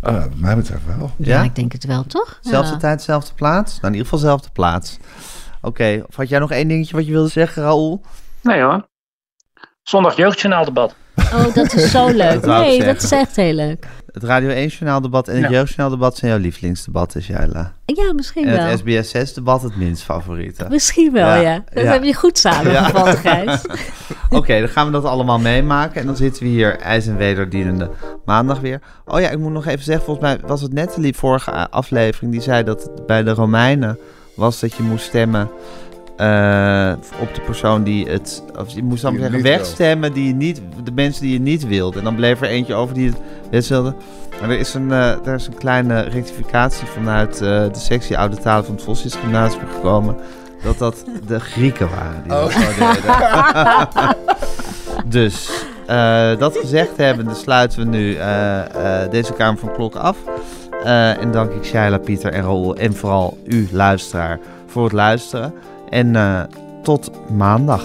eh, 0.00 0.14
wat 0.14 0.28
mij 0.36 0.56
betreft 0.56 0.82
wel. 0.98 1.10
ja, 1.16 1.36
Ja? 1.36 1.42
ik 1.42 1.54
denk 1.54 1.72
het 1.72 1.84
wel, 1.84 2.04
toch? 2.04 2.38
Zelfde 2.40 2.72
Ja. 2.72 2.78
tijd, 2.78 3.02
zelfde 3.02 3.34
plaats? 3.34 3.70
Nou, 3.72 3.86
in 3.86 3.92
ieder 3.92 4.02
geval 4.04 4.18
zelfde 4.18 4.48
plaats. 4.52 4.98
Oké, 5.60 6.04
of 6.08 6.16
had 6.16 6.28
jij 6.28 6.38
nog 6.38 6.50
één 6.50 6.68
dingetje 6.68 6.96
wat 6.96 7.06
je 7.06 7.12
wilde 7.12 7.28
zeggen, 7.28 7.62
Raoul? 7.62 8.02
Nee 8.42 8.60
hoor. 8.62 8.88
Zondag 9.82 10.16
jeugdjournaaldebat. 10.16 10.94
Oh, 11.16 11.54
dat 11.54 11.72
is 11.74 11.90
zo 11.90 12.06
leuk. 12.22 12.42
Dat 12.42 12.60
nee, 12.60 12.84
dat 12.84 13.02
is 13.02 13.10
echt 13.12 13.36
heel 13.36 13.52
leuk. 13.54 13.86
Het 14.12 14.22
Radio 14.22 14.48
1 14.48 14.68
Journaaldebat 14.68 15.28
en 15.28 15.34
het 15.34 15.42
Ja. 15.44 15.50
Jeugdjournaaldebat 15.50 16.16
zijn 16.16 16.30
jouw 16.30 16.40
lievelingsdebatten, 16.40 17.22
Shaila. 17.22 17.72
Ja, 17.86 18.12
misschien 18.12 18.44
En 18.46 18.52
wel. 18.56 18.64
het 18.66 18.78
SBS 18.78 19.10
6 19.10 19.34
debat 19.34 19.62
het 19.62 19.76
minst 19.76 20.02
favoriete. 20.02 20.66
Misschien 20.68 21.12
wel, 21.12 21.26
Ja, 21.26 21.34
ja. 21.36 21.64
Dat 21.72 21.84
ja. 21.84 21.92
heb 21.92 22.02
je 22.02 22.14
goed 22.14 22.38
samengevat, 22.38 23.16
Gijs. 23.16 23.62
Oké, 24.30 24.58
dan 24.58 24.68
gaan 24.68 24.86
we 24.86 24.92
dat 24.92 25.04
allemaal 25.04 25.38
meemaken. 25.38 26.00
En 26.00 26.06
dan 26.06 26.16
zitten 26.16 26.42
we 26.42 26.48
hier 26.48 26.78
ijs 26.80 27.06
en 27.06 27.16
wederdienende 27.16 27.90
maandag 28.24 28.60
weer. 28.60 28.80
Oh 29.04 29.20
ja, 29.20 29.28
ik 29.28 29.38
moet 29.38 29.52
nog 29.52 29.66
even 29.66 29.84
zeggen, 29.84 30.04
volgens 30.04 30.26
mij 30.26 30.48
was 30.48 30.60
het 30.60 30.72
Natalie 30.72 31.14
vorige 31.16 31.52
a- 31.54 31.68
aflevering... 31.70 32.32
die 32.32 32.40
zei 32.40 32.62
dat 32.64 32.82
het 32.82 33.06
bij 33.06 33.22
de 33.22 33.30
Romeinen 33.34 33.98
was 34.36 34.60
dat 34.60 34.74
je 34.74 34.82
moest 34.82 35.04
stemmen... 35.04 35.50
eh, 36.16 36.92
op 37.20 37.34
de 37.34 37.40
persoon 37.40 37.82
die 37.82 38.08
het... 38.08 38.42
Of 38.58 38.68
je 38.68 38.82
moest 38.82 39.02
dan 39.02 39.16
zeggen, 39.18 39.42
wegstemmen 39.42 40.12
die 40.12 40.26
je 40.26 40.34
niet, 40.34 40.60
de 40.84 40.92
mensen 40.92 41.22
die 41.22 41.32
je 41.32 41.40
niet 41.40 41.66
wilt. 41.66 41.96
En 41.96 42.04
dan 42.04 42.14
bleef 42.14 42.40
er 42.40 42.48
eentje 42.48 42.74
over 42.74 42.94
die 42.94 43.08
het 43.08 43.20
best 43.50 43.68
wilde. 43.68 43.94
Maar 44.40 44.50
er 44.50 44.58
is 44.58 44.74
een, 44.74 44.92
eh, 44.92 45.26
er 45.26 45.34
is 45.34 45.46
een 45.46 45.54
kleine 45.58 46.00
rectificatie 46.00 46.86
vanuit 46.86 47.34
eh, 47.34 47.40
de 47.72 47.78
sectie 47.78 48.18
Oude 48.18 48.36
Talen 48.36 48.64
van 48.64 48.74
het 48.74 48.84
Vossius 48.84 49.14
Gymnasium 49.14 49.66
gekomen. 49.74 50.16
Dat 50.62 50.78
dat 50.78 51.04
de 51.26 51.40
Grieken 51.40 51.88
waren 51.88 52.22
die 52.22 52.32
Oh. 52.32 52.78
dat. 52.78 54.16
Dus, 55.06 55.50
eh, 55.86 56.38
dat 56.38 56.56
gezegd 56.56 56.96
hebbende 56.96 57.34
sluiten 57.34 57.78
we 57.78 57.84
nu 57.84 58.14
eh, 58.14 58.58
eh, 59.02 59.10
deze 59.10 59.32
Kamer 59.32 59.58
van 59.60 59.72
Klok 59.72 59.94
af. 59.94 60.16
Eh, 60.84 61.20
en 61.22 61.30
dank 61.30 61.52
ik 61.52 61.64
Shaila, 61.64 61.98
Pieter 61.98 62.32
en 62.32 62.42
Raoul 62.42 62.76
en 62.76 62.94
vooral 62.94 63.38
u, 63.44 63.68
luisteraar, 63.72 64.38
voor 64.66 64.84
het 64.84 64.92
luisteren. 64.92 65.54
En 65.92 66.16
eh, 66.16 66.40
tot 66.82 67.10
maandag. 67.28 67.84